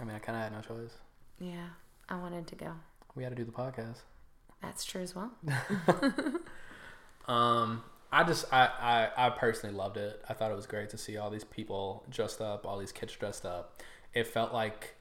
I 0.00 0.04
mean, 0.04 0.14
I 0.16 0.18
kind 0.18 0.36
of 0.36 0.42
had 0.44 0.52
no 0.52 0.60
choice. 0.76 0.94
yeah, 1.38 1.68
I 2.08 2.16
wanted 2.16 2.46
to 2.48 2.54
go. 2.56 2.72
We 3.14 3.22
had 3.22 3.30
to 3.30 3.36
do 3.36 3.44
the 3.44 3.52
podcast. 3.52 3.98
That's 4.62 4.84
true 4.84 5.02
as 5.02 5.14
well. 5.14 5.30
Um, 7.26 7.82
I 8.14 8.22
just 8.22 8.44
I, 8.52 9.10
I 9.16 9.26
I 9.26 9.30
personally 9.30 9.74
loved 9.74 9.96
it. 9.96 10.22
I 10.28 10.34
thought 10.34 10.52
it 10.52 10.54
was 10.54 10.66
great 10.66 10.88
to 10.90 10.98
see 10.98 11.16
all 11.16 11.30
these 11.30 11.42
people 11.42 12.04
dressed 12.08 12.40
up, 12.40 12.64
all 12.64 12.78
these 12.78 12.92
kids 12.92 13.12
dressed 13.16 13.44
up. 13.44 13.82
It 14.12 14.28
felt 14.28 14.54
like 14.54 14.94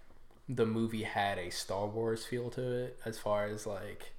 the 0.50 0.66
movie 0.66 1.04
had 1.04 1.38
a 1.38 1.52
Star 1.52 1.86
Wars 1.86 2.26
feel 2.26 2.50
to 2.50 2.86
it, 2.86 3.00
as 3.06 3.20
far 3.20 3.46
as 3.46 3.68
like 3.68 4.14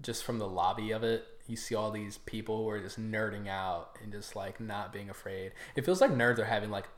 just 0.00 0.24
from 0.24 0.38
the 0.38 0.48
lobby 0.48 0.92
of 0.92 1.04
it. 1.04 1.26
You 1.46 1.56
see 1.56 1.74
all 1.74 1.90
these 1.90 2.16
people 2.16 2.64
who 2.64 2.70
are 2.70 2.80
just 2.80 2.98
nerding 2.98 3.48
out 3.48 3.98
and 4.02 4.10
just 4.10 4.34
like 4.34 4.60
not 4.60 4.94
being 4.94 5.10
afraid. 5.10 5.52
It 5.76 5.84
feels 5.84 6.00
like 6.00 6.10
nerds 6.10 6.38
are 6.38 6.46
having 6.46 6.70
like 6.70 6.88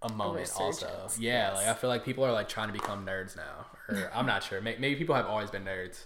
a 0.00 0.10
moment 0.10 0.50
also. 0.58 0.86
Yeah, 1.18 1.50
yes. 1.50 1.56
like 1.56 1.66
I 1.66 1.74
feel 1.74 1.90
like 1.90 2.02
people 2.02 2.24
are 2.24 2.32
like 2.32 2.48
trying 2.48 2.68
to 2.68 2.72
become 2.72 3.04
nerds 3.04 3.36
now. 3.36 3.66
Or 3.88 4.10
I'm 4.14 4.26
not 4.26 4.42
sure. 4.42 4.62
Maybe 4.62 4.94
people 4.94 5.14
have 5.14 5.26
always 5.26 5.50
been 5.50 5.64
nerds 5.64 6.04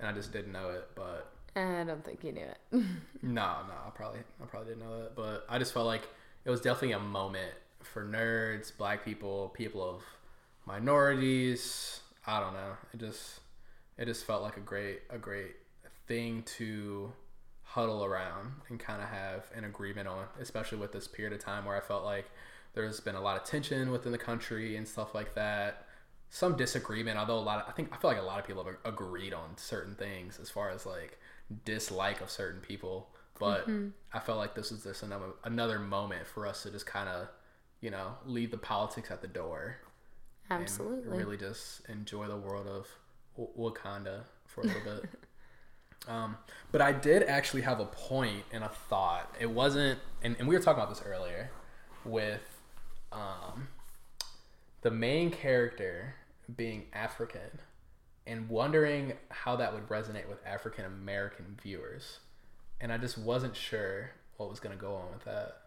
and 0.00 0.08
I 0.08 0.12
just 0.12 0.32
didn't 0.32 0.52
know 0.52 0.70
it. 0.70 0.88
But 0.96 1.31
Eh, 1.54 1.80
I 1.80 1.84
don't 1.84 2.04
think 2.04 2.24
you 2.24 2.32
knew 2.32 2.46
it. 2.46 2.58
no, 2.72 2.82
no, 3.22 3.74
I 3.86 3.90
probably 3.94 4.20
I 4.42 4.46
probably 4.46 4.74
didn't 4.74 4.88
know 4.88 5.02
that. 5.02 5.14
But 5.14 5.44
I 5.48 5.58
just 5.58 5.74
felt 5.74 5.86
like 5.86 6.08
it 6.44 6.50
was 6.50 6.60
definitely 6.60 6.92
a 6.92 7.00
moment 7.00 7.52
for 7.82 8.04
nerds, 8.04 8.76
black 8.76 9.04
people, 9.04 9.52
people 9.54 9.82
of 9.82 10.02
minorities. 10.66 12.00
I 12.26 12.40
don't 12.40 12.54
know. 12.54 12.76
It 12.94 13.00
just 13.00 13.40
it 13.98 14.06
just 14.06 14.24
felt 14.24 14.42
like 14.42 14.56
a 14.56 14.60
great 14.60 15.02
a 15.10 15.18
great 15.18 15.56
thing 16.06 16.42
to 16.58 17.12
huddle 17.64 18.04
around 18.04 18.52
and 18.68 18.78
kind 18.78 19.02
of 19.02 19.08
have 19.08 19.44
an 19.54 19.64
agreement 19.64 20.06
on, 20.08 20.26
especially 20.40 20.78
with 20.78 20.92
this 20.92 21.08
period 21.08 21.32
of 21.32 21.42
time 21.42 21.64
where 21.64 21.76
I 21.76 21.80
felt 21.80 22.04
like 22.04 22.30
there's 22.74 23.00
been 23.00 23.14
a 23.14 23.20
lot 23.20 23.36
of 23.36 23.44
tension 23.44 23.90
within 23.90 24.12
the 24.12 24.18
country 24.18 24.76
and 24.76 24.86
stuff 24.86 25.14
like 25.14 25.34
that. 25.34 25.86
Some 26.30 26.56
disagreement, 26.56 27.18
although 27.18 27.38
a 27.38 27.40
lot 27.40 27.62
of 27.62 27.68
I 27.68 27.72
think 27.72 27.90
I 27.92 27.98
feel 27.98 28.10
like 28.10 28.20
a 28.20 28.22
lot 28.22 28.38
of 28.38 28.46
people 28.46 28.64
have 28.64 28.76
agreed 28.86 29.34
on 29.34 29.56
certain 29.56 29.94
things 29.94 30.38
as 30.40 30.48
far 30.48 30.70
as 30.70 30.86
like 30.86 31.18
dislike 31.64 32.20
of 32.20 32.30
certain 32.30 32.60
people. 32.60 33.08
But 33.38 33.62
mm-hmm. 33.62 33.88
I 34.12 34.20
felt 34.20 34.38
like 34.38 34.54
this 34.54 34.70
was 34.70 34.84
just 34.84 35.02
another 35.02 35.26
another 35.44 35.78
moment 35.78 36.26
for 36.26 36.46
us 36.46 36.62
to 36.62 36.70
just 36.70 36.86
kind 36.86 37.08
of, 37.08 37.28
you 37.80 37.90
know, 37.90 38.14
leave 38.26 38.50
the 38.50 38.58
politics 38.58 39.10
at 39.10 39.22
the 39.22 39.28
door. 39.28 39.78
Absolutely. 40.50 41.16
really 41.16 41.36
just 41.36 41.88
enjoy 41.88 42.26
the 42.26 42.36
world 42.36 42.66
of 42.66 42.86
Wakanda 43.58 44.24
for 44.46 44.62
a 44.62 44.64
little 44.64 44.82
bit. 44.82 45.08
Um, 46.08 46.36
but 46.72 46.82
I 46.82 46.92
did 46.92 47.22
actually 47.22 47.62
have 47.62 47.78
a 47.78 47.84
point 47.84 48.42
and 48.50 48.64
a 48.64 48.68
thought. 48.68 49.32
It 49.38 49.50
wasn't, 49.50 50.00
and, 50.22 50.34
and 50.38 50.48
we 50.48 50.56
were 50.56 50.60
talking 50.60 50.82
about 50.82 50.92
this 50.92 51.02
earlier 51.06 51.50
with 52.04 52.42
um, 53.12 53.68
the 54.80 54.90
main 54.90 55.30
character 55.30 56.16
being 56.56 56.86
African 56.92 57.60
and 58.26 58.48
wondering 58.48 59.14
how 59.30 59.56
that 59.56 59.72
would 59.72 59.88
resonate 59.88 60.28
with 60.28 60.38
African 60.46 60.84
American 60.84 61.56
viewers. 61.62 62.20
And 62.80 62.92
I 62.92 62.98
just 62.98 63.18
wasn't 63.18 63.56
sure 63.56 64.10
what 64.36 64.50
was 64.50 64.60
going 64.60 64.76
to 64.76 64.80
go 64.80 64.94
on 64.94 65.10
with 65.12 65.24
that. 65.24 65.58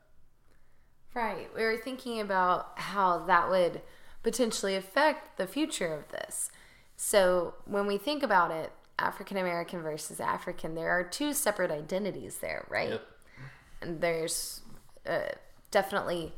Right. 1.14 1.49
We 1.56 1.64
were 1.64 1.78
thinking 1.78 2.20
about 2.20 2.78
how 2.78 3.20
that 3.26 3.49
would 3.49 3.82
potentially 4.24 4.76
affect 4.76 5.38
the 5.38 5.47
future 5.47 5.93
of 5.93 6.10
this. 6.10 6.51
So 6.97 7.53
when 7.66 7.88
we 7.88 7.97
think 7.97 8.24
about 8.24 8.51
it, 8.51 8.72
African 8.97 9.38
American 9.38 9.82
versus 9.82 10.20
African, 10.20 10.76
there 10.76 10.89
are 10.89 11.03
two 11.03 11.34
separate 11.34 11.72
identities 11.72 12.38
there, 12.38 12.66
right? 12.70 12.89
Yep. 12.89 13.08
And 13.82 14.01
there's 14.01 14.62
uh, 15.06 15.20
definitely 15.72 16.34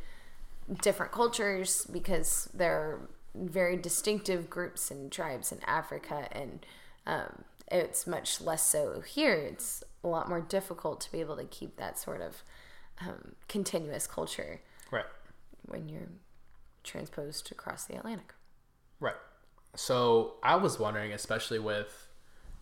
different 0.81 1.11
cultures 1.11 1.87
because 1.91 2.49
there 2.53 2.73
are 2.73 3.09
very 3.39 3.77
distinctive 3.77 4.49
groups 4.49 4.91
and 4.91 5.11
tribes 5.11 5.51
in 5.51 5.59
Africa, 5.65 6.27
and 6.31 6.65
um, 7.05 7.43
it's 7.71 8.07
much 8.07 8.41
less 8.41 8.65
so 8.65 9.01
here. 9.01 9.33
It's 9.33 9.83
a 10.03 10.07
lot 10.07 10.29
more 10.29 10.41
difficult 10.41 11.01
to 11.01 11.11
be 11.11 11.19
able 11.19 11.37
to 11.37 11.45
keep 11.45 11.77
that 11.77 11.97
sort 11.97 12.21
of 12.21 12.43
um, 13.01 13.35
continuous 13.47 14.07
culture, 14.07 14.61
right? 14.91 15.05
When 15.65 15.89
you're 15.89 16.09
transposed 16.83 17.51
across 17.51 17.85
the 17.85 17.97
Atlantic, 17.97 18.33
right? 18.99 19.15
So 19.75 20.35
I 20.41 20.55
was 20.55 20.79
wondering, 20.79 21.13
especially 21.13 21.59
with 21.59 22.07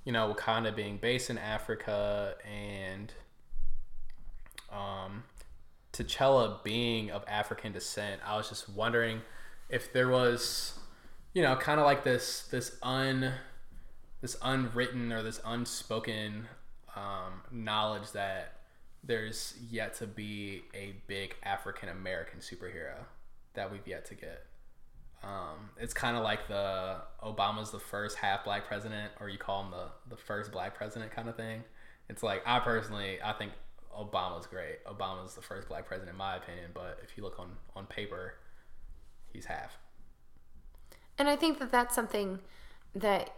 you 0.05 0.11
know, 0.11 0.33
Wakanda 0.33 0.73
being 0.73 0.97
based 0.97 1.29
in 1.29 1.37
Africa 1.37 2.35
and 2.45 3.11
um, 4.71 5.23
T'Challa 5.91 6.63
being 6.63 7.09
of 7.09 7.23
African 7.27 7.73
descent, 7.73 8.21
I 8.25 8.37
was 8.37 8.47
just 8.47 8.69
wondering 8.69 9.21
if 9.69 9.91
there 9.93 10.09
was, 10.09 10.73
you 11.33 11.41
know, 11.41 11.55
kind 11.55 11.79
of 11.79 11.85
like 11.85 12.03
this 12.03 12.47
this 12.51 12.77
un 12.81 13.33
this 14.21 14.37
unwritten 14.41 15.11
or 15.11 15.21
this 15.21 15.39
unspoken 15.45 16.47
um, 16.95 17.41
knowledge 17.51 18.11
that 18.13 18.59
there's 19.03 19.53
yet 19.69 19.93
to 19.95 20.07
be 20.07 20.63
a 20.73 20.95
big 21.07 21.35
African 21.43 21.89
American 21.89 22.39
superhero 22.39 22.95
that 23.53 23.71
we've 23.71 23.87
yet 23.87 24.05
to 24.05 24.15
get. 24.15 24.45
Um, 25.23 25.69
it's 25.79 25.93
kind 25.93 26.15
of 26.15 26.23
like 26.23 26.47
the 26.47 26.97
Obama's 27.23 27.71
the 27.71 27.79
first 27.79 28.17
half 28.17 28.43
black 28.45 28.67
president, 28.67 29.11
or 29.19 29.29
you 29.29 29.37
call 29.37 29.63
him 29.63 29.71
the 29.71 29.87
the 30.09 30.21
first 30.21 30.51
black 30.51 30.75
president 30.75 31.11
kind 31.11 31.29
of 31.29 31.35
thing. 31.35 31.63
It's 32.09 32.21
like 32.23 32.43
I 32.45 32.59
personally 32.59 33.19
I 33.23 33.33
think 33.33 33.51
Obama's 33.97 34.45
great. 34.45 34.83
Obama's 34.85 35.33
the 35.35 35.41
first 35.41 35.67
black 35.67 35.85
president 35.87 36.11
in 36.11 36.17
my 36.17 36.35
opinion, 36.35 36.71
but 36.73 36.99
if 37.03 37.17
you 37.17 37.23
look 37.23 37.39
on 37.39 37.51
on 37.75 37.85
paper, 37.87 38.35
he's 39.35 39.45
half. 39.45 39.77
And 41.17 41.27
I 41.29 41.35
think 41.35 41.59
that 41.59 41.71
that's 41.71 41.95
something 41.95 42.39
that 42.93 43.29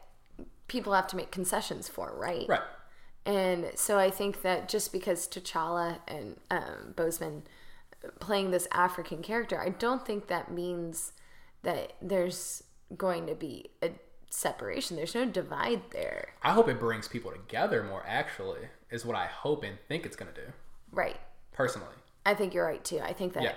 people 0.68 0.94
have 0.94 1.08
to 1.08 1.16
make 1.16 1.32
concessions 1.32 1.88
for, 1.88 2.14
right? 2.16 2.46
Right. 2.48 2.62
And 3.26 3.72
so 3.76 4.00
I 4.00 4.10
think 4.10 4.42
that 4.42 4.70
just 4.70 4.92
because 4.92 5.28
T'Challa 5.28 6.00
and 6.08 6.38
um, 6.50 6.94
Boseman 6.96 7.42
playing 8.20 8.52
this 8.52 8.68
African 8.72 9.22
character, 9.22 9.60
I 9.60 9.70
don't 9.70 10.06
think 10.06 10.28
that 10.28 10.52
means 10.52 11.12
that 11.64 11.94
there's 12.02 12.64
going 12.96 13.28
to 13.28 13.36
be 13.36 13.72
a 13.84 13.92
separation. 14.30 14.96
There's 14.96 15.16
no 15.16 15.26
divide 15.26 15.82
there. 15.92 16.30
I 16.42 16.54
hope 16.54 16.70
it 16.70 16.80
brings 16.80 17.08
people 17.08 17.32
together 17.32 17.84
more, 17.84 18.04
actually, 18.08 18.62
is 18.90 19.06
what 19.06 19.18
I 19.18 19.26
hope 19.26 19.64
and 19.64 19.78
think 19.88 20.06
it's 20.06 20.16
going 20.16 20.34
to 20.34 20.42
do. 20.42 20.48
Right. 20.92 21.18
Personally. 21.52 21.88
I 22.26 22.34
think 22.34 22.54
you're 22.54 22.66
right, 22.66 22.84
too. 22.84 23.00
I 23.00 23.14
think 23.14 23.34
that 23.34 23.44
yeah. 23.44 23.56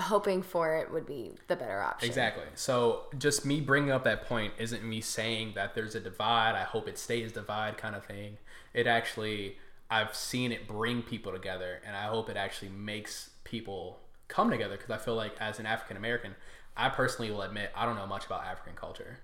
Hoping 0.00 0.42
for 0.42 0.76
it 0.76 0.92
would 0.92 1.06
be 1.06 1.32
the 1.46 1.56
better 1.56 1.80
option. 1.80 2.08
Exactly. 2.08 2.44
So 2.54 3.04
just 3.16 3.44
me 3.44 3.60
bringing 3.60 3.90
up 3.90 4.04
that 4.04 4.26
point 4.26 4.54
isn't 4.58 4.82
me 4.82 5.00
saying 5.00 5.52
that 5.54 5.74
there's 5.74 5.94
a 5.94 6.00
divide. 6.00 6.54
I 6.56 6.64
hope 6.64 6.88
it 6.88 6.98
stays 6.98 7.32
divide 7.32 7.78
kind 7.78 7.94
of 7.94 8.04
thing. 8.04 8.38
It 8.72 8.86
actually, 8.86 9.56
I've 9.90 10.14
seen 10.14 10.50
it 10.50 10.66
bring 10.66 11.02
people 11.02 11.32
together, 11.32 11.80
and 11.86 11.96
I 11.96 12.04
hope 12.04 12.28
it 12.28 12.36
actually 12.36 12.70
makes 12.70 13.30
people 13.44 14.00
come 14.26 14.50
together 14.50 14.76
because 14.76 14.90
I 14.90 14.98
feel 14.98 15.14
like 15.14 15.36
as 15.38 15.58
an 15.60 15.66
African 15.66 15.96
American, 15.96 16.34
I 16.76 16.88
personally 16.88 17.30
will 17.30 17.42
admit 17.42 17.70
I 17.74 17.86
don't 17.86 17.96
know 17.96 18.06
much 18.06 18.26
about 18.26 18.44
African 18.44 18.74
culture. 18.74 19.18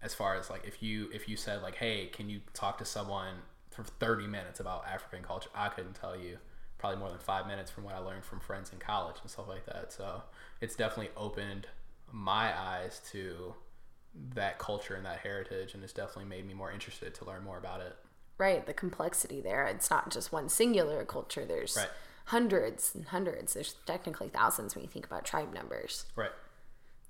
As 0.00 0.14
far 0.14 0.36
as 0.36 0.48
like 0.48 0.64
if 0.66 0.82
you 0.82 1.10
if 1.12 1.28
you 1.28 1.36
said 1.36 1.62
like, 1.62 1.76
hey, 1.76 2.06
can 2.06 2.30
you 2.30 2.40
talk 2.54 2.78
to 2.78 2.84
someone 2.84 3.34
for 3.70 3.84
30 3.84 4.26
minutes 4.26 4.58
about 4.58 4.86
African 4.86 5.22
culture? 5.22 5.50
I 5.54 5.68
couldn't 5.68 5.94
tell 5.94 6.16
you 6.16 6.38
probably 6.82 6.98
more 6.98 7.10
than 7.10 7.18
five 7.20 7.46
minutes 7.46 7.70
from 7.70 7.84
what 7.84 7.94
I 7.94 8.00
learned 8.00 8.24
from 8.24 8.40
friends 8.40 8.72
in 8.72 8.80
college 8.80 9.14
and 9.22 9.30
stuff 9.30 9.46
like 9.46 9.64
that. 9.66 9.92
So 9.92 10.20
it's 10.60 10.74
definitely 10.74 11.12
opened 11.16 11.68
my 12.10 12.52
eyes 12.58 13.00
to 13.12 13.54
that 14.34 14.58
culture 14.58 14.96
and 14.96 15.06
that 15.06 15.20
heritage, 15.20 15.74
and 15.74 15.84
it's 15.84 15.92
definitely 15.92 16.24
made 16.24 16.44
me 16.44 16.54
more 16.54 16.72
interested 16.72 17.14
to 17.14 17.24
learn 17.24 17.44
more 17.44 17.56
about 17.56 17.80
it. 17.82 17.96
Right, 18.36 18.66
the 18.66 18.74
complexity 18.74 19.40
there. 19.40 19.64
It's 19.66 19.90
not 19.90 20.10
just 20.10 20.32
one 20.32 20.48
singular 20.48 21.04
culture. 21.04 21.44
There's 21.46 21.76
right. 21.76 21.88
hundreds 22.24 22.96
and 22.96 23.06
hundreds. 23.06 23.54
There's 23.54 23.76
technically 23.86 24.28
thousands 24.28 24.74
when 24.74 24.82
you 24.82 24.90
think 24.90 25.06
about 25.06 25.24
tribe 25.24 25.54
numbers. 25.54 26.06
Right. 26.16 26.32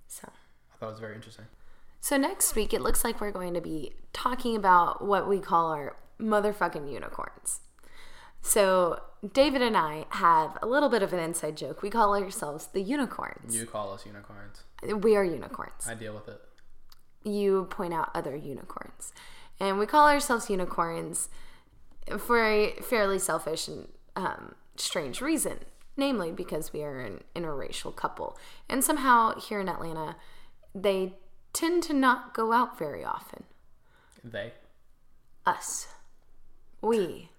So 0.06 0.28
I 0.28 0.76
thought 0.76 0.88
it 0.88 0.90
was 0.90 1.00
very 1.00 1.14
interesting. 1.14 1.46
So 2.02 2.18
next 2.18 2.54
week, 2.54 2.74
it 2.74 2.82
looks 2.82 3.04
like 3.04 3.22
we're 3.22 3.32
going 3.32 3.54
to 3.54 3.62
be 3.62 3.94
talking 4.12 4.54
about 4.54 5.02
what 5.02 5.26
we 5.26 5.40
call 5.40 5.72
our 5.72 5.96
motherfucking 6.20 6.92
unicorns. 6.92 7.60
So 8.42 9.00
David 9.32 9.62
and 9.62 9.76
I 9.76 10.06
have 10.10 10.58
a 10.62 10.66
little 10.66 10.88
bit 10.88 11.02
of 11.02 11.12
an 11.12 11.18
inside 11.18 11.56
joke. 11.56 11.82
We 11.82 11.90
call 11.90 12.14
ourselves 12.14 12.66
the 12.66 12.82
unicorns. 12.82 13.56
You 13.56 13.66
call 13.66 13.92
us 13.92 14.04
unicorns. 14.04 14.64
We 15.02 15.16
are 15.16 15.24
unicorns. 15.24 15.88
I 15.88 15.94
deal 15.94 16.14
with 16.14 16.28
it. 16.28 16.40
You 17.24 17.66
point 17.70 17.94
out 17.94 18.10
other 18.14 18.36
unicorns. 18.36 19.12
And 19.60 19.78
we 19.78 19.86
call 19.86 20.08
ourselves 20.08 20.50
unicorns 20.50 21.28
for 22.18 22.44
a 22.44 22.74
fairly 22.82 23.18
selfish 23.18 23.68
and 23.68 23.88
um, 24.16 24.56
strange 24.76 25.20
reason 25.20 25.60
namely 25.96 26.32
because 26.32 26.72
we 26.72 26.82
are 26.82 27.00
an 27.00 27.20
interracial 27.34 27.94
couple. 27.94 28.38
And 28.68 28.82
somehow 28.82 29.38
here 29.38 29.60
in 29.60 29.68
Atlanta, 29.68 30.16
they 30.74 31.14
tend 31.52 31.82
to 31.84 31.92
not 31.92 32.34
go 32.34 32.52
out 32.52 32.78
very 32.78 33.04
often. 33.04 33.44
They? 34.24 34.52
Us. 35.44 35.88
We. 36.80 37.30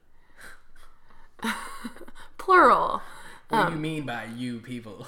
Plural. 2.38 3.02
What 3.50 3.60
um, 3.60 3.66
do 3.66 3.72
you 3.72 3.76
um, 3.76 3.82
mean 3.82 4.06
by 4.06 4.26
you 4.36 4.60
people? 4.60 5.08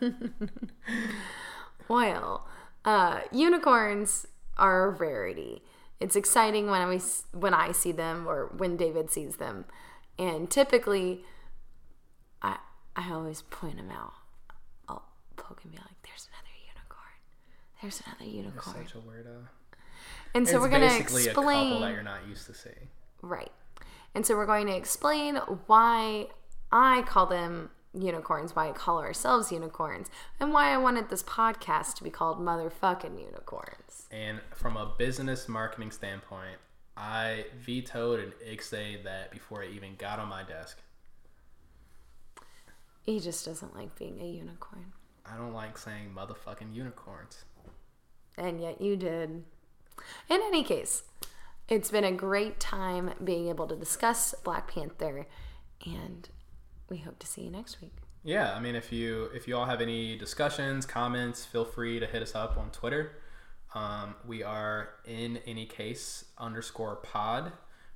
well, 1.88 2.46
uh, 2.84 3.20
unicorns 3.30 4.26
are 4.56 4.86
a 4.86 4.90
rarity. 4.90 5.62
It's 6.00 6.16
exciting 6.16 6.68
when 6.68 6.80
I 6.80 7.00
when 7.32 7.54
I 7.54 7.72
see 7.72 7.92
them 7.92 8.26
or 8.26 8.50
when 8.56 8.76
David 8.76 9.10
sees 9.10 9.36
them, 9.36 9.66
and 10.18 10.50
typically 10.50 11.24
I 12.42 12.58
I 12.96 13.12
always 13.12 13.42
point 13.42 13.76
them 13.76 13.90
out. 13.90 14.12
I'll 14.88 15.04
poke 15.36 15.60
and 15.62 15.72
be 15.72 15.78
like, 15.78 16.02
"There's 16.02 16.28
another 16.32 16.54
unicorn. 16.66 17.16
There's 17.80 18.02
another 18.04 18.24
unicorn." 18.24 18.76
You're 18.76 18.86
such 18.86 18.96
a 18.96 18.98
weirdo. 18.98 19.46
And 20.34 20.48
so 20.48 20.56
it's 20.56 20.62
we're 20.62 20.70
going 20.70 20.88
to 20.88 20.96
explain 20.96 21.28
a 21.28 21.34
couple 21.34 21.80
that 21.80 21.92
you're 21.92 22.02
not 22.02 22.26
used 22.26 22.46
to 22.46 22.54
seeing. 22.54 22.88
Right. 23.20 23.52
And 24.14 24.26
so 24.26 24.36
we're 24.36 24.46
going 24.46 24.66
to 24.66 24.76
explain 24.76 25.36
why 25.66 26.28
I 26.70 27.02
call 27.02 27.26
them 27.26 27.70
unicorns, 27.94 28.56
why 28.56 28.68
I 28.68 28.72
call 28.72 28.98
ourselves 28.98 29.52
unicorns, 29.52 30.08
and 30.40 30.52
why 30.52 30.72
I 30.72 30.78
wanted 30.78 31.10
this 31.10 31.22
podcast 31.22 31.94
to 31.96 32.04
be 32.04 32.10
called 32.10 32.38
Motherfucking 32.38 33.20
Unicorns. 33.22 34.06
And 34.10 34.40
from 34.54 34.76
a 34.76 34.92
business 34.98 35.48
marketing 35.48 35.90
standpoint, 35.90 36.58
I 36.96 37.46
vetoed 37.58 38.20
an 38.20 38.32
Ixay 38.46 39.04
that 39.04 39.30
before 39.30 39.62
it 39.62 39.72
even 39.72 39.96
got 39.96 40.18
on 40.18 40.28
my 40.28 40.42
desk. 40.42 40.78
He 43.02 43.18
just 43.18 43.44
doesn't 43.44 43.74
like 43.74 43.98
being 43.98 44.20
a 44.20 44.26
unicorn. 44.26 44.92
I 45.26 45.36
don't 45.36 45.52
like 45.52 45.78
saying 45.78 46.12
motherfucking 46.14 46.74
unicorns. 46.74 47.44
And 48.36 48.60
yet 48.60 48.80
you 48.80 48.96
did. 48.96 49.44
In 50.28 50.40
any 50.42 50.62
case, 50.64 51.02
it's 51.68 51.90
been 51.90 52.04
a 52.04 52.12
great 52.12 52.60
time 52.60 53.12
being 53.22 53.48
able 53.48 53.66
to 53.68 53.76
discuss 53.76 54.34
Black 54.44 54.72
Panther, 54.72 55.26
and 55.84 56.28
we 56.88 56.98
hope 56.98 57.18
to 57.20 57.26
see 57.26 57.42
you 57.42 57.50
next 57.50 57.80
week. 57.80 57.94
Yeah, 58.24 58.54
I 58.54 58.60
mean, 58.60 58.76
if 58.76 58.92
you 58.92 59.30
if 59.34 59.48
you 59.48 59.56
all 59.56 59.66
have 59.66 59.80
any 59.80 60.16
discussions, 60.16 60.86
comments, 60.86 61.44
feel 61.44 61.64
free 61.64 61.98
to 61.98 62.06
hit 62.06 62.22
us 62.22 62.34
up 62.34 62.56
on 62.56 62.70
Twitter. 62.70 63.12
Um, 63.74 64.14
we 64.26 64.42
are 64.42 64.90
in 65.06 65.38
any 65.46 65.66
case 65.66 66.26
underscore 66.38 66.96
pod. 66.96 67.52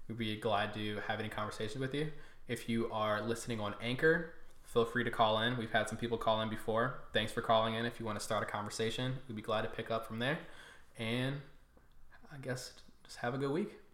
We'd 0.09 0.19
be 0.19 0.37
glad 0.37 0.75
to 0.75 1.01
have 1.07 1.21
any 1.21 1.29
conversations 1.29 1.81
with 1.81 1.95
you. 1.95 2.11
If 2.49 2.69
you 2.69 2.89
are 2.93 3.23
listening 3.23 3.61
on 3.61 3.75
Anchor, 3.83 4.33
feel 4.62 4.85
free 4.85 5.05
to 5.05 5.11
call 5.11 5.41
in. 5.41 5.57
We've 5.57 5.71
had 5.71 5.89
some 5.89 5.99
people 5.99 6.17
call 6.17 6.41
in 6.41 6.49
before. 6.49 7.01
Thanks 7.12 7.33
for 7.33 7.43
calling 7.43 7.75
in. 7.75 7.85
If 7.85 8.01
you 8.01 8.07
want 8.07 8.19
to 8.19 8.25
start 8.25 8.43
a 8.43 8.47
conversation, 8.47 9.17
we'd 9.29 9.35
be 9.35 9.43
glad 9.43 9.62
to 9.62 9.69
pick 9.69 9.91
up 9.91 10.07
from 10.07 10.19
there. 10.19 10.39
And 10.99 11.37
I 12.33 12.39
guess 12.39 12.73
just 13.07 13.19
have 13.19 13.35
a 13.35 13.39
good 13.39 13.51
week. 13.51 13.86